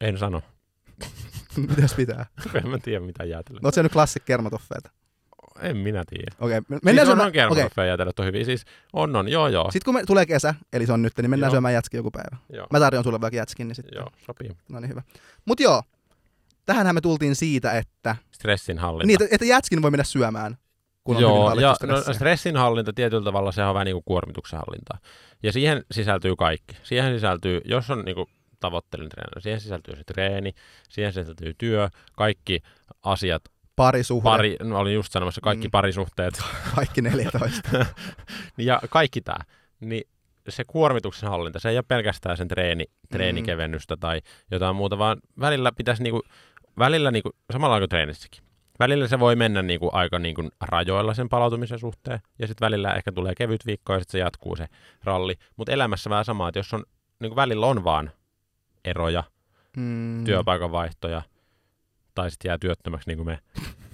en 0.00 0.18
sano. 0.18 0.42
Mitäs 1.56 1.94
pitää? 1.94 2.26
En 2.54 2.68
mä 2.68 2.78
tiedä 2.78 3.00
mitä 3.04 3.24
jäätelöä. 3.24 3.60
No 3.62 3.66
oot 3.66 3.74
syönyt 3.74 3.92
klassik 3.92 4.24
kermatoffeita. 4.24 4.90
En 5.64 5.76
minä 5.76 6.04
tiedä. 6.08 6.30
Okei, 6.40 6.58
okay. 6.58 6.60
Mennään 6.68 6.80
mennään 6.84 7.06
siis 7.06 7.12
on, 7.12 7.16
syömään. 7.16 7.26
on 7.26 7.28
Okei, 7.30 7.40
kermatoffeja 7.40 7.86
jäätelöt 7.86 8.18
on 8.18 8.26
hyviä. 8.26 8.44
Siis 8.44 8.64
on, 8.92 9.16
on, 9.16 9.28
joo, 9.28 9.48
joo. 9.48 9.70
sitten 9.70 9.84
kun 9.84 9.94
me 9.94 10.04
tulee 10.06 10.26
kesä, 10.26 10.54
eli 10.72 10.86
se 10.86 10.92
on 10.92 11.02
nyt, 11.02 11.12
niin 11.16 11.30
mennään 11.30 11.48
Joo. 11.48 11.54
syömään 11.54 11.74
jätskiä 11.74 11.98
joku 11.98 12.10
päivä. 12.10 12.36
joo. 12.52 12.66
Mä 12.70 12.80
tarjoan 12.80 13.04
sulle 13.04 13.20
vaikka 13.20 13.36
jätskin, 13.36 13.68
niin 13.68 13.74
sitten. 13.76 13.98
Joo, 13.98 14.08
sopii. 14.26 14.50
No 14.68 14.80
niin 14.80 14.88
hyvä. 14.88 15.02
Mut 15.44 15.60
joo, 15.60 15.82
tähänhän 16.66 16.94
me 16.94 17.00
tultiin 17.00 17.36
siitä, 17.36 17.72
että, 17.72 18.16
Stressin 18.32 18.78
hallinta. 18.78 19.06
niin, 19.06 19.22
että, 19.22 19.34
että 19.34 19.46
jätskin 19.46 19.82
voi 19.82 19.90
mennä 19.90 20.04
syömään, 20.04 20.56
kun 21.04 21.16
on 21.16 21.22
Joo, 21.22 21.54
ja 21.54 21.74
stressiä. 21.74 22.08
no, 22.08 22.14
stressin 22.14 22.56
hallinta 22.56 22.92
tietyllä 22.92 23.24
tavalla 23.24 23.52
se 23.52 23.64
on 23.64 23.74
vähän 23.74 23.84
niin 23.84 23.94
kuin 23.94 24.04
kuormituksen 24.04 24.58
hallintaa. 24.58 24.98
Ja 25.42 25.52
siihen 25.52 25.84
sisältyy 25.90 26.36
kaikki. 26.36 26.76
Siihen 26.82 27.14
sisältyy, 27.14 27.60
jos 27.64 27.90
on 27.90 28.04
niin 28.04 28.14
kuin 28.14 28.26
tavoitteellinen 28.60 29.10
treeni, 29.10 29.42
siihen 29.42 29.60
sisältyy 29.60 29.96
se 29.96 30.04
treeni, 30.04 30.52
siihen 30.88 31.12
sisältyy 31.12 31.54
työ, 31.58 31.88
kaikki 32.16 32.60
asiat, 33.02 33.42
Parisuhde, 33.76 34.24
pari, 34.24 34.56
no, 34.62 34.78
olin 34.78 34.94
just 34.94 35.12
sanomassa, 35.12 35.40
kaikki 35.40 35.66
Mm. 35.66 35.68
mm. 35.68 35.70
parisuhteet 35.70 36.34
kaikki 36.74 37.02
14. 37.02 37.86
ja 38.58 38.80
kaikki 38.90 39.20
tämä. 39.20 39.38
Niin 39.80 40.04
se 40.48 40.64
kuormituksen 40.66 41.28
hallinta, 41.30 41.58
se 41.60 41.68
ei 41.70 41.76
ole 41.76 41.84
pelkästään 41.88 42.36
sen 42.36 42.48
treeni, 42.48 42.84
Mm. 42.84 43.08
treenikevennystä 43.12 43.96
tai 43.96 44.20
jotain 44.50 44.76
muuta, 44.76 44.98
vaan 44.98 45.16
välillä 45.40 45.72
pitäisi 45.72 46.02
niinku, 46.02 46.22
välillä 46.78 47.10
niinku, 47.10 47.30
samalla 47.52 47.78
kuin 47.78 47.88
treenissäkin. 47.88 48.44
Välillä 48.78 49.08
se 49.08 49.20
voi 49.20 49.36
mennä 49.36 49.62
niinku 49.62 49.90
aika 49.92 50.18
niinku 50.18 50.48
rajoilla 50.60 51.14
sen 51.14 51.28
palautumisen 51.28 51.78
suhteen, 51.78 52.20
ja 52.38 52.46
sitten 52.46 52.66
välillä 52.66 52.92
ehkä 52.94 53.12
tulee 53.12 53.34
kevyt 53.34 53.66
viikko, 53.66 53.92
ja 53.92 53.98
sitten 54.00 54.12
se 54.12 54.18
jatkuu 54.18 54.56
se 54.56 54.66
ralli. 55.04 55.34
Mutta 55.56 55.72
elämässä 55.72 56.10
vähän 56.10 56.24
sama, 56.24 56.48
että 56.48 56.58
jos 56.58 56.74
on, 56.74 56.84
niinku 57.20 57.36
välillä 57.36 57.66
on 57.66 57.84
vaan 57.84 58.10
eroja, 58.84 59.24
Mm. 59.76 60.24
työpaikan 60.24 60.72
vaihtoja, 60.72 61.22
tai 62.14 62.30
sitten 62.30 62.48
jää 62.48 62.58
työttömäksi 62.58 63.10
niin 63.10 63.16
kuin 63.16 63.26
me, 63.26 63.38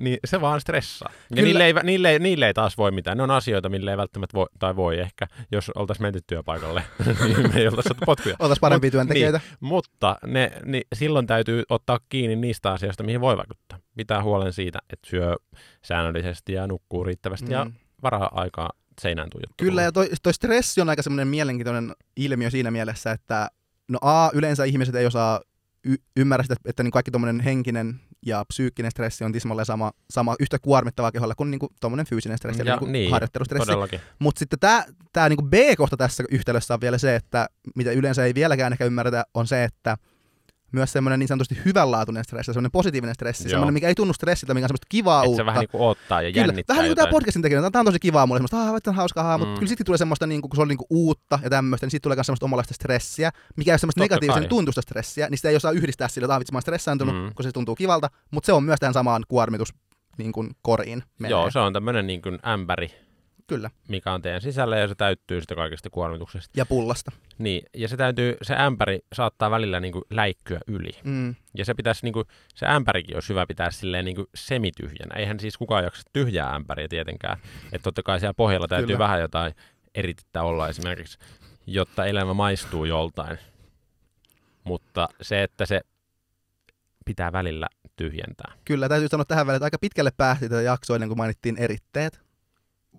niin 0.00 0.18
se 0.24 0.40
vaan 0.40 0.60
stressaa. 0.60 1.12
Ja 1.12 1.18
Kyllä. 1.28 1.42
niille 1.42 1.66
ei, 1.66 1.72
niille, 1.82 2.10
ei, 2.10 2.18
niille 2.18 2.46
ei 2.46 2.54
taas 2.54 2.78
voi 2.78 2.90
mitään. 2.90 3.16
Ne 3.16 3.22
on 3.22 3.30
asioita, 3.30 3.68
mille 3.68 3.90
ei 3.90 3.96
välttämättä 3.96 4.34
voi, 4.34 4.46
tai 4.58 4.76
voi 4.76 4.98
ehkä, 4.98 5.26
jos 5.52 5.70
oltaisiin 5.74 6.04
menty 6.04 6.20
työpaikalle, 6.26 6.82
niin 7.24 7.52
me 7.54 7.60
ei 7.60 7.68
oltaisi 7.68 7.88
saatu 7.88 8.04
potkuja. 8.06 8.36
Oltais 8.38 8.60
parempia 8.60 8.88
Mut- 8.88 8.92
työntekijöitä. 8.92 9.40
Mutta 9.60 10.16
ne, 10.26 10.52
niin 10.64 10.82
silloin 10.94 11.26
täytyy 11.26 11.62
ottaa 11.68 11.98
kiinni 12.08 12.36
niistä 12.36 12.72
asioista, 12.72 13.02
mihin 13.02 13.20
voi 13.20 13.36
vaikuttaa. 13.36 13.78
Pitää 13.96 14.22
huolen 14.22 14.52
siitä, 14.52 14.78
että 14.92 15.10
syö 15.10 15.36
säännöllisesti 15.84 16.52
ja 16.52 16.66
nukkuu 16.66 17.04
riittävästi 17.04 17.46
mm. 17.46 17.52
ja 17.52 17.66
varaa 18.02 18.30
aikaa 18.32 18.70
seinään 19.00 19.30
tuijotteluun. 19.30 19.70
Kyllä, 19.70 19.82
ja 19.82 19.92
toi, 19.92 20.10
toi 20.22 20.34
stressi 20.34 20.80
on 20.80 20.88
aika 20.88 21.02
semmoinen 21.02 21.28
mielenkiintoinen 21.28 21.92
ilmiö 22.16 22.50
siinä 22.50 22.70
mielessä, 22.70 23.12
että 23.12 23.50
no 23.88 23.98
A, 24.02 24.30
yleensä 24.34 24.64
ihmiset 24.64 24.94
ei 24.94 25.06
osaa 25.06 25.40
y- 25.84 25.96
ymmärrä 26.16 26.44
sitä, 26.44 26.56
että 26.64 26.82
niin 26.82 26.90
kaikki 26.90 27.10
tuommoinen 27.10 27.40
henkinen 27.40 28.00
ja 28.26 28.44
psyykkinen 28.48 28.90
stressi 28.90 29.24
on 29.24 29.32
tismalleen 29.32 29.66
sama, 29.66 29.92
sama 30.10 30.36
yhtä 30.40 30.58
kuormittavaa 30.58 31.12
keholle 31.12 31.34
kuin 31.34 31.50
niinku 31.50 31.68
tuommoinen 31.80 32.06
fyysinen 32.06 32.38
stressi, 32.38 32.62
Ja 32.62 32.64
niinku 32.64 32.86
niin, 32.86 33.10
harjoittelustressi. 33.10 33.66
Mutta 34.18 34.38
sitten 34.38 34.58
tämä 34.58 34.84
tää 35.12 35.28
niinku 35.28 35.42
B-kohta 35.44 35.96
tässä 35.96 36.24
yhtälössä 36.30 36.74
on 36.74 36.80
vielä 36.80 36.98
se, 36.98 37.16
että 37.16 37.48
mitä 37.76 37.92
yleensä 37.92 38.24
ei 38.24 38.34
vieläkään 38.34 38.72
ehkä 38.72 38.84
ymmärretä, 38.84 39.24
on 39.34 39.46
se, 39.46 39.64
että 39.64 39.96
myös 40.72 40.92
semmoinen 40.92 41.18
niin 41.18 41.28
sanotusti 41.28 41.58
hyvänlaatuinen 41.64 42.24
stressi, 42.24 42.52
semmoinen 42.52 42.70
positiivinen 42.70 43.14
stressi, 43.14 43.44
Joo. 43.44 43.50
semmoinen, 43.50 43.74
mikä 43.74 43.88
ei 43.88 43.94
tunnu 43.94 44.12
stressiltä, 44.14 44.54
mikä 44.54 44.64
on 44.64 44.68
semmoista 44.68 44.86
kivaa 44.88 45.20
Että 45.22 45.28
uutta. 45.28 45.40
se 45.42 45.46
vähän 45.46 45.60
niin 45.60 45.68
kuin 45.68 45.80
odottaa 45.82 46.22
ja 46.22 46.32
Kyllä, 46.32 46.46
jännittää 46.46 46.74
vähän 46.76 46.84
niin 46.84 46.96
kuin 46.96 47.04
tämä 47.04 47.10
podcastin 47.10 47.42
tekeminen. 47.42 47.72
Tämä 47.72 47.80
on 47.80 47.86
tosi 47.86 47.98
kivaa 47.98 48.26
mulle, 48.26 48.38
semmoista, 48.38 48.62
ah, 48.70 48.76
että 48.76 48.90
on 48.90 48.96
hauskaa, 48.96 49.24
haa, 49.24 49.38
mutta 49.38 49.50
Mm. 49.54 49.58
kyllä 49.58 49.68
sitten 49.68 49.84
tulee 49.86 49.98
semmoista, 49.98 50.26
niin 50.26 50.40
kuin, 50.42 50.50
kun 50.50 50.56
se 50.56 50.62
on 50.62 50.68
niin 50.68 50.78
kuin 50.78 50.86
uutta 50.90 51.38
ja 51.42 51.50
tämmöistä, 51.50 51.86
niin 51.86 51.90
sitten 51.90 52.02
tulee 52.08 52.16
myös 52.16 52.26
semmoista 52.26 52.46
omanlaista 52.46 52.74
stressiä, 52.74 53.30
mikä 53.56 53.70
ei 53.70 53.72
ole 53.72 53.78
semmoista 53.78 53.98
Totta 53.98 54.14
negatiivisen 54.14 54.42
kai. 54.42 54.48
tuntusta 54.48 54.82
stressiä, 54.82 55.28
niin 55.30 55.38
sitä 55.38 55.48
ei 55.48 55.56
osaa 55.56 55.72
yhdistää 55.72 56.08
sillä, 56.08 56.24
että 56.26 56.34
ah, 56.34 56.38
vitsi, 56.40 56.52
mä 56.52 56.56
oon 56.56 56.62
stressaantunut, 56.62 57.14
Mm. 57.14 57.34
kun 57.34 57.42
se 57.42 57.52
tuntuu 57.52 57.74
kivalta, 57.74 58.10
mutta 58.30 58.46
se 58.46 58.52
on 58.52 58.64
myös 58.64 58.80
tähän 58.80 58.94
samaan 58.94 59.22
kuormitus 59.28 59.74
niin 60.18 60.32
kuin 60.32 60.50
koriin 60.62 61.02
menee. 61.18 61.30
Joo, 61.30 61.50
se 61.50 61.58
on 61.58 61.72
tämmöinen 61.72 62.06
niin 62.06 62.22
kuin 62.22 62.38
ämpäri, 62.48 62.90
Kyllä, 63.50 63.70
mikä 63.88 64.12
on 64.12 64.22
teidän 64.22 64.40
sisällä 64.40 64.78
ja 64.78 64.88
se 64.88 64.94
täyttyy 64.94 65.40
sitä 65.40 65.54
kaikesta 65.54 65.90
kuormituksesta. 65.90 66.50
ja 66.60 66.66
pullasta. 66.66 67.12
Niin, 67.38 67.62
ja 67.74 67.88
se 67.88 67.96
täytyy, 67.96 68.36
se 68.42 68.54
ämpäri 68.54 68.98
saattaa 69.12 69.50
välillä 69.50 69.80
niin 69.80 69.92
kuin 69.92 70.04
läikkyä 70.10 70.60
yli. 70.66 70.90
Mm. 71.04 71.34
Ja 71.54 71.64
se 71.64 71.74
pitäisi, 71.74 72.06
niin 72.06 72.12
kuin, 72.12 72.26
se 72.54 72.66
ämpärikin 72.66 73.16
olisi 73.16 73.28
hyvä 73.28 73.46
pitää 73.46 73.70
silleen 73.70 74.04
niin 74.04 74.16
kuin 74.16 74.26
semityhjänä. 74.34 75.16
Eihän 75.16 75.40
siis 75.40 75.58
kukaan 75.58 75.84
jaksa 75.84 76.02
tyhjää 76.12 76.54
ämpäriä 76.54 76.88
tietenkään. 76.88 77.38
Että 77.64 77.84
totta 77.84 78.02
kai 78.02 78.20
siellä 78.20 78.34
pohjalla 78.34 78.68
täytyy 78.68 78.86
Kyllä. 78.86 78.98
vähän 78.98 79.20
jotain 79.20 79.54
eritettä 79.94 80.42
olla 80.42 80.68
esimerkiksi, 80.68 81.18
jotta 81.66 82.06
elämä 82.06 82.34
maistuu 82.34 82.84
joltain. 82.84 83.38
Mutta 84.64 85.08
se, 85.22 85.42
että 85.42 85.66
se 85.66 85.80
pitää 87.04 87.32
välillä 87.32 87.66
tyhjentää. 87.96 88.52
Kyllä, 88.64 88.88
täytyy 88.88 89.08
sanoa 89.08 89.24
tähän 89.24 89.46
väliin, 89.46 89.56
että 89.56 89.66
aika 89.66 89.78
pitkälle 89.78 90.10
päähti 90.16 90.48
tätä 90.48 90.62
jaksoa 90.62 90.96
ennen 90.96 91.08
kuin 91.08 91.18
mainittiin 91.18 91.56
eritteet. 91.56 92.29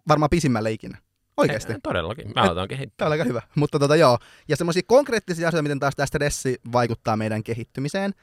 Varmaan 0.08 0.30
pisimmälle 0.30 0.72
ikinä. 0.72 0.98
Oikeasti. 1.38 1.74
Eh, 1.74 1.80
todellakin. 1.84 2.32
Mä 2.36 2.42
aletaan 2.42 2.68
kehittää. 2.68 2.96
Tämä 2.98 3.08
oli 3.08 3.14
aika 3.14 3.24
hyvä. 3.24 3.42
Mutta 3.56 3.80
tota, 3.80 3.96
joo. 3.96 4.18
Ja 4.48 4.56
semmoisia 4.56 4.82
konkreettisia 4.86 5.48
asioita, 5.48 5.64
miten 5.64 5.80
taas 5.80 5.96
tämä 5.96 6.06
stressi 6.06 6.58
vaikuttaa 6.72 7.18
meidän 7.18 7.44
kehittymiseen, 7.44 8.14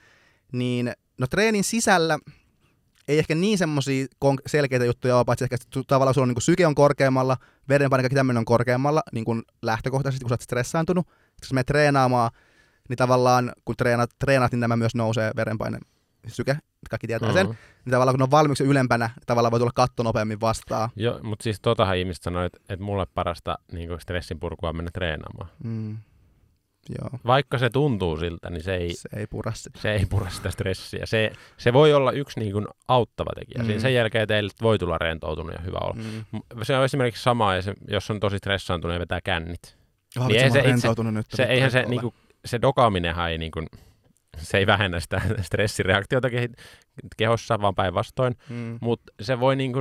niin 0.52 0.92
no 1.18 1.26
treenin 1.26 1.64
sisällä 1.64 2.18
ei 3.08 3.18
ehkä 3.18 3.34
niin 3.34 3.58
semmoisia 3.58 4.06
selkeitä 4.46 4.84
juttuja 4.84 5.16
ole, 5.16 5.24
paitsi 5.24 5.44
ehkä 5.44 5.54
että 5.54 5.80
tavallaan 5.86 6.14
sulla 6.14 6.24
on 6.24 6.28
niin 6.28 6.42
syke 6.42 6.66
on 6.66 6.74
korkeammalla, 6.74 7.36
verenpaine 7.68 8.02
kaikki 8.02 8.14
tämmöinen 8.14 8.38
on 8.38 8.44
korkeammalla 8.44 9.02
niin 9.12 9.24
kuin 9.24 9.42
lähtökohtaisesti, 9.62 10.24
kun 10.24 10.28
sä 10.28 10.32
oot 10.32 10.40
stressaantunut. 10.40 11.06
Jos 11.42 11.52
menet 11.52 11.66
treenaamaan, 11.66 12.30
niin 12.88 12.96
tavallaan 12.96 13.52
kun 13.64 13.76
treenaat, 13.76 14.10
treenaat 14.18 14.52
niin 14.52 14.60
nämä 14.60 14.76
myös 14.76 14.94
nousee 14.94 15.30
verenpaine, 15.36 15.78
syke, 16.26 16.58
kaikki 16.90 17.06
tietää 17.06 17.32
sen. 17.32 17.46
Mhm. 17.46 17.56
Niin 17.84 17.90
tavallaan 17.92 18.12
kun 18.14 18.18
ne 18.18 18.24
on 18.24 18.30
valmiiksi 18.30 18.64
ylempänä, 18.64 19.06
niin 19.16 19.26
tavallaan 19.26 19.50
voi 19.50 19.60
tulla 19.60 19.72
katto 19.74 20.02
nopeammin 20.02 20.40
vastaan. 20.40 20.90
Joo, 20.96 21.20
mutta 21.22 21.42
siis 21.42 21.60
totahan 21.60 21.96
ihmiset 21.96 22.22
sanoo, 22.22 22.42
että, 22.44 22.58
että 22.68 22.84
mulle 22.84 23.06
parasta 23.14 23.58
niin 23.72 24.00
stressin 24.00 24.40
purkua 24.40 24.68
on 24.68 24.76
mennä 24.76 24.90
treenaamaan. 24.94 25.50
Mm. 25.64 25.96
Joo, 26.98 27.10
Vaikka 27.26 27.58
se 27.58 27.70
tuntuu 27.70 28.16
siltä, 28.16 28.50
niin 28.50 28.62
se 28.62 28.74
ei, 28.76 28.94
se 28.94 29.08
ei 29.16 29.26
pura 29.26 29.52
sitä. 29.52 29.78
se 29.80 29.92
ei 29.92 30.06
pura 30.06 30.30
sitä 30.30 30.50
stressiä. 30.50 31.06
Se, 31.06 31.32
se 31.56 31.72
voi 31.72 31.94
olla 31.94 32.12
yksi 32.12 32.40
niin 32.40 32.52
kuin 32.52 32.66
auttava 32.88 33.30
tekijä. 33.34 33.74
Mm. 33.74 33.80
Sen 33.80 33.94
jälkeen 33.94 34.28
teille 34.28 34.50
voi 34.62 34.78
tulla 34.78 34.98
rentoutunut 34.98 35.52
ja 35.52 35.60
hyvä 35.64 35.78
olla. 35.78 35.94
Mm. 36.32 36.40
Se 36.62 36.76
on 36.76 36.84
esimerkiksi 36.84 37.22
sama, 37.22 37.54
ja 37.54 37.62
se- 37.62 37.74
jos 37.88 38.10
on 38.10 38.20
tosi 38.20 38.38
stressaantunut 38.38 38.94
ja 38.94 39.00
vetää 39.00 39.20
kännit. 39.20 39.76
Oh, 40.18 40.26
Niin 40.26 40.40
niin 40.40 40.52
se, 40.52 40.62
se 40.62 40.88
itse- 40.88 41.10
nyt. 41.10 41.26
Se, 41.34 41.42
eihän 41.42 41.70
se, 41.70 41.78
ole. 41.78 41.88
niinku, 41.88 42.14
se 42.44 42.60
dokaaminenhan 42.62 43.30
ei, 43.30 43.38
niinku, 43.38 43.60
se 44.36 44.58
ei 44.58 44.66
vähennä 44.66 45.00
sitä 45.00 45.20
stressireaktiota 45.42 46.28
kehossa, 47.16 47.60
vaan 47.60 47.74
päinvastoin. 47.74 48.34
Mm. 48.48 48.78
Mutta 48.80 49.12
se 49.20 49.40
voi 49.40 49.56
niinku, 49.56 49.78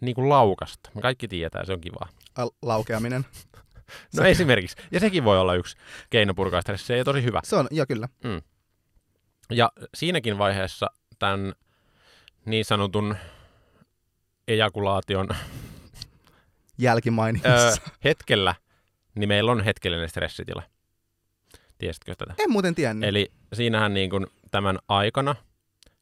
niinku 0.00 0.28
laukasta. 0.28 0.90
Me 0.94 1.00
kaikki 1.02 1.28
tietää, 1.28 1.64
se 1.64 1.72
on 1.72 1.80
kivaa. 1.80 2.08
Al- 2.36 2.50
laukeaminen. 2.62 3.24
No 4.16 4.22
Se- 4.22 4.30
esimerkiksi. 4.30 4.76
Ja 4.90 5.00
sekin 5.00 5.24
voi 5.24 5.38
olla 5.38 5.54
yksi 5.54 5.76
keino 6.10 6.34
purkaa 6.34 6.60
stressiä 6.62 6.96
ja 6.96 7.04
tosi 7.04 7.22
hyvä. 7.22 7.40
Se 7.44 7.56
on, 7.56 7.66
joo 7.70 7.86
kyllä. 7.88 8.08
Ja 9.50 9.72
siinäkin 9.94 10.38
vaiheessa 10.38 10.86
tämän 11.18 11.52
niin 12.44 12.64
sanotun 12.64 13.16
ejakulaation 14.48 15.28
Jälkimainingissa. 16.78 17.50
öö, 17.68 17.72
hetkellä, 18.04 18.54
niin 19.14 19.28
meillä 19.28 19.52
on 19.52 19.64
hetkellinen 19.64 20.08
stressitila. 20.08 20.62
Tiesitkö 21.82 22.14
tätä? 22.18 22.34
En 22.38 22.50
muuten 22.52 22.74
tiennyt. 22.74 23.08
Eli 23.08 23.32
siinähän 23.52 23.94
niin 23.94 24.10
kuin 24.10 24.26
tämän 24.50 24.78
aikana 24.88 25.34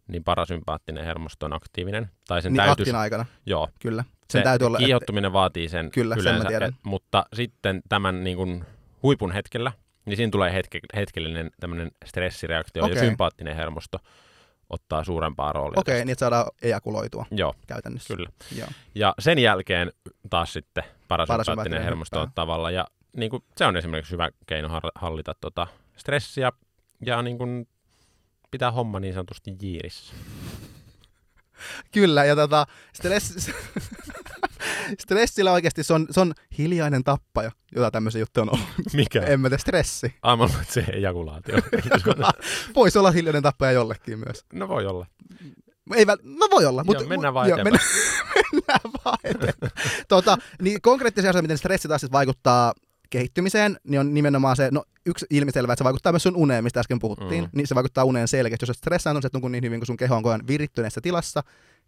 niin 0.09 0.25
parasympaattinen 0.25 1.05
hermosto 1.05 1.47
on 1.47 1.53
aktiivinen. 1.53 2.11
Tai 2.29 2.43
sen 2.43 2.53
niin 2.53 2.57
täytyisi, 2.65 2.91
aktin 2.91 3.01
aikana, 3.01 3.27
joo, 3.47 3.69
kyllä. 3.79 4.05
Sen 4.31 4.41
se 4.41 4.43
täytyy 4.45 4.67
olla, 4.67 4.79
kiihottuminen 4.79 5.33
vaatii 5.33 5.69
sen 5.69 5.91
Kyllä, 5.91 6.15
sen 6.15 6.25
mä 6.25 6.31
yleensä. 6.31 6.49
tiedän. 6.49 6.69
et- 6.69 6.75
mutta 6.83 7.27
sitten 7.35 7.83
tämän 7.89 8.25
niin 8.25 8.37
kuin 8.37 8.65
huipun 9.03 9.33
hetkellä, 9.33 9.73
niin 10.05 10.17
siinä 10.17 10.31
tulee 10.31 10.53
hetke, 10.53 10.81
hetkellinen 10.95 11.51
tämmöinen 11.61 11.91
stressireaktio 12.05 12.85
Okei. 12.85 12.95
ja 12.97 13.01
sympaattinen 13.01 13.57
hermosto 13.57 13.99
ottaa 14.71 15.05
suurempaa 15.05 15.53
roolia. 15.53 15.81
okei, 15.81 15.95
tästä. 15.95 16.05
niin 16.05 16.13
että 16.13 16.21
saadaan 16.21 16.47
ejakuloitua 16.63 17.27
Joo, 17.31 17.55
käytännössä. 17.67 18.15
kyllä. 18.17 18.29
Joo. 18.59 18.69
Ja 18.95 19.15
sen 19.19 19.39
jälkeen 19.39 19.93
taas 20.31 20.53
sitten 20.53 20.85
parasympaattinen 20.85 21.27
Parasympaattinen 21.29 21.83
hermosto 21.83 22.21
on 22.21 22.29
tavalla. 22.35 22.71
Ja 22.71 22.87
niin 23.17 23.31
kuin, 23.31 23.43
se 23.57 23.67
on 23.67 23.77
esimerkiksi 23.77 24.13
hyvä 24.13 24.29
keino 24.47 24.81
hallita 24.95 25.35
tota 25.41 25.67
stressiä 25.97 26.53
ja 27.07 27.23
niin 27.23 27.39
kuin, 27.39 27.69
pitää 28.51 28.71
homma 28.71 29.01
niin 29.01 29.15
sanotusti 29.15 29.57
jiirissä. 29.63 30.15
Kyllä, 31.93 32.25
ja 32.25 32.37
tota, 32.37 32.67
stress... 32.93 33.51
stressillä 35.03 35.53
oikeasti 35.53 35.83
se 35.83 35.95
on, 35.95 36.07
se 36.11 36.21
on 36.21 36.35
hiljainen 36.59 37.05
tappaja, 37.05 37.51
jota 37.75 37.91
tämmöisiä 37.91 38.21
juttuja 38.21 38.43
on 38.43 38.51
ollut. 38.53 38.67
Mikä? 38.93 39.21
En 39.21 39.41
mä 39.41 39.49
tiedä, 39.49 39.61
stressi. 39.61 40.15
Mä 40.27 40.37
luulen, 40.37 40.61
että 40.61 40.73
se 40.73 40.85
ejakulaatio. 40.93 41.57
Voisi 42.75 42.99
olla 42.99 43.11
hiljainen 43.11 43.43
tappaja 43.43 43.73
jollekin 43.73 44.19
myös. 44.19 44.45
no 44.53 44.69
voi 44.69 44.87
olla. 44.87 45.07
Ei 45.95 46.07
väl... 46.07 46.17
No 46.23 46.49
voi 46.51 46.67
olla, 46.67 46.85
mutta... 46.85 47.03
Joo, 47.03 47.09
mennään 47.09 47.35
vaan 47.35 47.49
joo, 47.49 47.57
mennään, 47.57 47.85
mennään 48.53 48.81
vaan 49.05 49.19
eteenpäin. 49.25 49.73
tota, 50.09 50.39
niin 50.63 50.83
konkreettisia 50.83 51.31
asioita, 51.31 51.43
miten 51.43 51.59
stressi 51.59 51.89
taas 51.89 52.07
vaikuttaa 52.13 52.73
kehittymiseen, 53.11 53.77
niin 53.85 54.01
on 54.01 54.15
nimenomaan 54.15 54.57
se, 54.57 54.69
no 54.73 54.85
yksi 55.07 55.27
ilmiselvä, 55.31 55.73
että 55.73 55.81
se 55.81 55.85
vaikuttaa 55.85 56.13
myös 56.13 56.23
sun 56.23 56.37
uneen, 56.37 56.65
mistä 56.65 56.81
äsken 56.81 56.99
puhuttiin, 56.99 57.45
Mm. 57.45 57.51
niin 57.55 57.67
se 57.67 57.75
vaikuttaa 57.75 58.05
uneen 58.05 58.29
selkeästi. 58.29 58.63
Jos 58.63 58.69
olet 58.71 58.77
stressaantunut, 58.79 59.25
että 59.25 59.39
nukun 59.39 59.53
niin 59.53 59.65
hyvin, 59.65 59.81
kun 59.81 59.87
sun 59.87 59.97
keho 59.97 60.17
on 60.17 60.23
koko 60.23 60.31
ajan 60.33 60.47
virittyneessä 60.47 61.01
tilassa, 61.01 61.43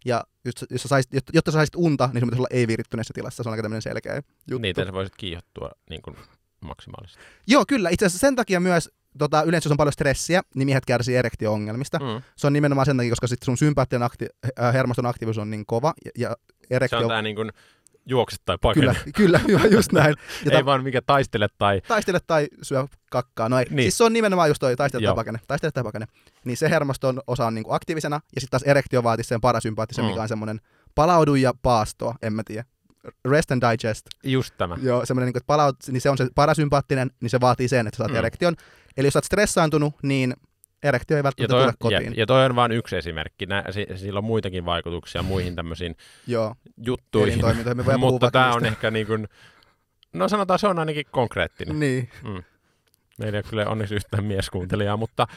ja 0.05 0.23
jos, 0.45 0.53
jos 0.69 0.81
sä 0.81 0.87
saisit, 0.87 1.13
jotta, 1.13 1.31
jotta 1.35 1.51
sä 1.51 1.55
saisit 1.55 1.75
unta, 1.75 2.09
niin 2.13 2.19
sun 2.19 2.27
pitäisi 2.29 2.39
olla 2.39 2.47
ei-virittyneessä 2.51 3.13
tilassa. 3.13 3.43
Se 3.43 3.49
on 3.49 3.53
aika 3.53 3.61
tämmöinen 3.63 3.81
selkeä 3.81 4.15
juttu. 4.15 4.57
Niitä 4.61 4.85
sä 4.85 4.93
voisit 4.93 5.15
kiihottua 5.15 5.71
niin 5.89 6.01
kuin 6.01 6.15
maksimaalisesti. 6.61 7.23
Joo, 7.47 7.63
kyllä. 7.67 7.89
Itse 7.89 8.05
asiassa 8.05 8.27
sen 8.27 8.35
takia 8.35 8.59
myös 8.59 8.89
tota, 9.17 9.43
yleensä 9.43 9.67
jos 9.67 9.71
on 9.71 9.77
paljon 9.77 9.93
stressiä, 9.93 10.41
niin 10.55 10.65
miehet 10.65 10.85
kärsii 10.85 11.15
erektio-ongelmista. 11.15 11.99
Mm. 11.99 12.21
Se 12.35 12.47
on 12.47 12.53
nimenomaan 12.53 12.85
sen 12.85 12.97
takia, 12.97 13.09
koska 13.11 13.27
sit 13.27 13.43
sun 13.43 13.57
sympaattinen 13.57 14.09
akti- 14.09 14.49
äh, 14.63 14.73
hermoston 14.73 15.05
aktiivisuus 15.05 15.41
on 15.41 15.49
niin 15.49 15.65
kova, 15.65 15.93
ja, 16.05 16.11
ja 16.17 16.35
Se 16.49 16.67
erektio... 16.75 16.99
on 16.99 17.07
tää 17.07 17.21
niin 17.21 17.35
kuin 17.35 17.51
juokset 18.05 18.41
tai 18.45 18.57
pakene. 18.61 18.85
Kyllä, 18.85 18.95
kyllä, 19.15 19.39
hyvä, 19.47 19.65
just 19.65 19.91
näin. 19.91 20.15
Ja 20.45 20.51
Ei 20.51 20.57
ta- 20.57 20.65
vaan 20.65 20.83
mikä 20.83 21.01
taistele 21.05 21.47
tai... 21.57 21.81
taistele 21.87 22.19
tai 22.27 22.47
syö 22.61 22.85
kakkaa. 23.11 23.49
No 23.49 23.59
ei. 23.59 23.65
Niin. 23.69 23.83
Siis 23.83 23.97
se 23.97 24.03
on 24.03 24.13
nimenomaan 24.13 24.49
just 24.49 24.59
toi 24.59 24.75
taistele 24.75 25.05
tai 25.05 25.15
pakene. 25.15 25.39
Taistele 25.47 25.71
tai 25.71 25.83
pakene. 25.83 26.05
Niin 26.45 26.57
se 26.57 26.69
hermoston 26.69 27.21
osa 27.27 27.45
on 27.47 27.55
niinku 27.55 27.73
aktiivisena, 27.73 28.15
ja 28.35 28.41
sitten 28.41 28.59
taas 28.59 28.69
erektio 28.69 29.03
vaatii 29.03 29.23
sen 29.23 29.41
parasympaattisen, 29.41 30.05
Mm. 30.05 30.09
mikä 30.09 30.21
on 30.21 30.27
semmoinen 30.27 30.59
palaudu 30.95 31.35
ja 31.35 31.53
paastoa, 31.61 32.15
en 32.21 32.33
mä 32.33 32.41
tiedä. 32.45 32.63
Rest 33.29 33.51
and 33.51 33.63
digest. 33.71 34.05
Just 34.23 34.53
tämä. 34.57 34.77
Joo, 34.81 35.05
semmoinen, 35.05 35.25
niin, 35.27 35.37
että 35.37 35.47
palaut, 35.47 35.75
niin 35.91 36.01
se 36.01 36.09
on 36.09 36.17
se 36.17 36.27
parasympaattinen, 36.35 37.11
niin 37.21 37.29
se 37.29 37.41
vaatii 37.41 37.67
sen, 37.67 37.87
että 37.87 37.95
sä 37.97 38.01
saat 38.01 38.11
Mm. 38.11 38.13
mm. 38.15 38.19
erektion. 38.19 38.55
Eli 38.97 39.07
jos 39.07 39.13
sä 39.13 39.17
oot 39.17 39.23
stressaantunut, 39.23 39.93
niin 40.03 40.33
erektio 40.83 41.17
ei 41.17 41.19
Ja 41.19 41.23
välttämättä 41.23 41.53
tule 41.55 41.67
on, 41.67 41.73
kotiin. 41.79 42.03
jep, 42.03 42.17
ja 42.17 42.25
toi 42.25 42.45
on 42.45 42.55
vain 42.55 42.71
yksi 42.71 42.95
esimerkki. 42.97 43.45
Nä, 43.45 43.63
si, 43.71 43.87
sillä 43.95 44.17
on 44.17 44.23
muitakin 44.23 44.65
vaikutuksia 44.65 45.23
muihin 45.23 45.55
tämmöisiin 45.55 45.95
Joo, 46.27 46.55
juttuihin. 46.85 47.41
Mutta 47.97 48.31
tämä 48.31 48.53
on 48.53 48.65
ehkä 48.65 48.91
niin 48.91 49.07
kuin, 49.07 49.27
no 50.13 50.29
sanotaan 50.29 50.59
se 50.59 50.67
on 50.67 50.79
ainakin 50.79 51.05
konkreettinen. 51.11 51.79
Niin, 51.79 52.09
Meillä 53.17 53.37
ei 53.37 53.43
ole 53.43 53.49
kyllä 53.49 53.67
onneksi 53.67 53.95
yhtään 53.95 54.23
mieskuuntelijaa, 54.23 54.97
mutta... 54.97 55.27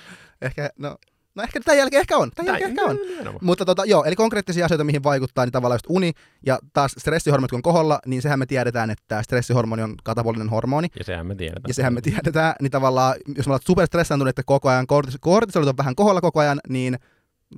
ehkä, 0.43 0.71
no, 0.79 0.97
no 1.37 1.43
ehkä 1.43 1.61
tämän 1.61 1.79
jälkeen 1.79 2.01
ehkä 2.01 2.17
on. 2.17 2.31
Tämän 2.31 2.47
jälkeen 2.47 2.71
ehkä 2.71 2.85
on. 2.85 2.97
Nimenomaan. 2.97 3.45
Mutta 3.45 3.65
tota, 3.65 3.85
joo, 3.85 4.05
eli 4.05 4.17
konkreettisia 4.17 4.65
asioita, 4.65 4.85
mihin 4.85 5.03
vaikuttaa, 5.03 5.45
niin 5.45 5.53
tavallaan 5.53 5.77
just 5.77 5.87
uni 5.89 6.13
ja 6.47 6.59
taas 6.73 6.95
stressihormonit 6.99 7.51
kun 7.51 7.59
on 7.59 7.63
koholla, 7.63 7.99
niin 8.07 8.23
sehän 8.23 8.39
me 8.39 8.47
tiedetään, 8.47 8.91
että 8.91 9.23
stressihormoni 9.23 9.83
on 9.83 9.95
katabolinen 10.05 10.49
hormoni. 10.49 10.89
Ja 10.99 11.05
sehän 11.05 11.27
me 11.27 11.35
tiedetään. 11.35 11.65
Ja 11.69 11.75
sehän 11.75 11.95
me 11.95 12.01
tiedetään, 12.01 12.55
niin 12.61 12.71
tavallaan, 12.71 13.15
jos 13.37 13.47
me 13.47 13.51
ollaan 13.51 13.67
superstressaantuneet 13.67 14.41
koko 14.47 14.69
ajan, 14.69 14.87
kortis- 14.93 15.19
kortisolit 15.21 15.69
on 15.69 15.77
vähän 15.77 15.97
koholla 15.97 16.21
koko 16.21 16.41
ajan, 16.41 16.61
niin 16.69 16.99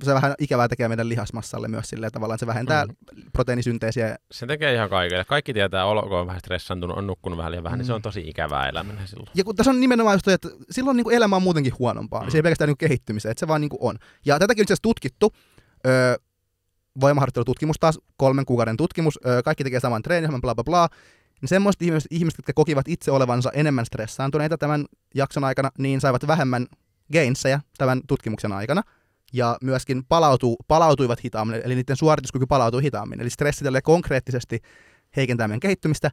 se 0.03 0.13
vähän 0.13 0.33
ikävää 0.39 0.67
tekee 0.67 0.87
meidän 0.87 1.09
lihasmassalle 1.09 1.67
myös 1.67 1.89
silleen 1.89 2.11
tavallaan, 2.11 2.35
että 2.35 2.41
se 2.45 2.47
vähentää 2.47 2.85
Mm. 2.85 2.91
mm. 3.15 3.23
proteiinisynteesiä. 3.33 4.15
Se 4.31 4.45
tekee 4.47 4.73
ihan 4.73 4.89
kaikille. 4.89 5.25
Kaikki 5.25 5.53
tietää, 5.53 5.85
olo, 5.85 6.01
kun 6.01 6.17
on 6.17 6.27
vähän 6.27 6.39
stressantunut, 6.39 6.97
on 6.97 7.07
nukkunut 7.07 7.37
vähän 7.37 7.51
liian 7.51 7.63
vähän, 7.63 7.77
mm. 7.77 7.79
niin 7.79 7.85
se 7.87 7.91
Mm. 7.91 7.95
on 7.95 8.01
tosi 8.01 8.21
ikävää 8.25 8.69
elämänä 8.69 9.05
silloin. 9.05 9.29
Ja 9.35 9.43
kun 9.43 9.55
tässä 9.55 9.71
on 9.71 9.79
nimenomaan 9.79 10.15
just 10.15 10.25
toi, 10.25 10.33
että 10.33 10.49
silloin 10.71 10.97
niin 10.97 11.03
kuin 11.03 11.15
elämä 11.15 11.35
on 11.35 11.43
muutenkin 11.43 11.73
huonompaa, 11.79 12.21
Mm. 12.21 12.25
mm. 12.27 12.31
se 12.31 12.37
ei 12.37 12.41
pelkästään 12.41 12.67
niin 12.67 12.77
kehittymiseen, 12.77 13.31
että 13.31 13.39
se 13.39 13.47
vaan 13.47 13.61
niin 13.61 13.69
kuin 13.69 13.79
on. 13.81 13.97
Ja 14.25 14.39
tätäkin 14.39 14.61
on 14.61 14.63
itse 14.63 14.73
asiassa 14.73 14.81
tutkittu, 14.81 15.33
öö, 15.87 16.15
voimaharjoittelututkimus 17.01 17.75
taas, 17.79 17.99
kolmen 18.17 18.45
kuukauden 18.45 18.77
tutkimus, 18.77 19.19
öö, 19.25 19.41
kaikki 19.43 19.63
tekee 19.63 19.79
saman 19.79 20.01
treeniohjelman, 20.01 20.41
bla 20.41 20.55
bla 20.55 20.63
bla, 20.63 20.87
niin 21.41 21.49
semmoiset 21.49 21.81
ihmiset, 21.81 22.11
ihmiset, 22.11 22.37
jotka 22.37 22.53
kokivat 22.53 22.87
itse 22.87 23.11
olevansa 23.11 23.51
enemmän 23.53 23.85
stressaantuneita 23.85 24.57
tämän 24.57 24.85
jakson 25.15 25.43
aikana, 25.43 25.69
niin 25.77 26.01
saivat 26.01 26.27
vähemmän 26.27 26.67
gainsseja 27.13 27.59
tämän 27.77 28.01
tutkimuksen 28.07 28.51
aikana. 28.51 28.81
Ja 29.33 29.57
myöskin 29.61 30.03
palautuu, 30.05 30.57
palautuivat 30.67 31.23
hitaammin, 31.23 31.61
eli 31.63 31.75
niiden 31.75 31.95
suorituskyky 31.97 32.45
palautuu 32.45 32.79
hitaammin. 32.79 33.21
Eli 33.21 33.29
stressi 33.29 33.63
tälle 33.63 33.81
konkreettisesti 33.81 34.59
heikentää 35.15 35.47
meidän 35.47 35.59
kehittymistä 35.59 36.11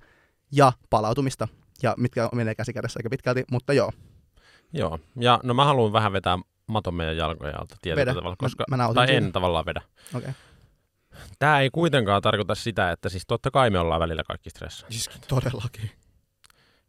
ja 0.52 0.72
palautumista, 0.90 1.48
ja 1.82 1.94
mitkä 1.98 2.28
menee 2.32 2.54
käsi 2.54 2.72
kädessä 2.72 2.98
aika 2.98 3.10
pitkälti, 3.10 3.44
mutta 3.50 3.72
joo, 3.72 3.92
Joo. 4.72 4.98
Ja 5.20 5.40
no 5.42 5.54
mä 5.54 5.64
haluan 5.64 5.92
vähän 5.92 6.12
vetää 6.12 6.38
maton 6.66 6.94
meidän 6.94 7.16
jalkoja 7.16 7.58
alta 7.58 7.76
tietyllä 7.82 8.00
vedä. 8.00 8.14
tavalla, 8.14 8.36
koska... 8.38 8.64
mä, 8.70 8.76
mä 8.76 8.94
Tai 8.94 9.06
siitä. 9.06 9.26
en 9.26 9.32
tavallaan 9.32 9.66
vedä. 9.66 9.80
Okei. 10.14 10.30
Tämä 11.38 11.60
ei 11.60 11.70
kuitenkaan 11.70 12.22
tarkoita 12.22 12.54
sitä, 12.54 12.90
että 12.90 13.08
siis 13.08 13.26
totta 13.26 13.50
kai 13.50 13.70
me 13.70 13.78
ollaan 13.78 14.00
välillä 14.00 14.22
kaikki 14.26 14.50
stressa. 14.50 14.86
Siis 14.90 15.10
todellakin. 15.28 15.90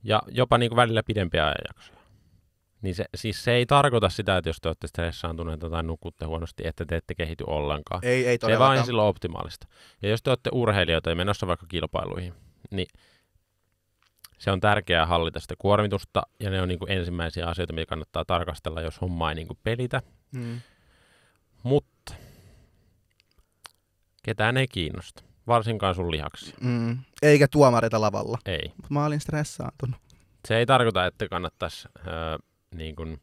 Ja 0.03 0.21
jopa 0.28 0.57
niin 0.57 0.69
kuin 0.69 0.75
välillä 0.78 1.03
pidempiä 1.03 1.45
ajanjaksoja. 1.45 1.97
Niin 2.82 2.95
se, 2.95 3.05
siis 3.15 3.43
se 3.43 3.51
ei 3.51 3.65
tarkoita 3.65 4.09
sitä, 4.09 4.38
että 4.38 4.49
jos 4.49 4.57
te 4.61 4.69
olette 4.69 4.88
stressaantuneita 4.88 5.69
tai 5.69 5.84
nukutte 5.84 6.25
huonosti, 6.25 6.67
että 6.67 6.86
te 6.86 6.95
ette 6.95 7.15
kehity 7.15 7.43
ollenkaan. 7.47 8.01
Ei, 8.03 8.28
ei 8.28 8.38
Se 8.45 8.59
vaan 8.59 8.86
silloin 8.86 9.07
optimaalista. 9.07 9.67
Ja 10.01 10.09
jos 10.09 10.23
te 10.23 10.30
olette 10.30 10.49
urheilijoita 10.53 11.09
ja 11.09 11.15
menossa 11.15 11.47
vaikka 11.47 11.65
kilpailuihin, 11.69 12.34
niin 12.71 12.88
se 14.38 14.51
on 14.51 14.59
tärkeää 14.59 15.05
hallita 15.05 15.39
sitä 15.39 15.55
kuormitusta, 15.57 16.23
ja 16.39 16.49
ne 16.49 16.61
on 16.61 16.67
niin 16.67 16.80
kuin 16.80 16.91
ensimmäisiä 16.91 17.47
asioita, 17.47 17.73
mitä 17.73 17.89
kannattaa 17.89 18.25
tarkastella, 18.25 18.82
jos 18.82 19.01
homma 19.01 19.30
ei 19.30 19.36
niin 19.36 19.47
kuin 19.47 19.59
pelitä. 19.63 20.01
Mm. 20.32 20.61
Mutta 21.63 22.13
ketään 24.23 24.57
ei 24.57 24.67
kiinnosta, 24.67 25.23
varsinkaan 25.47 25.95
sun 25.95 26.11
lihaksi. 26.11 26.53
Mm. 26.61 26.97
Eikä 27.21 27.47
tuomareita 27.47 28.01
lavalla. 28.01 28.38
Ei. 28.45 28.71
Mut 28.82 28.89
Mä 28.89 29.05
olin 29.05 29.19
stressaantunut. 29.19 29.99
Se 30.47 30.57
ei 30.57 30.65
tarkoita, 30.65 31.05
että 31.05 31.28
kannattaisi 31.28 31.88
öö, 32.07 32.38
niin 32.78 32.95
kuin, 32.95 33.21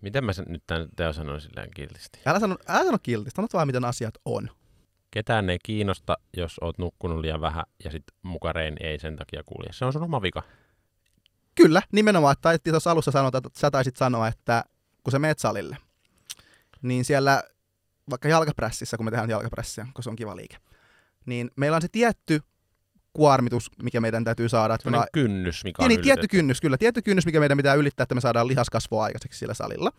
miten 0.00 0.24
mä 0.24 0.32
sen 0.32 0.44
nyt 0.48 0.62
tämän 0.66 0.88
teon 0.96 1.14
sanon 1.14 1.40
silleen 1.40 1.70
kiltisti. 1.74 2.20
Älä 2.26 2.40
sano, 2.40 2.56
älä 2.68 2.84
sano 2.84 2.98
kilti, 3.02 3.30
sanot 3.30 3.52
vaan 3.52 3.68
miten 3.68 3.84
asiat 3.84 4.14
on. 4.24 4.50
Ketään 5.10 5.50
ei 5.50 5.58
kiinnosta, 5.62 6.16
jos 6.36 6.58
oot 6.60 6.78
nukkunut 6.78 7.20
liian 7.20 7.40
vähän 7.40 7.64
ja 7.84 7.90
sit 7.90 8.04
mukarein 8.22 8.76
ei 8.80 8.98
sen 8.98 9.16
takia 9.16 9.42
kulje. 9.46 9.72
Se 9.72 9.84
on 9.84 9.92
sun 9.92 10.02
oma 10.02 10.22
vika. 10.22 10.42
Kyllä, 11.54 11.82
nimenomaan. 11.92 12.32
että 12.32 12.42
Taidettiin 12.42 12.72
tuossa 12.72 12.90
alussa 12.90 13.10
sanoa, 13.10 13.30
että 13.34 13.50
sä 13.58 13.70
taisit 13.70 13.96
sanoa, 13.96 14.28
että 14.28 14.64
kun 15.02 15.12
sä 15.12 15.18
meet 15.18 15.38
salille, 15.38 15.76
niin 16.82 17.04
siellä 17.04 17.42
vaikka 18.10 18.28
jalkaprässissä, 18.28 18.96
kun 18.96 19.06
me 19.06 19.10
tehdään 19.10 19.30
jalkaprässiä, 19.30 19.86
kun 19.94 20.04
se 20.04 20.10
on 20.10 20.16
kiva 20.16 20.36
liike, 20.36 20.56
niin 21.26 21.50
meillä 21.56 21.74
on 21.74 21.82
se 21.82 21.88
tietty 21.92 22.40
kuormitus, 23.16 23.70
mikä 23.82 24.00
meidän 24.00 24.24
täytyy 24.24 24.48
saada. 24.48 24.74
Että 24.74 24.88
me 24.88 24.90
Sellainen 24.90 25.12
kynnys, 25.12 25.64
mikä 25.64 25.82
niin, 25.82 25.84
on 25.84 25.88
niin, 25.88 26.00
tietty 26.00 26.28
kynnys, 26.28 26.60
kyllä. 26.60 26.78
Tietty 26.78 27.02
kynnys, 27.02 27.26
mikä 27.26 27.40
meidän 27.40 27.56
pitää 27.56 27.74
ylittää, 27.74 28.02
että 28.02 28.14
me 28.14 28.20
saadaan 28.20 28.48
lihaskasvua 28.48 29.04
aikaiseksi 29.04 29.38
sillä 29.38 29.54
salilla. 29.54 29.92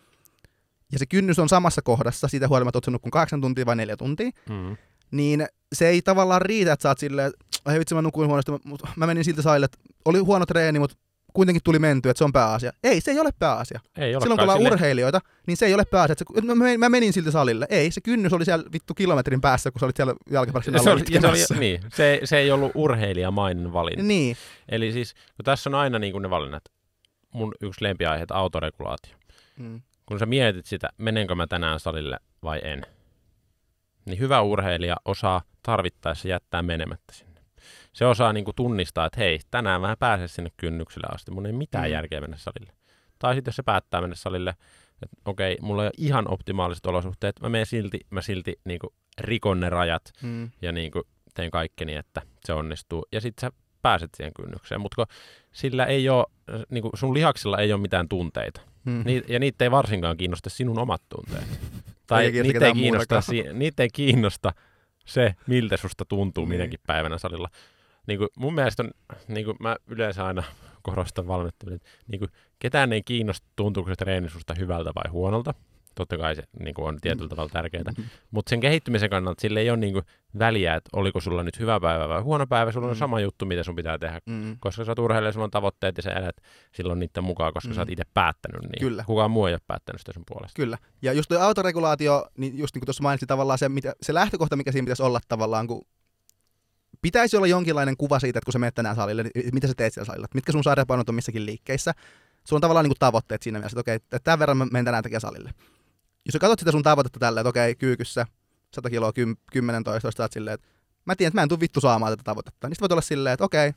Ja 0.92 0.98
se 0.98 1.06
kynnys 1.06 1.38
on 1.38 1.48
samassa 1.48 1.82
kohdassa, 1.82 2.28
siitä 2.28 2.48
huolimatta, 2.48 2.78
että 2.78 2.90
nukkun 2.90 3.10
kahdeksan 3.10 3.40
tuntia 3.40 3.66
vai 3.66 3.76
neljä 3.76 3.96
tuntia. 3.96 4.30
Mm. 4.48 4.76
Niin 5.10 5.46
se 5.72 5.88
ei 5.88 6.02
tavallaan 6.02 6.42
riitä, 6.42 6.72
että 6.72 6.82
sä 6.82 6.88
oot 6.88 6.98
silleen, 6.98 7.32
ai 7.64 7.78
vitsi 7.78 7.94
mä 7.94 8.02
nukuin 8.02 8.28
huonosti, 8.28 8.52
mutta 8.64 8.88
mä 8.96 9.06
menin 9.06 9.24
siltä 9.24 9.42
salille, 9.42 9.64
että 9.64 9.78
oli 10.04 10.18
huono 10.18 10.46
treeni, 10.46 10.78
mutta 10.78 10.96
kuitenkin 11.34 11.62
tuli 11.64 11.78
menty, 11.78 12.10
että 12.10 12.18
se 12.18 12.24
on 12.24 12.32
pääasia. 12.32 12.72
Ei, 12.84 13.00
se 13.00 13.10
ei 13.10 13.20
ole 13.20 13.30
pääasia. 13.38 13.80
Ei 13.98 14.12
Silloin 14.20 14.38
kun 14.38 14.40
ollaan 14.40 14.72
urheilijoita, 14.72 15.20
niin 15.46 15.56
se 15.56 15.66
ei 15.66 15.74
ole 15.74 15.84
pääasia. 15.84 16.12
Että 16.12 16.24
se, 16.34 16.46
mä, 16.46 16.54
menin, 16.54 16.80
mä 16.80 16.88
menin 16.88 17.12
siltä 17.12 17.30
salille. 17.30 17.66
Ei, 17.70 17.90
se 17.90 18.00
kynnys 18.00 18.32
oli 18.32 18.44
siellä 18.44 18.64
vittu 18.72 18.94
kilometrin 18.94 19.40
päässä, 19.40 19.70
kun 19.70 19.80
sä 19.80 19.86
olit 19.86 19.96
siellä 19.96 20.14
jalkaparin 20.30 20.64
se, 20.64 20.70
alla 20.70 20.92
oli, 20.92 21.00
ja 21.10 21.20
se, 21.20 21.26
oli, 21.26 21.40
itkemässä. 21.40 21.54
niin, 21.54 21.80
se, 21.94 22.20
se 22.24 22.38
ei 22.38 22.50
ollut 22.50 22.72
urheilijamainen 22.74 23.72
valinta. 23.72 24.02
Niin, 24.02 24.36
Eli 24.68 24.92
siis, 24.92 25.14
kun 25.14 25.44
tässä 25.44 25.70
on 25.70 25.74
aina 25.74 25.98
niin 25.98 26.12
kuin 26.12 26.22
ne 26.22 26.30
valinnat. 26.30 26.62
Mun 27.34 27.54
yksi 27.62 27.84
lempiaiheet 27.84 28.30
autoregulaatio. 28.30 29.16
mm. 29.58 29.80
Kun 30.06 30.18
sä 30.18 30.26
mietit 30.26 30.66
sitä, 30.66 30.88
menenkö 30.98 31.34
mä 31.34 31.46
tänään 31.46 31.80
salille 31.80 32.18
vai 32.42 32.60
en, 32.64 32.86
niin 34.06 34.18
hyvä 34.18 34.40
urheilija 34.40 34.96
osaa 35.04 35.42
tarvittaessa 35.62 36.28
jättää 36.28 36.62
menemättä 36.62 37.12
sinne. 37.12 37.27
Se 37.98 38.06
osaa 38.06 38.32
niin 38.32 38.44
kuin 38.44 38.54
tunnistaa, 38.54 39.06
että 39.06 39.20
hei, 39.20 39.40
tänään 39.50 39.80
mä 39.80 39.90
en 39.90 39.96
pääse 39.98 40.28
sinne 40.28 40.50
kynnykselle 40.56 41.06
asti, 41.14 41.30
mun 41.30 41.46
ei 41.46 41.52
mitään 41.52 41.84
Mm. 41.84 41.88
mm. 41.88 41.92
järkeä 41.92 42.20
mennä 42.20 42.36
salille. 42.36 42.72
Tai 43.18 43.34
sitten 43.34 43.50
jos 43.50 43.56
se 43.56 43.62
päättää 43.62 44.00
mennä 44.00 44.16
salille, 44.16 44.50
että 45.02 45.16
okei, 45.24 45.56
mulla 45.60 45.82
ei 45.82 45.86
ole 45.86 45.92
ihan 45.98 46.30
optimaaliset 46.32 46.86
olosuhteet, 46.86 47.40
mä 47.40 47.48
menen 47.48 47.66
silti, 47.66 48.00
mä 48.10 48.22
silti 48.22 48.60
niin 48.64 48.78
kuin 48.78 48.90
rikon 49.20 49.60
ne 49.60 49.70
rajat 49.70 50.02
Mm. 50.22 50.50
ja 50.62 50.72
niin 50.72 50.90
kuin 50.92 51.02
teen 51.34 51.50
kaikkeni, 51.50 51.94
että 51.96 52.22
se 52.44 52.52
onnistuu. 52.52 53.06
Ja 53.12 53.20
sitten 53.20 53.40
sä 53.40 53.56
pääset 53.82 54.10
siihen 54.16 54.32
kynnykseen, 54.34 54.80
mutta 54.80 55.06
sillä 55.52 55.84
ei 55.84 56.08
ole, 56.08 56.26
niin 56.70 56.82
kuin 56.82 56.92
sun 56.94 57.14
lihaksilla 57.14 57.58
ei 57.58 57.72
ole 57.72 57.80
mitään 57.80 58.08
tunteita. 58.08 58.60
Mm. 58.84 59.02
Ni, 59.06 59.22
ja 59.28 59.38
niitä 59.38 59.64
ei 59.64 59.70
varsinkaan 59.70 60.16
kiinnosta 60.16 60.50
sinun 60.50 60.78
omat 60.78 61.02
tunteet. 61.08 61.60
tai 62.06 62.32
kiinnosta 62.32 62.52
niitä 62.52 62.66
ei, 62.66 62.72
kiinnosta, 62.72 63.20
si, 63.20 63.44
niitä 63.52 63.82
ei 63.82 63.88
kiinnosta 63.92 64.52
se, 65.06 65.34
miltä 65.46 65.76
susta 65.76 66.04
tuntuu 66.04 66.44
Niin. 66.44 66.48
minäkin 66.58 66.80
päivänä 66.86 67.18
salilla. 67.18 67.48
Niin 68.08 68.18
kuin 68.18 68.28
mun 68.36 68.54
mielestä 68.54 68.82
on, 68.82 68.90
niin 69.28 69.44
kuin 69.44 69.56
mä 69.60 69.76
yleensä 69.86 70.26
aina 70.26 70.42
korostan 70.82 71.26
valmentaminen, 71.28 71.76
että 71.76 71.88
niin 72.08 72.18
kuin 72.18 72.30
ketään 72.58 72.92
ei 72.92 73.02
kiinnosta, 73.02 73.46
tuntuuko 73.56 73.90
se 73.90 73.96
treeni 73.96 74.30
susta 74.30 74.54
hyvältä 74.58 74.90
vai 74.94 75.10
huonolta. 75.10 75.54
Totta 75.94 76.18
kai 76.18 76.36
se 76.36 76.42
niin 76.62 76.74
kuin 76.74 76.88
on 76.88 76.98
tietyllä 77.00 77.28
tavalla 77.28 77.48
tärkeää. 77.52 77.82
Mm. 77.98 78.04
Mutta 78.30 78.50
sen 78.50 78.60
kehittymisen 78.60 79.10
kannalta 79.10 79.40
sille 79.40 79.60
ei 79.60 79.70
ole 79.70 79.76
niin 79.78 79.92
kuin 79.92 80.04
väliä, 80.38 80.74
että 80.74 80.90
oliko 80.92 81.20
sulla 81.20 81.42
nyt 81.42 81.58
hyvä 81.58 81.80
päivä 81.80 82.08
vai 82.08 82.20
huono 82.20 82.46
päivä. 82.46 82.72
Sulla 82.72 82.86
on 82.86 82.92
Mm. 82.92 82.98
sama 82.98 83.20
juttu, 83.20 83.46
mitä 83.46 83.62
sun 83.62 83.76
pitää 83.76 83.98
tehdä. 83.98 84.20
Mm. 84.26 84.56
Koska 84.60 84.84
sä 84.84 84.90
oot 84.90 84.98
urheilija, 84.98 85.32
sulla 85.32 85.44
on 85.44 85.50
tavoitteet 85.50 85.96
ja 85.96 86.02
sä 86.02 86.10
elät 86.10 86.36
silloin 86.74 86.98
niiden 86.98 87.24
mukaan, 87.24 87.52
koska 87.52 87.68
Mm. 87.68 87.74
sä 87.74 87.80
oot 87.80 87.90
itse 87.90 88.04
päättänyt 88.14 88.62
niin. 88.62 88.80
Kyllä. 88.80 89.04
Kukaan 89.06 89.30
muu 89.30 89.46
ei 89.46 89.54
ole 89.54 89.60
päättänyt 89.66 90.00
sitä 90.00 90.12
sun 90.12 90.22
puolesta. 90.28 90.56
Kyllä. 90.56 90.78
Ja 91.02 91.12
just 91.12 91.28
tuo 91.28 91.38
autoregulaatio, 91.38 92.26
niin 92.36 92.58
just 92.58 92.74
niin 92.74 92.80
kuin 92.80 92.86
tuossa 92.86 93.02
mainitsin 93.02 93.28
tavallaan 93.28 93.58
se, 93.58 93.68
mitä, 93.68 93.92
se 94.02 94.14
lähtökohta, 94.14 94.56
mikä 94.56 94.72
siinä 94.72 94.84
pitäisi 94.86 95.02
olla 95.02 95.20
tavallaan, 95.28 95.66
kun 95.66 95.82
pitäisi 97.02 97.36
olla 97.36 97.46
jonkinlainen 97.46 97.96
kuva 97.96 98.18
siitä, 98.20 98.38
että 98.38 98.44
kun 98.46 98.52
sä 98.52 98.58
menet 98.58 98.74
tänään 98.74 98.96
salille, 98.96 99.22
niin 99.22 99.32
mitä 99.52 99.66
sä 99.66 99.74
teet 99.76 99.94
siellä 99.94 100.06
salilla, 100.06 100.26
mitkä 100.34 100.52
sun 100.52 100.64
sarjapainot 100.64 101.08
on 101.08 101.14
missäkin 101.14 101.46
liikkeissä. 101.46 101.94
Sulla 102.44 102.58
on 102.58 102.60
tavallaan 102.60 102.84
niin 102.84 102.90
kuin 102.90 102.98
tavoitteet 102.98 103.42
siinä 103.42 103.58
mielessä, 103.58 103.74
että 103.74 103.80
okei, 103.80 103.94
että 103.94 104.18
tämän 104.18 104.38
verran 104.38 104.56
mä 104.56 104.66
menen 104.72 104.84
tänään 104.84 105.02
tekemään 105.02 105.20
salille. 105.20 105.50
Jos 106.26 106.32
sä 106.32 106.38
katsot 106.38 106.58
sitä 106.58 106.72
sun 106.72 106.82
tavoitetta 106.82 107.18
tälleen, 107.20 107.42
että 107.42 107.48
okei, 107.48 107.74
kyykyssä 107.74 108.26
100 108.74 108.90
kiloa 108.90 109.12
10 109.52 109.84
toista, 109.84 110.10
sä 110.16 110.22
oot 110.22 110.32
silleen, 110.32 110.54
että 110.54 110.66
mä 111.04 111.16
tiedän, 111.16 111.28
että 111.28 111.38
mä 111.38 111.42
en 111.42 111.48
tule 111.48 111.60
vittu 111.60 111.80
saamaan 111.80 112.12
tätä 112.12 112.22
tavoitetta. 112.24 112.68
Niin 112.68 112.74
sit 112.76 112.80
voit 112.80 112.92
olla 112.92 113.02
silleen, 113.02 113.34
että 113.34 113.44
okei, 113.44 113.72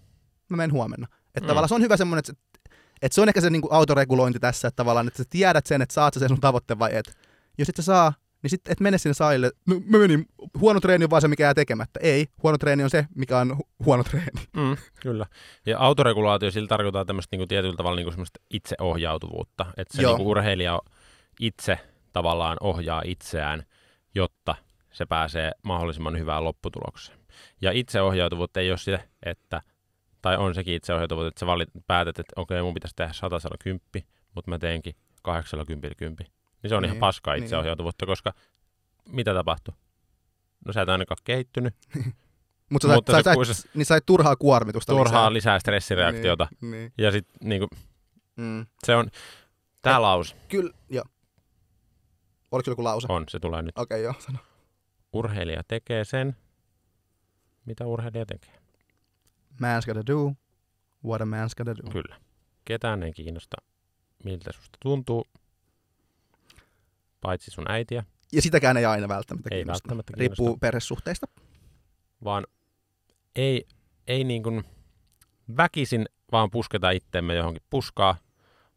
mä 0.49 0.57
menen 0.57 0.71
huomenna. 0.71 1.07
Että 1.25 1.39
Mm. 1.41 1.47
tavallaan 1.47 1.69
se 1.69 1.75
on 1.75 1.81
hyvä 1.81 1.97
semmoinen, 1.97 2.19
että, 2.19 2.33
se- 2.33 2.71
että 3.01 3.15
se 3.15 3.21
on 3.21 3.27
ehkä 3.27 3.41
se 3.41 3.49
niin 3.49 3.61
kuin 3.61 3.73
autoregulointi 3.73 4.39
tässä, 4.39 4.67
että 4.67 4.75
tavallaan, 4.75 5.07
että 5.07 5.17
sä 5.17 5.23
tiedät 5.29 5.65
sen, 5.65 5.81
että 5.81 5.93
saat 5.93 6.13
sä 6.13 6.19
sen 6.19 6.29
sun 6.29 6.39
tavoitteen 6.39 6.79
vai 6.79 6.95
et. 6.95 7.17
Jos 7.57 7.69
et 7.69 7.75
sä 7.75 7.81
saa, 7.83 8.13
niin 8.41 8.49
sitten 8.49 8.71
et 8.71 8.79
mene 8.79 8.97
sinne 8.97 9.13
salille, 9.13 9.51
no 9.67 9.75
mä 9.85 9.97
menin, 9.97 10.25
huono 10.59 10.79
treeni 10.79 11.03
on 11.03 11.09
vaan 11.09 11.21
se, 11.21 11.27
mikä 11.27 11.43
jää 11.43 11.53
tekemättä. 11.53 11.99
Ei, 12.03 12.27
huono 12.43 12.57
treeni 12.57 12.83
on 12.83 12.89
se, 12.89 13.05
mikä 13.15 13.37
on 13.37 13.51
hu- 13.51 13.85
huono 13.85 14.03
treeni. 14.03 14.41
Mm, 14.57 14.77
kyllä. 15.01 15.25
Ja 15.65 15.79
autoregulaatio, 15.79 16.51
sillä 16.51 16.67
tarkoittaa 16.67 17.05
tämmöistä 17.05 17.33
niinku 17.33 17.47
tietyllä 17.47 17.75
tavalla 17.75 17.95
niinku 17.95 18.11
semmoista 18.11 18.39
itseohjautuvuutta. 18.49 19.65
Että 19.77 19.97
se 19.97 20.01
Joo. 20.03 20.11
niinku 20.17 20.31
urheilija 20.31 20.79
itse 21.39 21.79
tavallaan 22.13 22.57
ohjaa 22.61 23.01
itseään, 23.05 23.63
jotta 24.15 24.55
se 24.91 25.05
pääsee 25.05 25.51
mahdollisimman 25.63 26.19
hyvään 26.19 26.43
lopputulokseen. 26.43 27.19
Ja 27.61 27.71
itseohjautuvuutta 27.71 28.59
ei 28.59 28.71
ole 28.71 28.77
se, 28.77 28.99
että, 29.23 29.61
tai 30.21 30.37
on 30.37 30.55
sekin 30.55 30.75
itseohjautuvuutta, 30.75 31.27
että 31.27 31.39
sä 31.39 31.45
valit, 31.45 31.69
päätät, 31.87 32.19
että 32.19 32.33
okei, 32.35 32.61
mun 32.61 32.73
pitäisi 32.73 32.95
tehdä 32.95 33.13
110, 33.13 33.81
mutta 34.35 34.51
mä 34.51 34.59
teenkin 34.59 34.95
80 35.23 35.95
10. 35.97 36.40
Niin 36.63 36.69
se 36.69 36.75
on 36.75 36.85
ihan 36.85 36.93
Niin, 36.95 36.99
paskaa 36.99 37.33
niin. 37.33 37.43
itseohjautuvuutta, 37.43 38.05
koska 38.05 38.33
mitä 39.09 39.33
tapahtuu? 39.33 39.73
No 40.65 40.73
sä 40.73 40.81
et 40.81 40.89
ainakaan 40.89 41.17
kehittynyt, 41.23 41.75
Mutta 42.69 42.87
sä, 42.87 42.93
Mutta 42.95 43.11
sä, 43.11 43.17
se- 43.45 43.53
sä, 43.53 43.53
sä, 43.61 43.69
niin 43.73 43.85
sait 43.85 44.05
turhaa 44.05 44.35
kuormitusta 44.35 44.93
turhaa 44.93 45.13
lisää. 45.13 45.33
lisää 45.33 45.59
stressireaktiota. 45.59 46.47
Niin, 46.61 46.71
niin. 46.71 46.93
Ja 46.97 47.11
sitten 47.11 47.35
niinku, 47.49 47.67
Mm. 48.35 48.65
se 48.85 48.95
on, 48.95 49.09
tämä 49.81 50.01
lause 50.01 50.35
Kyllä, 50.49 50.73
joo. 50.89 51.03
Oliko 52.51 52.71
joku 52.71 52.83
lause? 52.83 53.07
on, 53.09 53.23
se 53.29 53.39
tulee 53.39 53.61
nyt. 53.61 53.77
Okei, 53.77 54.03
joo, 54.03 54.13
sano. 54.19 54.39
Urheilija 55.13 55.61
tekee 55.67 56.05
sen, 56.05 56.35
mitä 57.65 57.85
urheilija 57.85 58.25
tekee. 58.25 58.53
Man's 59.53 59.85
gotta 59.85 60.05
do 60.07 60.33
what 61.05 61.21
a 61.21 61.25
man's 61.25 61.53
gotta 61.57 61.75
do. 61.85 61.89
Kyllä. 61.91 62.15
Ketään 62.65 63.03
ei 63.03 63.11
kiinnosta, 63.13 63.57
miltä 64.23 64.51
susta 64.51 64.77
tuntuu, 64.81 65.27
paitsi 67.21 67.51
sun 67.51 67.71
äitiä, 67.71 68.03
Ja 68.31 68.41
sitäkään 68.41 68.77
ei 68.77 68.85
aina 68.85 69.07
välttämättä 69.07 69.49
ei 69.51 69.57
kiinnosta. 69.57 69.83
välttämättä 69.83 70.13
kiinnosta, 70.17 70.41
Riippuu 70.43 70.57
perhesuhteista. 70.57 71.27
vaan 72.23 72.47
ei, 73.35 73.67
ei 74.07 74.23
niin 74.23 74.43
kuin 74.43 74.63
väkisin 75.57 76.05
vaan 76.31 76.51
pusketa 76.51 76.91
itteemme 76.91 77.35
johonkin 77.35 77.63
puskaa, 77.69 78.17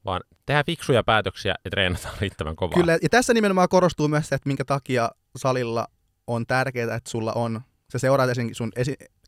vaan 0.05 0.21
tehdä 0.47 0.65
fiksuja 0.65 1.05
päätöksiä 1.05 1.55
ja 1.65 1.71
treenataan 1.71 2.15
riittävän 2.21 2.57
kovaa. 2.57 2.75
Kyllä, 2.75 2.99
ja 3.03 3.09
tässä 3.09 3.35
nimenomaan 3.35 3.69
korostuu 3.69 4.09
myös 4.09 4.29
se, 4.29 4.35
että 4.35 4.49
minkä 4.49 4.65
takia 4.65 5.11
salilla 5.37 5.87
on 6.27 6.47
tärkeää, 6.47 6.97
että 6.97 7.11
sulla 7.11 7.33
on, 7.33 7.61
sä 7.93 7.99
seuraat 7.99 8.29
ensinnäkin 8.29 8.55
sun, 8.55 8.73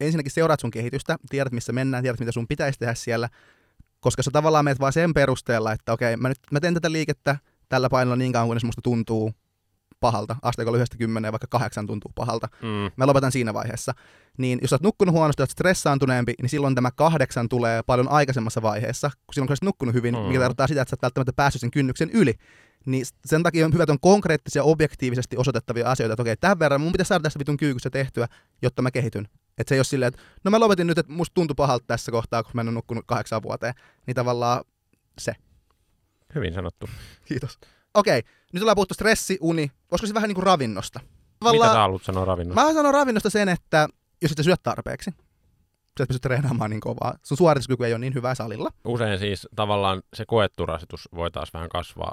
ensinnäkin 0.00 0.32
seuraat 0.32 0.60
sun 0.60 0.70
kehitystä, 0.70 1.16
tiedät 1.30 1.52
missä 1.52 1.72
mennään, 1.72 2.02
tiedät 2.02 2.20
mitä 2.20 2.32
sun 2.32 2.48
pitäisi 2.48 2.78
tehdä 2.78 2.94
siellä, 2.94 3.28
koska 4.00 4.22
sä 4.22 4.30
tavallaan 4.30 4.64
meet 4.64 4.80
vaan 4.80 4.92
sen 4.92 5.14
perusteella, 5.14 5.72
että 5.72 5.92
okei, 5.92 6.16
mä 6.16 6.28
nyt 6.28 6.38
mä 6.50 6.60
teen 6.60 6.74
tätä 6.74 6.92
liikettä 6.92 7.36
tällä 7.68 7.88
painolla 7.90 8.16
niin 8.16 8.32
kauan, 8.32 8.48
kunnes 8.48 8.64
musta 8.64 8.82
tuntuu 8.82 9.32
pahalta, 10.00 10.36
asteikolla 10.42 10.76
yhdestä 10.78 10.96
kymmeneen, 10.96 11.32
vaikka 11.32 11.46
kahdeksan 11.50 11.86
tuntuu 11.86 12.12
pahalta. 12.14 12.48
Mm, 12.62 12.90
Mä 12.96 13.06
lopetan 13.06 13.32
siinä 13.32 13.54
vaiheessa. 13.54 13.92
Niin 14.38 14.58
jos 14.62 14.70
sä 14.70 14.74
oot 14.76 14.82
nukkunut 14.82 15.12
huonosti, 15.14 15.42
oot 15.42 15.50
stressaantuneempi, 15.50 16.34
niin 16.42 16.50
silloin 16.50 16.74
tämä 16.74 16.90
kahdeksan 16.90 17.48
tulee 17.48 17.82
paljon 17.82 18.08
aikaisemmassa 18.08 18.62
vaiheessa, 18.62 19.10
kun 19.26 19.34
silloin 19.34 19.46
kun 19.48 19.56
sä 19.56 19.64
nukkunut 19.64 19.94
hyvin, 19.94 20.14
Mm. 20.14 20.20
mikä 20.20 20.38
tarkoittaa 20.38 20.66
sitä, 20.66 20.82
että 20.82 20.90
sä 20.90 20.94
et 20.94 21.02
välttämättä 21.02 21.32
päässyt 21.32 21.60
sen 21.60 21.70
kynnyksen 21.70 22.10
yli. 22.10 22.34
Niin 22.86 23.04
sen 23.26 23.42
takia 23.42 23.66
on 23.66 23.72
hyvä, 23.72 23.82
että 23.82 23.92
on 23.92 24.00
konkreettisia, 24.00 24.62
objektiivisesti 24.64 25.36
osoitettavia 25.36 25.90
asioita, 25.90 26.12
että 26.12 26.22
okei, 26.22 26.36
tämän 26.36 26.58
verran 26.58 26.80
mun 26.80 26.92
pitäisi 26.92 27.08
saada 27.08 27.22
tästä 27.22 27.38
vitun 27.38 27.56
kyykyssä 27.56 27.90
tehtyä, 27.90 28.26
jotta 28.62 28.82
mä 28.82 28.90
kehityn. 28.90 29.28
Että 29.58 29.68
se 29.68 29.74
ei 29.74 29.78
ole 29.78 29.84
silleen, 29.84 30.08
että 30.08 30.20
no 30.44 30.50
mä 30.50 30.60
lopetin 30.60 30.86
nyt, 30.86 30.98
että 30.98 31.12
musta 31.12 31.34
tuntui 31.34 31.54
pahalta 31.54 31.84
tässä 31.86 32.12
kohtaa, 32.12 32.42
kun 32.42 32.50
mä 32.54 32.60
en 32.60 32.68
ole 32.68 32.74
nukkunut 32.74 33.04
kahdeksan 33.06 33.42
vuoteen. 33.42 33.74
Niin 34.06 34.14
tavallaan 34.14 34.64
se. 35.18 35.34
Hyvin 36.36 36.54
sanottu. 36.54 36.88
Kiitos. 37.24 37.58
Okei, 37.94 38.22
nyt 38.52 38.62
ollaan 38.62 38.74
puhuttu 38.76 38.94
stressi, 38.94 39.38
uni. 39.40 39.70
Olisiko 39.90 40.06
se 40.06 40.14
vähän 40.14 40.28
niin 40.28 40.34
kuin 40.34 40.46
ravinnosta? 40.46 41.00
Mitä 41.52 41.66
sä 41.66 41.72
haluat 41.72 42.02
sanoa 42.02 42.24
ravinnosta? 42.24 42.64
Mä 42.64 42.72
sanon 42.74 42.94
ravinnosta 42.94 43.30
sen, 43.30 43.48
että 43.48 43.88
jos 44.22 44.30
et 44.30 44.36
sä 44.36 44.42
syöt 44.42 44.62
tarpeeksi, 44.62 45.10
sä 45.98 46.02
et 46.04 46.08
pysty 46.08 46.20
treenaamaan 46.20 46.70
niin 46.70 46.80
kovaa. 46.80 47.14
Sun 47.22 47.36
suorituskyky 47.38 47.84
ei 47.86 47.92
ole 47.92 47.98
niin 47.98 48.14
hyvä 48.14 48.34
salilla. 48.34 48.70
Usein 48.84 49.18
siis 49.18 49.48
tavallaan 49.56 50.02
se 50.14 50.24
koettu 50.26 50.66
rasitus 50.66 51.08
voi 51.14 51.30
taas 51.30 51.54
vähän 51.54 51.68
kasvaa, 51.68 52.12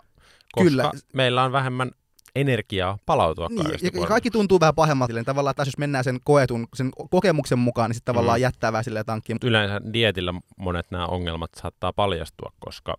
koska 0.53 0.69
Kyllä. 0.69 0.91
meillä 1.13 1.43
on 1.43 1.51
vähemmän 1.51 1.91
energiaa 2.35 2.97
palautua 3.05 3.47
Niin, 3.49 3.63
kaikesta 3.63 3.99
ja 3.99 4.07
kaikki 4.07 4.31
tuntuu 4.31 4.59
vähän 4.59 4.75
pahemmalta. 4.75 5.13
Tavallaan, 5.25 5.55
taas 5.55 5.67
jos 5.67 5.77
mennään 5.77 6.03
sen 6.03 6.19
koetun, 6.23 6.67
sen 6.75 6.91
kokemuksen 7.11 7.59
mukaan, 7.59 7.89
niin 7.89 7.95
sitten 7.95 8.13
tavallaan 8.13 8.39
Mm. 8.39 8.43
jättää 8.43 8.71
vähän 8.71 8.83
silleen 8.83 9.05
tankkiin. 9.05 9.37
Yleensä 9.43 9.81
dietillä 9.93 10.33
monet 10.57 10.91
nämä 10.91 11.05
ongelmat 11.07 11.49
saattaa 11.61 11.93
paljastua, 11.93 12.51
koska 12.59 12.95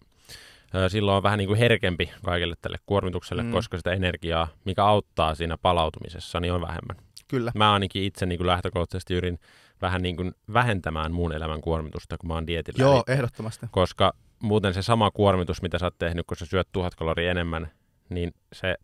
silloin 0.88 1.16
on 1.16 1.22
vähän 1.22 1.38
niin 1.38 1.48
kuin 1.48 1.58
herkempi 1.58 2.10
kaikille 2.24 2.54
tälle 2.60 2.78
kuormitukselle, 2.86 3.42
Mm. 3.42 3.50
koska 3.52 3.76
sitä 3.76 3.92
energiaa, 3.92 4.48
mikä 4.64 4.84
auttaa 4.84 5.34
siinä 5.34 5.56
palautumisessa, 5.58 6.40
niin 6.40 6.52
on 6.52 6.60
vähemmän. 6.60 6.96
Kyllä. 7.28 7.52
Mä 7.54 7.72
ainakin 7.72 8.02
itse 8.02 8.26
niin 8.26 8.38
kuin 8.38 8.46
lähtökohtaisesti 8.46 9.14
yrin 9.14 9.38
vähän 9.82 10.02
niin 10.02 10.16
kuin 10.16 10.34
vähentämään 10.52 11.12
muun 11.12 11.32
elämän 11.32 11.60
kuormitusta, 11.60 12.18
kun 12.18 12.28
mä 12.28 12.34
oon 12.34 12.46
dietillä. 12.46 12.82
Joo, 12.82 12.94
Eli- 13.08 13.14
ehdottomasti. 13.16 13.66
koska 13.70 14.12
muuten 14.42 14.74
se 14.74 14.82
sama 14.82 15.10
kuormitus, 15.10 15.62
mitä 15.62 15.78
sä 15.78 15.86
oot 15.86 15.98
tehnyt, 15.98 16.26
kun 16.26 16.36
sä 16.36 16.46
syöt 16.46 16.68
tuhat 16.72 16.94
kaloria 16.94 17.30
enemmän, 17.30 17.70
niin 18.08 18.34
se 18.52 18.76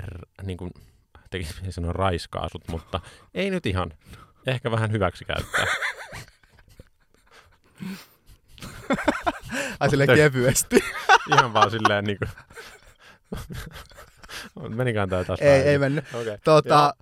r- 0.00 0.24
niin 0.42 0.58
kuin, 0.58 0.70
tekisi 1.30 1.54
sanoa 1.70 1.92
raiskaa 1.92 2.48
sut, 2.48 2.68
mutta 2.68 3.00
ei 3.34 3.50
nyt 3.50 3.66
ihan. 3.66 3.92
Ehkä 4.46 4.70
vähän 4.70 4.92
hyväksi 4.92 5.24
käyttää. 5.24 5.66
Ai 9.80 9.90
silleen 9.90 10.16
kevyesti. 10.16 10.76
Ihan 11.34 11.52
vaan 11.52 11.70
silleen 11.70 12.04
niinku... 12.04 12.24
Menikään 14.68 15.08
tää 15.08 15.24
taas 15.24 15.40
ei, 15.40 15.60
ei 15.62 15.78
mennyt. 15.78 16.04
Okay. 16.14 16.38
Tota, 16.44 16.94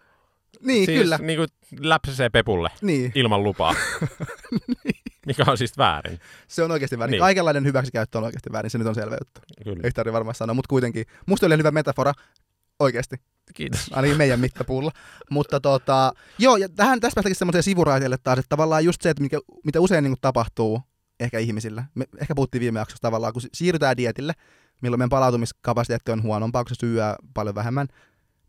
niin, 0.60 0.86
siis 0.86 1.00
kyllä. 1.02 1.18
niinku 1.22 1.46
läpsäsee 1.80 2.28
pepulle 2.28 2.70
Niin, 2.82 3.12
ilman 3.14 3.42
lupaa. 3.42 3.74
Mikä 5.26 5.44
on 5.46 5.58
siis 5.58 5.78
väärin. 5.78 6.20
se 6.48 6.62
on 6.62 6.70
oikeasti 6.70 6.98
väärin. 6.98 7.10
Niin. 7.12 7.20
Kaikenlainen 7.20 7.64
hyväksikäyttö 7.64 8.18
on 8.18 8.24
oikeasti 8.24 8.52
väärin, 8.52 8.70
se 8.70 8.78
nyt 8.78 8.86
on 8.86 8.94
selvä 8.94 9.16
juttu. 9.20 9.40
Kyllä. 9.64 9.80
Ei 9.84 9.90
tarvitse 9.90 10.12
varmaan 10.12 10.34
sanoa, 10.34 10.54
mutta 10.54 10.68
kuitenkin. 10.68 11.06
Musta 11.26 11.46
oli 11.46 11.56
hyvä 11.56 11.70
metafora, 11.70 12.12
oikeasti, 12.78 13.16
Kiitos. 13.54 13.90
ainakin 13.92 14.16
meidän 14.16 14.40
mittapuulla. 14.40 14.90
mutta 15.30 15.60
tota, 15.60 16.12
joo, 16.38 16.56
ja 16.56 16.68
tähän 16.68 17.00
tässä 17.00 17.14
päästäkin 17.14 17.36
semmoiseen 17.36 17.62
sivuraiteelle 17.62 18.16
taas, 18.22 18.38
että 18.38 18.48
tavallaan 18.48 18.84
just 18.84 19.02
se, 19.02 19.10
että 19.10 19.22
mikä, 19.22 19.38
mitä 19.64 19.80
usein 19.80 20.04
niin 20.04 20.16
tapahtuu 20.20 20.82
ehkä 21.20 21.38
ihmisillä. 21.38 21.84
Me 21.94 22.04
ehkä 22.20 22.34
puhuttiin 22.34 22.60
viime 22.60 22.78
jaksossa 22.78 23.02
tavallaan, 23.02 23.32
kun 23.32 23.42
si- 23.42 23.48
siirrytään 23.54 23.96
dietille, 23.96 24.32
milloin 24.80 24.98
meidän 25.00 25.08
palautumiskapasiteetti 25.10 26.12
on 26.12 26.22
huonompaa, 26.22 26.64
kun 26.64 26.68
se 26.76 26.78
syö 26.80 27.14
paljon 27.34 27.54
vähemmän, 27.54 27.86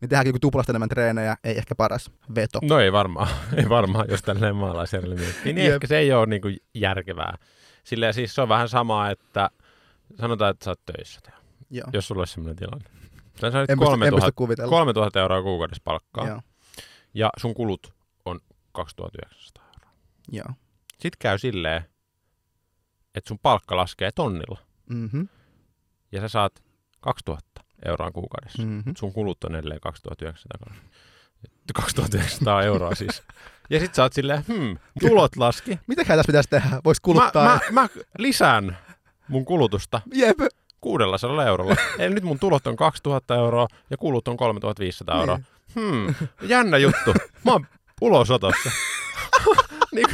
niin 0.00 0.08
tehdäänkin 0.08 0.28
joku 0.28 0.38
tuplasta 0.38 0.72
enemmän 0.72 0.88
treenejä, 0.88 1.36
ei 1.44 1.58
ehkä 1.58 1.74
paras 1.74 2.10
veto. 2.34 2.58
No 2.62 2.78
ei 2.80 2.92
varmaan, 2.92 3.28
ei 3.58 3.68
varmaan, 3.68 4.06
jos 4.08 4.22
tälleen 4.22 4.56
maalaisjärjellä 4.56 5.16
miettii. 5.16 5.52
Niin 5.52 5.64
Jep. 5.66 5.74
ehkä 5.74 5.86
se 5.86 5.98
ei 5.98 6.12
ole 6.12 6.26
niinku 6.26 6.48
järkevää. 6.74 7.38
Silleen 7.84 8.14
siis 8.14 8.34
se 8.34 8.40
on 8.42 8.48
vähän 8.48 8.68
sama, 8.68 9.10
että 9.10 9.50
sanotaan, 10.20 10.50
että 10.50 10.64
sä 10.64 10.70
oot 10.70 10.80
töissä, 10.96 11.20
Joo. 11.70 11.86
jos 11.92 12.08
sulla 12.08 12.20
olisi 12.20 12.34
sellainen 12.34 12.56
tilanne. 12.56 12.84
Sä 13.40 13.50
sait 13.50 13.70
En 13.70 13.78
pysty, 13.78 13.92
en 13.94 13.98
3000, 13.98 14.16
pysty 14.26 14.32
kuvitella. 14.36 14.70
3000 14.70 15.20
euroa 15.20 15.42
kuukaudessa 15.42 15.82
palkkaa 15.84 16.26
Joo. 16.26 16.40
ja 17.14 17.30
sun 17.36 17.54
kulut 17.54 17.94
on 18.24 18.40
2900 18.72 19.64
euroa. 19.66 19.92
Joo. 20.32 20.46
Sitten 20.90 21.18
käy 21.18 21.38
silleen, 21.38 21.82
että 23.18 23.28
sun 23.28 23.38
palkka 23.38 23.76
laskee 23.76 24.10
tonnilla 24.12 24.58
Mm-hmm. 24.88 25.28
ja 26.12 26.20
sä 26.20 26.28
saat 26.28 26.62
2000 27.00 27.60
euroa 27.84 28.10
kuukaudessa. 28.10 28.62
Mm-hmm. 28.62 28.94
Sun 28.96 29.12
kulut 29.12 29.44
on 29.44 29.54
edelleen 29.54 29.80
2900, 29.80 30.74
2900 31.74 32.62
euroa 32.62 32.94
siis. 32.94 33.22
Ja 33.70 33.80
sit 33.80 33.94
sä 33.94 34.02
oot 34.02 34.12
silleen, 34.12 34.44
hmm, 34.48 34.78
tulot 35.00 35.36
laski. 35.36 35.78
Mitäköhän 35.86 36.18
tässä 36.18 36.26
pitäisi 36.26 36.48
tehdä? 36.48 36.80
Voisi 36.84 37.02
kuluttaa. 37.02 37.44
Mä, 37.44 37.60
mä, 37.70 37.80
mä 37.80 37.88
lisään 38.18 38.78
mun 39.28 39.44
kulutusta 39.44 40.00
Jep. 40.14 40.38
600 40.80 41.46
eurolla. 41.46 41.76
Eli 41.98 42.14
nyt 42.14 42.24
mun 42.24 42.38
tulot 42.38 42.66
on 42.66 42.76
2000 42.76 43.34
euroa 43.34 43.68
ja 43.90 43.96
kulut 43.96 44.28
on 44.28 44.36
3500 44.36 45.20
euroa. 45.20 45.36
Niin. 45.36 45.46
Hmm, 45.74 46.14
jännä 46.42 46.76
juttu. 46.78 47.14
Mä 47.44 47.52
oon 47.52 47.66
ulosotossa. 48.00 48.70
niin, 49.94 50.06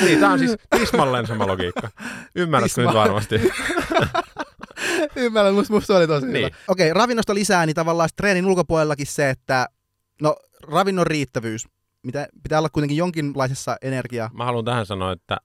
niin, 0.00 0.20
tää 0.20 0.30
on 0.30 0.38
siis 0.38 0.56
tismalleen 0.78 1.26
sama 1.26 1.46
logiikka. 1.46 1.90
Ymmärrätkö 2.34 2.82
nyt 2.86 2.94
varmasti? 2.94 3.34
Ymmärrän, 5.16 5.54
musta, 5.54 5.72
musta 5.72 5.96
oli 5.96 6.06
tosi 6.06 6.26
Niin. 6.26 6.36
hyvä. 6.46 6.56
Okei, 6.68 6.94
ravinnosta 6.94 7.34
lisää, 7.34 7.66
niin 7.66 7.74
tavallaan 7.74 8.08
treenin 8.16 8.46
ulkopuolellakin 8.46 9.06
se, 9.06 9.30
että 9.30 9.66
no 10.22 10.36
ravinnon 10.62 11.06
riittävyys. 11.06 11.68
Mitä, 12.02 12.28
pitää 12.42 12.58
olla 12.58 12.68
kuitenkin 12.68 12.96
jonkinlaisessa 12.96 13.76
energia. 13.82 14.30
Mä 14.34 14.44
haluan 14.44 14.64
tähän 14.64 14.86
sanoa, 14.86 15.12
että 15.12 15.36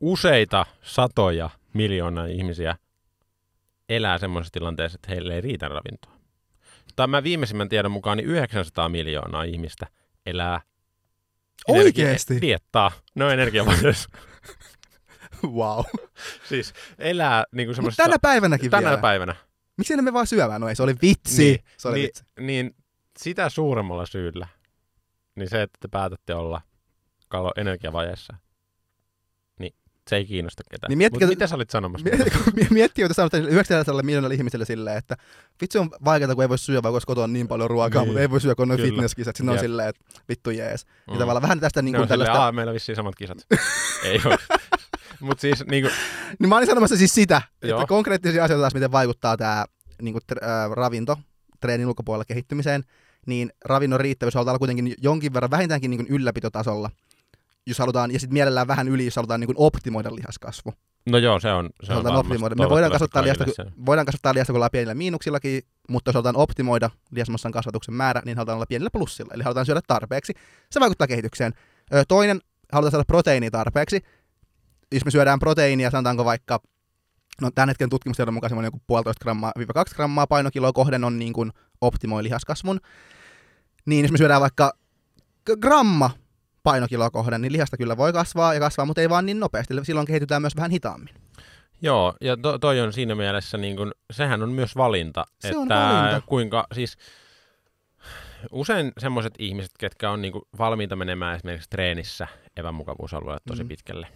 useita 0.00 0.66
satoja 0.82 1.50
miljoonaa 1.74 2.26
ihmisiä 2.26 2.76
elää 3.88 4.18
semmoisessa 4.18 4.52
tilanteessa, 4.52 4.96
että 4.96 5.08
heille 5.12 5.34
ei 5.34 5.40
riitä 5.40 5.68
ravintoa. 5.68 6.12
Tai 6.96 7.06
mä 7.06 7.22
viimeisimmän 7.22 7.68
tiedon 7.68 7.92
mukaan 7.92 8.16
niin 8.16 8.28
900 8.28 8.88
miljoonaa 8.88 9.42
ihmistä 9.42 9.86
elää 10.26 10.60
Oikeesti? 11.68 12.40
diettaa. 12.40 12.90
No 13.14 13.30
energiavajeessa. 13.30 14.08
wow. 15.56 15.84
siis 16.48 16.72
elää 16.98 17.44
niin 17.52 17.66
kuin 17.66 17.74
semmoisessa... 17.74 18.02
tänä 18.02 18.16
päivänäkin 18.22 18.70
tänä 18.70 18.88
vielä. 18.88 19.00
päivänä. 19.00 19.36
Miksi 19.76 19.96
ne 19.96 20.02
me 20.02 20.12
vaan 20.12 20.26
syömään? 20.26 20.60
No 20.60 20.68
ei, 20.68 20.76
se 20.76 20.82
oli 20.82 20.94
vitsi. 21.02 21.44
Niin, 21.44 21.64
se 21.76 21.88
oli 21.88 21.98
niin, 21.98 22.06
vitsi. 22.06 22.24
niin 22.40 22.74
sitä 23.18 23.48
suuremmalla 23.48 24.06
syyllä, 24.06 24.48
niin 25.34 25.50
se, 25.50 25.62
että 25.62 25.78
te 25.80 25.88
päätätte 25.88 26.34
olla 26.34 26.60
kalo 27.28 27.52
energiavajeessa, 27.56 28.36
se 30.10 30.16
ei 30.16 30.24
kiinnosta 30.24 30.62
ketään. 30.70 30.88
Niin 30.98 31.12
Mut 31.12 31.28
mitä 31.28 31.46
sä 31.46 31.54
olit 31.54 31.70
sanomassa? 31.70 32.08
Mie- 32.56 32.66
Miettii, 32.70 33.04
että 33.04 33.14
sanotaan 33.14 33.42
900 33.48 34.02
miljoonalla 34.02 34.34
ihmiselle 34.34 34.64
silleen, 34.64 34.96
että 34.96 35.16
vitsi 35.60 35.78
on 35.78 35.90
vaikeaa, 36.04 36.34
kun 36.34 36.44
ei 36.44 36.48
voi 36.48 36.58
syödä, 36.58 36.82
vaikka 36.82 36.94
olisi 36.94 37.06
kotona 37.06 37.26
niin 37.26 37.48
paljon 37.48 37.70
ruokaa, 37.70 38.02
Niin. 38.02 38.08
mutta 38.08 38.20
ei 38.20 38.30
voi 38.30 38.40
syödä, 38.40 38.54
kun 38.54 38.70
on 38.70 38.78
fitnesskisat. 38.78 39.36
Sitten 39.36 39.52
on 39.54 39.58
silleen, 39.58 39.88
että 39.88 40.04
vittu 40.28 40.50
jees. 40.50 40.86
Ja 41.06 41.12
Mm. 41.12 41.18
tavallaan 41.18 41.42
vähän 41.42 41.60
tästä 41.60 41.82
niin 41.82 41.92
kuin 41.94 42.02
on 42.02 42.08
silleen, 42.08 42.26
tällaista... 42.26 42.44
Aa, 42.44 42.52
meillä 42.52 42.70
on 42.70 42.74
vissiin 42.74 42.96
samat 42.96 43.14
kisat. 43.14 43.38
ei 44.04 44.20
ole. 44.24 44.38
Mutta 45.20 45.40
siis 45.40 45.64
niin 45.66 45.84
kuin, 45.84 45.92
Niin 46.38 46.48
mä 46.48 46.56
olin 46.56 46.66
sanomassa 46.66 46.96
siis 46.96 47.14
sitä, 47.14 47.42
Joo. 47.62 47.80
että 47.80 47.88
konkreettisia 47.88 48.44
asioita 48.44 48.62
taas, 48.62 48.74
miten 48.74 48.92
vaikuttaa 48.92 49.36
tämä 49.36 49.64
niin 50.02 50.12
kuin, 50.12 50.22
äh, 50.42 50.70
ravinto 50.70 51.18
treenin 51.60 51.86
ulkopuolella 51.86 52.24
kehittymiseen, 52.24 52.84
niin 53.26 53.52
ravinnon 53.64 54.00
riittävyys 54.00 54.34
halutaan 54.34 54.52
olla 54.52 54.58
kuitenkin 54.58 54.94
jonkin 54.98 55.32
verran 55.34 55.50
vähintäänkin 55.50 55.90
niin 55.90 56.06
kuin 56.06 56.14
ylläpitotasolla, 56.16 56.90
jos 57.66 57.78
halutaan, 57.78 58.10
ja 58.10 58.20
sitten 58.20 58.34
mielellään 58.34 58.66
vähän 58.66 58.88
yli, 58.88 59.04
jos 59.04 59.16
halutaan 59.16 59.40
niin 59.40 59.48
kuin 59.48 59.56
optimoida 59.58 60.14
lihaskasvu. 60.14 60.72
no 61.06 61.18
joo, 61.18 61.40
se 61.40 61.52
on, 61.52 61.70
se 61.82 61.92
on 61.92 62.06
optimoida. 62.06 62.54
Me 62.54 62.68
voidaan 62.68 62.92
kasvattaa, 62.92 63.22
lihasta, 63.22 63.44
kun, 63.44 63.54
voidaan 63.86 64.06
kasvattaa 64.06 64.34
lihasta, 64.34 64.52
kun 64.52 64.56
ollaan 64.56 64.70
pienillä 64.72 64.94
miinuksillakin, 64.94 65.62
mutta 65.88 66.08
jos 66.08 66.14
halutaan 66.14 66.36
optimoida 66.36 66.90
lihasmassan 67.10 67.52
kasvatuksen 67.52 67.94
määrä, 67.94 68.22
niin 68.24 68.36
halutaan 68.36 68.56
olla 68.56 68.66
pienillä 68.66 68.90
plussilla, 68.90 69.34
eli 69.34 69.42
halutaan 69.42 69.66
syödä 69.66 69.80
tarpeeksi. 69.86 70.32
Se 70.70 70.80
vaikuttaa 70.80 71.06
kehitykseen. 71.06 71.52
Toinen, 72.08 72.40
halutaan 72.72 72.90
saada 72.90 73.04
proteiinia 73.04 73.50
tarpeeksi. 73.50 74.00
Jos 74.92 75.04
me 75.04 75.10
syödään 75.10 75.38
proteiinia, 75.38 75.90
sanotaanko 75.90 76.24
vaikka, 76.24 76.60
no 77.40 77.50
tämän 77.54 77.68
hetken 77.68 77.90
tutkimustiedon 77.90 78.34
mukaan 78.34 78.50
semmoinen 78.50 78.66
joku 78.66 78.82
puolitoista 78.86 79.22
grammaa, 79.22 79.52
viiva 79.58 79.72
kaksi 79.72 79.94
grammaa 79.94 80.26
painokiloa 80.26 80.72
kohden 80.72 81.04
on 81.04 81.18
niin 81.18 81.32
kuin 81.32 81.52
optimoi 81.80 82.22
lihaskasvun. 82.22 82.80
Niin 83.86 84.04
jos 84.04 84.12
me 84.12 84.18
syödään 84.18 84.40
vaikka 84.40 84.72
gramma 85.60 86.10
painokiloa 86.62 87.10
kohden, 87.10 87.42
niin 87.42 87.52
lihasta 87.52 87.76
kyllä 87.76 87.96
voi 87.96 88.12
kasvaa 88.12 88.54
ja 88.54 88.60
kasvaa, 88.60 88.86
mutta 88.86 89.00
ei 89.00 89.08
vaan 89.10 89.26
niin 89.26 89.40
nopeasti. 89.40 89.74
Silloin 89.82 90.06
kehitytään 90.06 90.42
myös 90.42 90.56
vähän 90.56 90.70
hitaammin. 90.70 91.08
Joo, 91.82 92.14
ja 92.20 92.36
to, 92.36 92.58
toi 92.58 92.80
on 92.80 92.92
siinä 92.92 93.14
mielessä, 93.14 93.58
niin 93.58 93.76
kun, 93.76 93.92
sehän 94.12 94.42
on 94.42 94.52
myös 94.52 94.76
valinta. 94.76 95.24
Se 95.40 95.48
että 95.48 95.60
on 95.60 95.68
valinta. 95.68 96.26
kuinka, 96.26 96.66
siis 96.74 96.96
usein 98.52 98.92
semmoiset 98.98 99.34
ihmiset, 99.38 99.72
ketkä 99.78 100.10
on 100.10 100.22
niin 100.22 100.32
valmiita 100.58 100.96
menemään 100.96 101.36
esimerkiksi 101.36 101.70
treenissä 101.70 102.26
epämukavuusalueelle 102.56 103.40
tosi 103.48 103.62
Mhm. 103.62 103.68
pitkälle, 103.68 104.06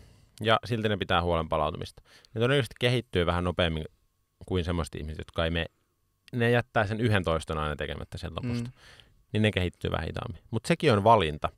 ja 0.41 0.59
silti 0.65 0.89
ne 0.89 0.97
pitää 0.97 1.23
huolen 1.23 1.49
palautumista. 1.49 2.03
Ne 2.35 2.41
todennäköisesti 2.41 2.75
kehittyy 2.81 3.27
vähän 3.27 3.45
nopeammin 3.45 3.85
kuin 4.47 4.65
semmoiset 4.65 4.95
ihmiset, 4.95 5.19
jotka 5.19 5.45
ei 5.45 5.51
mene, 5.51 5.67
ne 6.33 6.51
jättää 6.51 6.87
sen 6.87 7.01
yhden 7.01 7.25
toiston 7.25 7.59
aina 7.59 7.77
tekemättä 7.77 8.19
sen 8.19 8.31
lopusta. 8.35 8.69
Mm. 8.69 8.73
Niin 9.33 9.43
ne 9.43 9.51
kehittyy 9.51 9.91
vähän 9.91 10.07
hitaammin. 10.07 10.43
Mutta 10.51 10.69
sekin 10.69 10.93
on 10.93 11.05
valinta. 11.05 11.49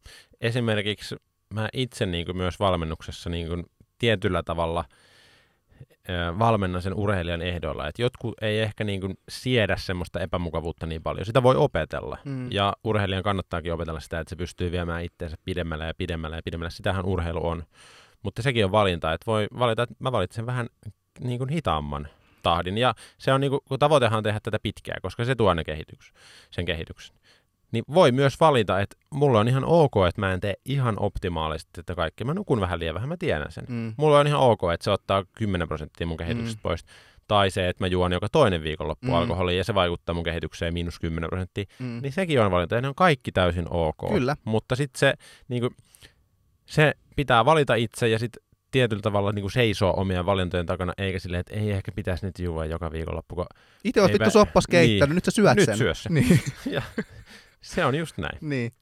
Esimerkiksi 0.40 1.16
mä 1.54 1.68
itse 1.72 2.06
niin 2.06 2.26
kuin 2.26 2.36
myös 2.36 2.60
valmennuksessa 2.60 3.30
niin 3.30 3.48
kuin 3.48 3.64
tietyllä 3.98 4.42
tavalla 4.42 4.84
ö, 6.08 6.38
valmennan 6.38 6.82
sen 6.82 6.94
urheilijan 6.94 7.42
ehdoilla. 7.42 7.88
Että 7.88 8.02
jotkut 8.02 8.42
ei 8.42 8.60
ehkä 8.60 8.84
niin 8.84 9.00
kuin 9.00 9.18
siedä 9.28 9.76
semmoista 9.76 10.20
epämukavuutta 10.20 10.86
niin 10.86 11.02
paljon. 11.02 11.26
Sitä 11.26 11.42
voi 11.42 11.56
opetella. 11.56 12.18
Mm. 12.24 12.52
Ja 12.52 12.76
urheilijan 12.84 13.22
kannattaakin 13.22 13.72
opetella 13.72 14.00
sitä, 14.00 14.20
että 14.20 14.30
se 14.30 14.36
pystyy 14.36 14.72
viemään 14.72 15.04
itseensä 15.04 15.36
pidemmälle 15.44 15.86
ja 15.86 15.94
pidemmälle 15.94 16.36
ja 16.36 16.42
pidemmälle. 16.44 16.70
Sitähän 16.70 17.04
urheilu 17.04 17.46
on. 17.46 17.64
Mutta 18.22 18.42
sekin 18.42 18.64
on 18.64 18.72
valinta, 18.72 19.12
että 19.12 19.26
voi 19.26 19.46
valita, 19.58 19.82
että 19.82 19.94
mä 19.98 20.12
valitsen 20.12 20.46
vähän 20.46 20.66
niin 21.20 21.38
kuin 21.38 21.50
hitaamman 21.50 22.08
tahdin. 22.42 22.78
Ja 22.78 22.94
se 23.18 23.32
on 23.32 23.40
niin 23.40 23.50
kuin, 23.50 23.60
kun 23.68 23.78
tavoitehan 23.78 24.16
on 24.16 24.24
tehdä 24.24 24.40
tätä 24.40 24.58
pitkää, 24.62 24.96
koska 25.02 25.24
se 25.24 25.34
tuo 25.34 25.54
ne 25.54 25.64
kehityks, 25.64 26.12
sen 26.50 26.64
kehityksen. 26.64 27.17
Niin 27.72 27.84
voi 27.94 28.12
myös 28.12 28.40
valita, 28.40 28.80
että 28.80 28.96
mulla 29.14 29.40
on 29.40 29.48
ihan 29.48 29.64
ok, 29.64 29.92
että 30.08 30.20
mä 30.20 30.32
en 30.32 30.40
tee 30.40 30.54
ihan 30.64 30.96
optimaalisesti 31.00 31.80
että 31.80 31.94
kaikki. 31.94 32.24
Mä 32.24 32.34
nukun 32.34 32.60
vähän 32.60 32.78
liian 32.78 32.94
vähän, 32.94 33.08
mä 33.08 33.16
tiedän 33.16 33.52
sen. 33.52 33.64
Mm. 33.68 33.94
Mulla 33.96 34.18
on 34.18 34.26
ihan 34.26 34.40
ok, 34.40 34.60
että 34.74 34.84
se 34.84 34.90
ottaa 34.90 35.24
10 35.38 35.68
prosenttia 35.68 36.06
mun 36.06 36.16
kehityksestä 36.16 36.58
mm. 36.58 36.62
pois. 36.62 36.84
Tai 37.28 37.50
se, 37.50 37.68
että 37.68 37.84
mä 37.84 37.88
juon 37.88 38.12
joka 38.12 38.28
toinen 38.28 38.62
viikonloppu 38.62 39.06
Mm. 39.06 39.14
alkoholia 39.14 39.56
ja 39.56 39.64
se 39.64 39.74
vaikuttaa 39.74 40.14
mun 40.14 40.24
kehitykseen 40.24 40.74
miinus 40.74 40.98
10 40.98 41.28
prosenttia. 41.30 41.64
Mm. 41.78 41.98
Niin 42.02 42.12
sekin 42.12 42.40
on 42.40 42.50
valinta 42.50 42.74
ja 42.74 42.80
ne 42.80 42.88
on 42.88 42.94
kaikki 42.94 43.32
täysin 43.32 43.66
ok. 43.70 43.96
Kyllä. 44.12 44.36
Mutta 44.44 44.76
sitten 44.76 44.98
se, 44.98 45.14
niin 45.48 45.60
kuin, 45.60 45.74
se 46.66 46.94
pitää 47.16 47.44
valita 47.44 47.74
itse 47.74 48.08
ja 48.08 48.18
sitten 48.18 48.42
tietyllä 48.70 49.02
tavalla 49.02 49.32
niin 49.32 49.42
kuin 49.42 49.52
seisoo 49.52 49.94
omien 50.00 50.26
valintojen 50.26 50.66
takana, 50.66 50.92
eikä 50.98 51.18
silleen, 51.18 51.40
että 51.40 51.54
ei 51.54 51.70
ehkä 51.70 51.92
pitäisi 51.92 52.26
nyt 52.26 52.38
juoda 52.38 52.66
joka 52.66 52.92
viikonloppu, 52.92 53.34
kun 53.34 53.46
Itse 53.84 54.00
Ei 54.00 54.08
vittu 54.12 54.30
soppas 54.30 54.66
keittänyt, 54.66 55.08
niin. 55.08 55.14
nyt 55.14 55.24
sä 55.24 55.30
syöt 55.30 55.56
nyt 55.56 55.64
sen. 55.64 55.76
syö 55.76 55.94
se. 55.94 56.08
Niin, 56.12 56.40
Ja 56.70 56.82
se 57.60 57.84
on 57.84 57.94
just 57.94 58.18
näin. 58.18 58.38
niin. 58.40 58.72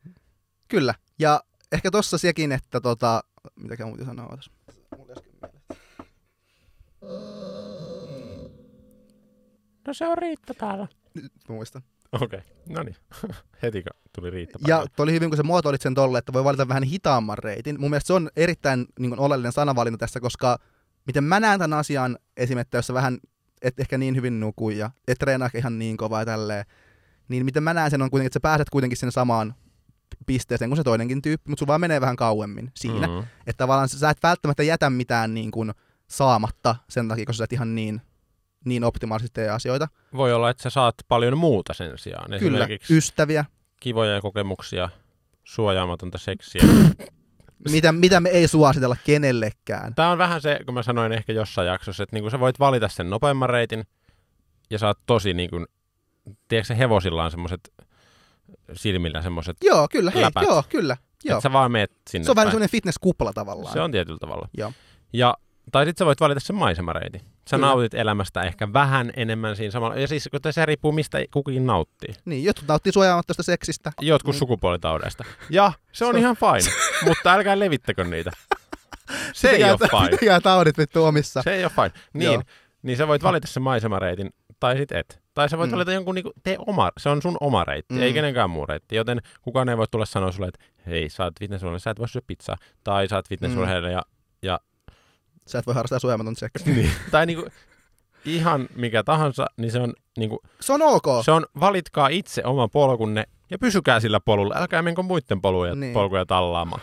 Kyllä. 0.69 0.95
Ja 1.19 1.41
ehkä 1.73 1.91
tossa 1.91 2.19
sekin, 2.19 2.53
että 2.53 2.81
tota, 2.81 3.25
mitäkään 3.57 3.89
muuta 3.89 4.05
sanoa. 4.05 4.29
mielessä. 4.29 4.51
No 9.87 9.95
se 9.95 10.09
on 10.09 10.19
Riitta 10.19 10.55
täällä. 10.55 10.87
Nyt 11.15 11.33
muistan. 11.49 11.83
Okei, 12.13 12.39
okay. 12.39 12.41
no 12.69 12.83
niin. 12.83 12.97
Heti 13.63 13.85
tuli 14.13 14.31
riittävä. 14.31 14.65
Ja 14.69 14.87
oli 14.99 15.13
hyvin, 15.13 15.31
kun 15.31 15.37
se 15.37 15.43
muotoilit 15.43 15.83
sen 15.83 15.95
tolle, 15.95 16.19
että 16.19 16.33
voi 16.33 16.45
valita 16.45 16.69
vähän 16.69 16.83
hitaamman 16.83 17.39
reitin. 17.39 17.81
Mun 17.81 17.91
mielestä 17.91 18.07
se 18.07 18.13
on 18.13 18.31
erittäin 18.37 18.87
niin 18.99 19.11
kuin, 19.11 19.21
oleellinen 19.21 19.53
sanavalinta 19.53 19.99
tässä, 19.99 20.21
koska 20.21 20.59
miten 21.07 21.25
mä 21.25 21.41
näen 21.41 21.59
tämän 21.59 21.79
asian 21.79 22.19
esimerkiksi, 22.37 22.77
jos 22.77 22.93
vähän 22.93 23.19
et 23.63 23.81
ehkä 23.81 23.99
niin 23.99 24.17
hyvin 24.17 24.41
nuku 24.41 24.71
ja 24.71 24.91
et 25.09 25.19
treenaa 25.19 25.51
ihan 25.55 25.79
niin 25.79 25.97
kovaa 25.97 26.21
ja 26.21 26.27
tälleen, 26.27 26.65
niin 27.29 27.45
miten 27.45 27.63
mä 27.63 27.75
näen 27.75 27.91
sen 27.91 28.03
on 28.03 28.11
kuitenkin, 28.11 28.27
että 28.27 28.37
sä 28.37 28.41
pääset 28.41 28.71
kuitenkin 28.71 28.97
sinne 28.97 29.11
samaan 29.11 29.55
pisteeseen 30.27 30.71
kuin 30.71 30.77
se 30.77 30.85
toinenkin 30.85 31.23
tyyppi, 31.23 31.51
mutta 31.51 31.59
sun 31.59 31.69
vaan 31.69 31.81
menee 31.81 32.01
vähän 32.01 32.17
kauemmin 32.17 32.73
siinä. 32.75 33.07
Mm-hmm. 33.07 33.25
Että 33.47 33.59
tavallaan 33.59 33.89
sä 33.89 34.11
et 34.11 34.23
välttämättä 34.23 34.63
jätä 34.63 34.91
mitään 34.91 35.35
niin 35.35 35.51
kuin 35.51 35.73
saamatta 36.09 36.77
sen 36.89 37.09
takia, 37.09 37.25
koska 37.25 37.39
sä 37.39 37.45
et 37.45 37.53
ihan 37.53 37.75
niin, 37.75 38.03
niin 38.65 38.85
optimaalisesti 38.85 39.35
tee 39.35 39.51
asioita. 39.51 39.89
Voi 40.17 40.33
olla, 40.33 40.51
että 40.51 40.63
sä 40.63 40.71
saat 40.71 40.95
paljon 41.09 41.39
muuta 41.39 41.75
sen 41.75 41.99
sijaan. 41.99 42.39
Kyllä, 42.39 42.69
ystäviä. 42.91 43.45
Kivoja 43.81 44.21
kokemuksia, 44.21 44.89
suojaamatonta 45.45 46.19
seksiä. 46.19 46.63
mitä, 47.73 47.93
mitä 47.93 48.21
me 48.21 48.29
ei 48.29 48.49
suositella 48.49 48.97
kenellekään. 49.05 49.95
Tämä 49.95 50.11
on 50.11 50.19
vähän 50.19 50.41
se, 50.41 50.61
kun 50.65 50.75
mä 50.75 50.83
sanoin 50.83 51.13
ehkä 51.13 51.33
jossain 51.33 51.69
jaksossa, 51.69 52.03
että 52.03 52.17
niinku 52.17 52.31
sä 52.31 52.41
voit 52.41 52.59
valita 52.59 52.89
sen 52.89 53.11
nopeamman 53.11 53.51
reitin 53.51 53.85
ja 54.71 54.79
sä 54.79 54.87
oot 54.87 54.99
tosi 55.07 55.35
niin 55.35 55.51
kuin, 55.51 55.67
tiedätkö 56.49 56.75
hevosilla 56.75 57.25
on 57.25 57.31
semmoiset 57.31 57.73
silmillä 58.73 59.23
semmoiset 59.23 59.57
Joo, 59.65 59.89
kyllä, 59.91 60.11
hei, 60.11 60.23
läpät. 60.23 60.43
joo, 60.43 60.63
kyllä. 60.69 60.97
Joo. 61.25 61.41
Sä 61.41 61.53
vaan 61.53 61.73
meet 61.73 61.93
sinne 62.11 62.25
Se 62.25 62.31
on 62.31 62.37
vähän 62.37 62.51
semmoinen 62.51 62.71
fitnesskupla 62.71 63.33
tavallaan. 63.33 63.73
Se 63.73 63.81
on 63.81 63.93
tietyllä 63.93 64.19
tavalla. 64.19 64.49
Joo. 64.57 64.73
Ja, 65.13 65.35
tai 65.73 65.85
sitten 65.85 65.99
sä 65.99 66.07
voit 66.07 66.21
valita 66.21 66.41
sen 66.41 66.57
maisemareitin. 66.57 67.21
Sä 67.21 67.57
kyllä. 67.57 67.67
nautit 67.67 67.95
elämästä 67.95 68.43
ehkä 68.43 68.73
vähän 68.73 69.13
enemmän 69.17 69.57
siinä 69.57 69.71
samalla. 69.71 69.97
Ja 69.97 70.09
siis 70.09 70.29
se 70.51 70.67
riippuu 70.67 70.93
mistä 70.93 71.19
kukin 71.33 71.67
nauttii. 71.67 72.15
Niin, 72.25 72.45
jotkut 72.45 72.69
nauttii 72.69 72.93
suojaamattomasta 72.93 73.43
seksistä. 73.43 73.93
Jotkut 74.01 74.33
niin. 74.33 74.39
sukupuolitaudeista. 74.39 75.25
Ja 75.51 75.73
se 75.93 76.05
on 76.05 76.15
se 76.15 76.21
ihan 76.21 76.37
fine, 76.37 76.75
mutta 77.05 77.33
älkää 77.33 77.59
levittäkö 77.59 78.05
niitä. 78.05 78.31
Se 79.33 79.51
ei 79.51 79.65
ole 79.65 79.79
fine. 79.79 80.11
Pitäkää 80.17 80.41
taudit 80.41 80.79
vittu 80.79 81.05
omissa. 81.05 81.43
Se 81.43 81.55
ei 81.55 81.65
ole 81.65 81.73
fine. 81.75 81.93
Niin, 82.13 82.43
niin 82.83 82.97
sä 82.97 83.09
voit 83.09 83.23
valita 83.23 83.47
sen 83.47 83.63
maisemareitin 83.63 84.31
tai 84.61 84.77
sit 84.77 84.93
et. 84.93 85.21
Tai 85.35 85.49
sä 85.49 85.59
voit 85.59 85.71
mm. 85.71 85.75
valita 85.75 85.93
jonkun, 85.93 86.15
niinku, 86.15 86.33
tee 86.43 86.57
oma, 86.67 86.91
se 86.99 87.09
on 87.09 87.23
sun 87.23 87.37
oma 87.41 87.65
reitti, 87.65 87.95
mm. 87.95 88.03
ei 88.03 88.13
kenenkään 88.13 88.51
muu 88.51 88.67
reitti. 88.67 88.97
Joten 88.97 89.21
kukaan 89.43 89.69
ei 89.69 89.77
voi 89.77 89.87
tulla 89.91 90.07
sanoa 90.07 90.33
sulle, 90.33 90.49
että 90.49 90.65
hei, 90.87 91.09
sä 91.09 91.25
oot 91.25 91.35
fitnessurheilija, 91.41 91.79
sä 91.79 91.91
et 91.91 91.99
voi 91.99 92.09
syödä 92.09 92.25
pizzaa. 92.27 92.57
Tai 92.85 93.09
sä 93.09 93.17
oot 93.17 93.29
fitnessurheilija 93.29 93.99
mm. 93.99 94.13
ja... 94.43 94.61
Sä 95.47 95.59
et 95.59 95.67
voi 95.67 95.75
harrastaa 95.75 95.99
suojamaton 95.99 96.37
seksiä. 96.37 96.75
niin. 96.75 96.91
tai 97.11 97.27
niinku, 97.27 97.49
ihan 98.25 98.69
mikä 98.75 99.03
tahansa, 99.03 99.47
niin 99.57 99.71
se 99.71 99.81
on 99.81 99.93
niinku... 100.19 100.41
Se 100.61 100.73
on 100.73 100.83
ok. 100.83 101.07
Se 101.25 101.33
on, 101.33 101.47
valitkaa 101.61 102.09
itse 102.09 102.45
oman 102.45 102.71
polkunne 102.71 103.25
ja 103.51 103.59
pysykää 103.59 104.01
sillä 104.01 104.21
polulla. 104.21 104.55
Älkää 104.59 104.83
menkö 104.83 105.03
muiden 105.03 105.41
poluja, 105.41 105.75
niin. 105.75 105.93
polkuja 105.93 106.27
tallaamaan. 106.27 106.83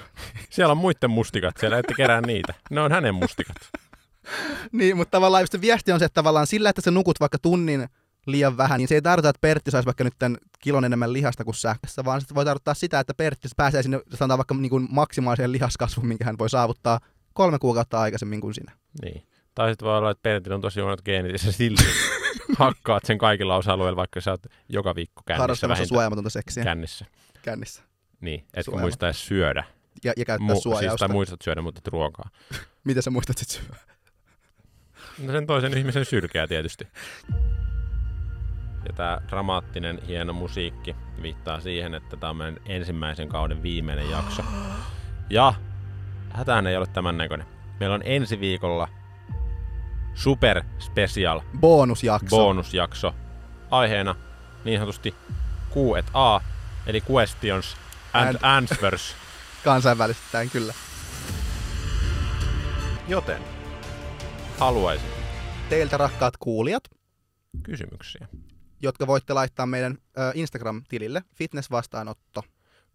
Siellä 0.50 0.72
on 0.72 0.78
muiden 0.78 1.10
mustikat, 1.10 1.58
siellä 1.60 1.78
ette 1.78 1.94
kerää 1.94 2.22
niitä. 2.22 2.54
Ne 2.70 2.82
on 2.82 2.92
hänen 2.92 3.16
mustikat. 3.16 3.58
niin, 4.72 4.98
mutta 4.98 5.12
tavallaan 5.12 5.44
just 5.44 5.62
viesti 5.62 5.92
on 5.92 6.00
se, 6.00 6.06
että 6.06 6.14
tavallaan 6.14 6.48
sillä, 6.48 6.70
että 6.70 6.82
sä 6.82 6.92
nukut 6.92 7.20
vaikka 7.20 7.38
tunnin 7.40 7.88
liian 8.26 8.58
vähän, 8.58 8.78
niin 8.78 8.88
se 8.88 8.96
ei 8.96 9.02
tarkoita, 9.02 9.30
että 9.30 9.42
Pertti 9.42 9.72
saisi 9.72 9.86
vaikka 9.86 10.04
nyt 10.04 10.14
tämän 10.20 10.38
kilon 10.60 10.86
enemmän 10.86 11.14
lihasta 11.14 11.44
kuin 11.44 11.56
sähkössä, 11.56 12.06
vaan 12.06 12.22
se 12.22 12.36
voi 12.36 12.46
tarkoittaa 12.46 12.74
sitä, 12.74 13.00
että 13.00 13.14
Pertti 13.14 13.48
pääsee 13.58 13.84
sinne, 13.84 14.02
sanotaan 14.14 14.38
vaikka 14.38 14.56
niin 14.56 14.70
kuin 14.70 14.88
maksimaaliseen 14.92 15.52
lihaskasvuun, 15.52 16.08
minkä 16.08 16.26
hän 16.26 16.38
voi 16.38 16.50
saavuttaa 16.50 17.00
kolme 17.34 17.60
kuukautta 17.60 18.00
aikaisemmin 18.00 18.42
kuin 18.42 18.54
sinä. 18.54 18.72
Niin. 19.02 19.28
Tai 19.56 19.70
sitten 19.70 19.86
voi 19.86 19.98
olla, 19.98 20.12
että 20.12 20.22
Pertti 20.22 20.54
on 20.54 20.62
tosi 20.62 20.82
huonot 20.82 21.02
geenit 21.02 21.32
ja 21.32 21.38
sä 21.38 21.52
silti 21.52 21.84
hakkaat 22.58 23.06
sen 23.06 23.18
kaikilla 23.18 23.56
osa-alueilla, 23.56 23.96
vaikka 23.96 24.22
sä 24.22 24.32
oot 24.32 24.42
joka 24.70 24.96
viikko 24.96 25.22
kännissä 25.26 25.42
Harrastamassa 25.42 25.86
suojamatonta 25.86 26.30
seksiä. 26.30 26.64
Kännissä. 26.64 27.06
Kännissä. 27.42 27.84
Niin, 28.22 28.46
etkö 28.54 28.78
muista 28.80 29.08
edes 29.08 29.28
syödä. 29.28 29.64
Ja, 30.04 30.14
ja 30.18 30.26
käyttää 30.26 30.56
Mu- 30.56 30.62
suojausta. 30.62 30.90
Siis, 30.90 31.00
tai 31.00 31.10
muistat 31.10 31.42
syödä, 31.42 31.62
mutta 31.62 31.82
et 31.86 31.88
ruokaa. 31.88 32.30
Miten 32.84 33.04
sä 33.04 33.10
muistat 33.10 33.38
sit 33.38 33.50
syödä? 33.50 33.93
No 35.20 35.32
sen 35.32 35.48
toisen 35.48 35.78
ihmisen 35.78 36.06
sylkeä 36.06 36.48
tietysti. 36.48 36.88
Ja 38.88 38.94
tämä 38.96 39.18
dramaattinen, 39.30 40.00
hieno 40.08 40.34
musiikki 40.34 40.96
viittaa 41.22 41.60
siihen, 41.60 41.94
että 41.94 42.18
tämä 42.18 42.30
on 42.30 42.38
meidän 42.38 42.58
ensimmäisen 42.66 43.30
kauden 43.30 43.64
viimeinen 43.64 44.10
jakso. 44.10 44.44
Ja 45.30 45.54
hätään 46.30 46.68
ei 46.68 46.78
ole 46.78 46.88
tämän 46.88 47.18
näköinen. 47.18 47.48
Meillä 47.80 47.96
on 47.96 48.02
ensi 48.06 48.40
viikolla 48.40 48.88
super 50.14 50.64
special 50.80 51.42
bonusjakso. 51.60 52.38
bonusjakso. 52.38 53.16
Aiheena 53.72 54.16
niin 54.66 54.80
sanotusti 54.80 55.16
Q&A, 55.74 56.42
eli 56.88 57.04
questions 57.12 57.78
and, 58.14 58.28
and 58.28 58.38
answers. 58.42 59.16
Kansainvälistetään 59.64 60.50
kyllä. 60.50 60.74
Joten 63.08 63.42
haluaisin 64.64 65.10
teiltä 65.70 65.98
rakkaat 65.98 66.38
kuulijat 66.38 66.84
kysymyksiä 67.64 68.28
jotka 68.84 69.08
voitte 69.08 69.34
laittaa 69.34 69.66
meidän 69.66 69.98
Instagram-tilille, 70.34 71.24
fitnessvastaanotto. 71.36 72.44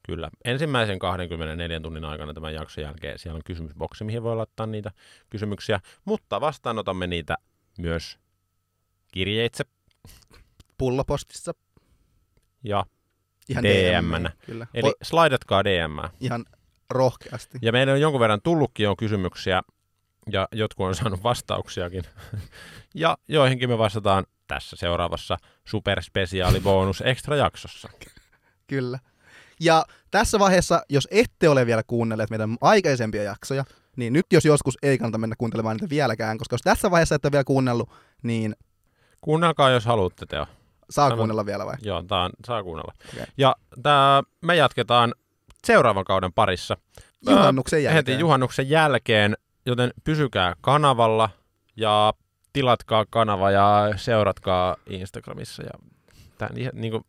Kyllä. 0.02 0.30
Ensimmäisen 0.44 0.98
24 0.98 1.80
tunnin 1.80 2.04
aikana 2.04 2.34
tämän 2.34 2.54
jakson 2.54 2.84
jälkeen 2.84 3.18
siellä 3.18 3.36
on 3.36 3.42
kysymysboksi, 3.44 4.04
mihin 4.04 4.22
voi 4.22 4.36
laittaa 4.36 4.66
niitä 4.66 4.90
kysymyksiä, 5.30 5.80
mutta 6.04 6.40
vastaanotamme 6.40 7.06
niitä 7.06 7.36
myös 7.78 8.18
kirjeitse. 9.12 9.64
Pullopostissa. 10.78 11.54
Ja 12.64 12.86
Ihan 13.48 13.64
dm 13.64 14.28
Kyllä. 14.46 14.66
Eli 14.74 14.92
slaidatkaa 15.02 15.64
dm 15.64 16.08
Ihan 16.20 16.44
rohkeasti. 16.90 17.58
Ja 17.62 17.72
meidän 17.72 17.94
on 17.94 18.00
jonkun 18.00 18.20
verran 18.20 18.42
tullutkin 18.42 18.84
jo 18.84 18.96
kysymyksiä, 18.96 19.62
ja 20.28 20.48
jotkut 20.52 20.86
on 20.86 20.94
saanut 20.94 21.22
vastauksiakin. 21.22 22.04
ja 22.94 23.18
joihinkin 23.28 23.68
me 23.68 23.78
vastataan 23.78 24.24
tässä 24.46 24.76
seuraavassa 24.76 25.36
superspesiaalibonus 25.64 27.02
extra 27.06 27.36
jaksossa. 27.36 27.88
Kyllä. 28.66 28.98
Ja 29.60 29.84
tässä 30.10 30.38
vaiheessa, 30.38 30.82
jos 30.88 31.08
ette 31.10 31.48
ole 31.48 31.66
vielä 31.66 31.82
kuunnelleet 31.86 32.30
meidän 32.30 32.56
aikaisempia 32.60 33.22
jaksoja, 33.22 33.64
niin 33.96 34.12
nyt 34.12 34.26
jos 34.32 34.44
joskus 34.44 34.78
ei 34.82 34.98
kannata 34.98 35.18
mennä 35.18 35.36
kuuntelemaan 35.38 35.76
niitä 35.76 35.90
vieläkään, 35.90 36.38
koska 36.38 36.54
jos 36.54 36.62
tässä 36.62 36.90
vaiheessa 36.90 37.14
ette 37.14 37.28
ole 37.28 37.32
vielä 37.32 37.44
kuunnellut, 37.44 37.90
niin... 38.22 38.56
Kuunnelkaa, 39.20 39.70
jos 39.70 39.84
haluatte, 39.84 40.26
Teo. 40.26 40.46
Saa 40.90 41.08
Sano... 41.08 41.16
kuunnella 41.16 41.46
vielä 41.46 41.66
vai? 41.66 41.76
Joo, 41.82 42.02
tää 42.02 42.22
on, 42.22 42.30
saa 42.46 42.62
kuunnella. 42.62 42.92
Okay. 43.14 43.26
Ja 43.36 43.56
tää, 43.82 44.22
me 44.40 44.56
jatketaan 44.56 45.14
seuraavan 45.66 46.04
kauden 46.04 46.32
parissa. 46.32 46.76
Juhannuksen 47.30 47.82
jälkeen. 47.82 47.96
Heti 47.96 48.20
juhannuksen 48.20 48.68
jälkeen, 48.68 49.36
joten 49.68 49.90
pysykää 50.04 50.54
kanavalla 50.60 51.30
ja 51.76 52.12
tilatkaa 52.52 53.04
kanava 53.10 53.50
ja 53.50 53.92
seuratkaa 53.96 54.76
Instagramissa. 54.86 55.62
Ja 55.62 55.70
tämän, 56.38 56.52
niin 56.72 56.90
kuin, 56.90 57.04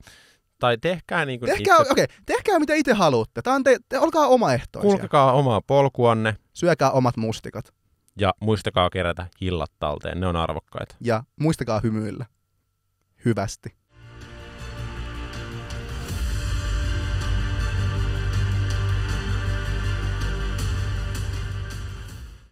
tai 0.59 0.77
tehkää 0.77 1.25
niin 1.25 1.39
kuin 1.39 1.49
tehkää, 1.49 1.77
itse... 1.77 1.91
okay, 1.91 2.05
tehkää 2.25 2.59
mitä 2.59 2.73
itse 2.73 2.93
haluatte. 2.93 3.41
Tämä 3.41 3.55
on 3.55 3.63
te, 3.63 3.77
te, 3.89 3.99
olkaa 3.99 4.27
omaehtoisia. 4.27 4.89
Kulkekaa 4.89 5.33
omaa 5.33 5.61
polkuanne. 5.61 6.35
Syökää 6.53 6.91
omat 6.91 7.17
mustikat. 7.17 7.73
Ja 8.19 8.33
muistakaa 8.39 8.89
kerätä 8.89 9.27
hillat 9.41 9.71
talteen, 9.79 10.19
ne 10.19 10.27
on 10.27 10.35
arvokkaita. 10.35 10.95
Ja 11.01 11.23
muistakaa 11.39 11.79
hymyillä. 11.79 12.25
Hyvästi. 13.25 13.78